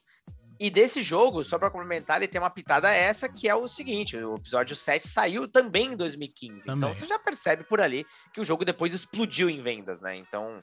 E 0.60 0.70
desse 0.70 1.02
jogo, 1.02 1.44
só 1.44 1.56
para 1.58 1.70
complementar, 1.70 2.16
ele 2.16 2.26
tem 2.26 2.40
uma 2.40 2.50
pitada 2.50 2.92
essa 2.92 3.28
que 3.28 3.48
é 3.48 3.54
o 3.54 3.68
seguinte: 3.68 4.16
o 4.16 4.36
episódio 4.36 4.74
7 4.74 5.06
saiu 5.06 5.46
também 5.46 5.92
em 5.92 5.96
2015. 5.96 6.52
Então, 6.52 6.64
também. 6.64 6.78
Então 6.78 6.94
você 6.94 7.06
já 7.06 7.18
percebe 7.18 7.64
por 7.64 7.80
ali 7.80 8.04
que 8.32 8.40
o 8.40 8.44
jogo 8.44 8.64
depois 8.64 8.92
explodiu 8.92 9.48
em 9.48 9.60
vendas, 9.60 10.00
né? 10.00 10.16
Então. 10.16 10.62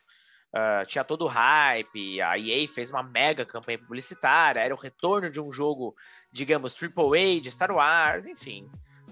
Uh, 0.53 0.85
tinha 0.85 1.03
todo 1.03 1.25
o 1.25 1.27
hype, 1.27 2.21
a 2.21 2.39
EA 2.39 2.65
fez 2.65 2.89
uma 2.89 3.03
mega 3.03 3.45
campanha 3.45 3.77
publicitária, 3.77 4.61
era 4.61 4.73
o 4.73 4.77
retorno 4.77 5.29
de 5.29 5.41
um 5.41 5.51
jogo, 5.51 5.93
digamos, 6.31 6.73
AAA 6.81 7.41
de 7.41 7.51
Star 7.51 7.71
Wars, 7.75 8.25
enfim. 8.25 8.65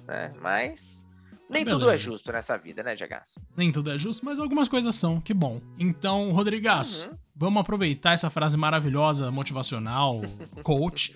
Né? 0.08 0.34
Mas 0.40 1.04
nem 1.50 1.64
Beleza. 1.64 1.80
tudo 1.80 1.92
é 1.92 1.98
justo 1.98 2.32
nessa 2.32 2.58
vida, 2.58 2.82
né, 2.82 2.96
Diagaço? 2.96 3.40
Nem 3.56 3.72
tudo 3.72 3.92
é 3.92 3.98
justo, 3.98 4.26
mas 4.26 4.40
algumas 4.40 4.68
coisas 4.68 4.96
são, 4.96 5.20
que 5.20 5.34
bom. 5.34 5.62
Então, 5.78 6.32
Rodrigaço, 6.32 7.10
uhum. 7.10 7.18
vamos 7.36 7.62
aproveitar 7.62 8.14
essa 8.14 8.30
frase 8.30 8.58
maravilhosa, 8.58 9.30
motivacional, 9.30 10.22
coach, 10.64 11.16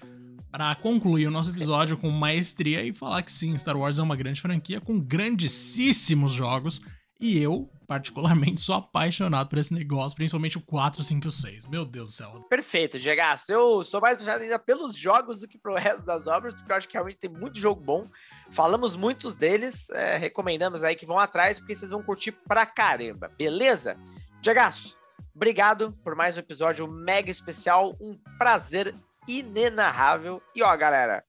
para 0.51 0.73
concluir 0.75 1.27
o 1.27 1.31
nosso 1.31 1.49
episódio 1.49 1.97
com 1.97 2.09
maestria 2.09 2.83
e 2.83 2.93
falar 2.93 3.21
que 3.23 3.31
sim, 3.31 3.57
Star 3.57 3.77
Wars 3.77 3.99
é 3.99 4.03
uma 4.03 4.15
grande 4.15 4.41
franquia 4.41 4.81
com 4.81 4.99
grandíssimos 4.99 6.33
jogos. 6.33 6.81
E 7.19 7.41
eu, 7.41 7.67
particularmente, 7.87 8.61
sou 8.61 8.75
apaixonado 8.75 9.49
por 9.49 9.57
esse 9.57 9.73
negócio, 9.73 10.15
principalmente 10.15 10.57
o 10.57 10.61
4, 10.61 11.03
5 11.03 11.25
e 11.25 11.27
o 11.27 11.31
6. 11.31 11.65
Meu 11.65 11.83
Deus 11.83 12.09
do 12.09 12.15
céu. 12.15 12.45
Perfeito, 12.47 12.99
Diagaço. 12.99 13.51
Eu 13.51 13.83
sou 13.83 13.99
mais 13.99 14.15
apaixonado 14.15 14.43
ainda 14.43 14.59
pelos 14.59 14.95
jogos 14.95 15.39
do 15.39 15.47
que 15.47 15.57
pro 15.57 15.75
resto 15.75 16.05
das 16.05 16.27
obras, 16.27 16.53
porque 16.53 16.71
eu 16.71 16.75
acho 16.75 16.87
que 16.87 16.93
realmente 16.93 17.17
tem 17.17 17.29
muito 17.29 17.59
jogo 17.59 17.81
bom. 17.81 18.03
Falamos 18.49 18.95
muitos 18.95 19.35
deles, 19.35 19.89
é, 19.89 20.17
recomendamos 20.17 20.83
aí 20.83 20.95
que 20.95 21.05
vão 21.05 21.19
atrás, 21.19 21.59
porque 21.59 21.75
vocês 21.75 21.91
vão 21.91 22.01
curtir 22.01 22.31
pra 22.31 22.65
caramba, 22.65 23.31
beleza? 23.37 23.97
Diagaço, 24.41 24.97
obrigado 25.35 25.91
por 26.03 26.15
mais 26.15 26.37
um 26.37 26.39
episódio 26.39 26.87
mega 26.87 27.29
especial, 27.29 27.95
um 27.99 28.17
prazer 28.37 28.95
inenarrável. 29.27 30.41
E 30.55 30.63
ó, 30.63 30.75
galera, 30.77 31.23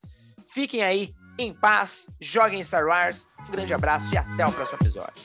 fiquem 0.48 0.83
aí 0.83 1.12
em 1.38 1.52
paz, 1.52 2.09
joguem 2.20 2.62
Star 2.62 2.87
Wars, 2.87 3.28
um 3.48 3.52
grande 3.52 3.74
abraço 3.74 4.12
e 4.14 4.18
até 4.18 4.46
o 4.46 4.52
próximo 4.52 4.78
episódio. 4.81 5.24